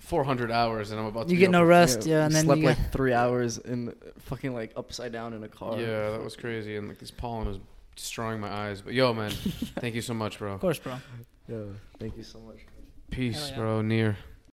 400 0.00 0.50
hours 0.50 0.90
and 0.90 0.98
I'm 0.98 1.06
about 1.06 1.28
to. 1.28 1.34
You 1.34 1.36
be 1.36 1.40
get 1.40 1.48
up 1.48 1.52
no 1.52 1.64
rest, 1.64 2.06
yeah, 2.06 2.24
and 2.24 2.34
then 2.34 2.46
slept 2.46 2.60
you 2.62 2.66
got, 2.68 2.78
like 2.78 2.92
three 2.92 3.12
hours 3.12 3.58
in 3.58 3.94
fucking 4.20 4.54
like 4.54 4.72
upside 4.76 5.12
down 5.12 5.34
in 5.34 5.44
a 5.44 5.48
car. 5.48 5.78
Yeah, 5.78 6.10
that 6.12 6.24
was 6.24 6.34
crazy, 6.36 6.76
and 6.76 6.88
like 6.88 6.98
this 6.98 7.10
pollen 7.10 7.48
is 7.48 7.58
destroying 7.96 8.40
my 8.40 8.50
eyes. 8.50 8.80
But 8.80 8.94
yo, 8.94 9.12
man, 9.12 9.30
thank 9.78 9.94
you 9.94 10.00
so 10.02 10.14
much, 10.14 10.38
bro. 10.38 10.54
of 10.54 10.60
course, 10.60 10.78
bro. 10.78 10.94
Yeah. 11.48 11.56
Thank 11.98 12.16
you 12.16 12.22
so 12.22 12.38
much. 12.40 12.58
Peace, 13.10 13.50
yeah. 13.50 13.56
bro. 13.58 13.82
Neir. 13.82 14.16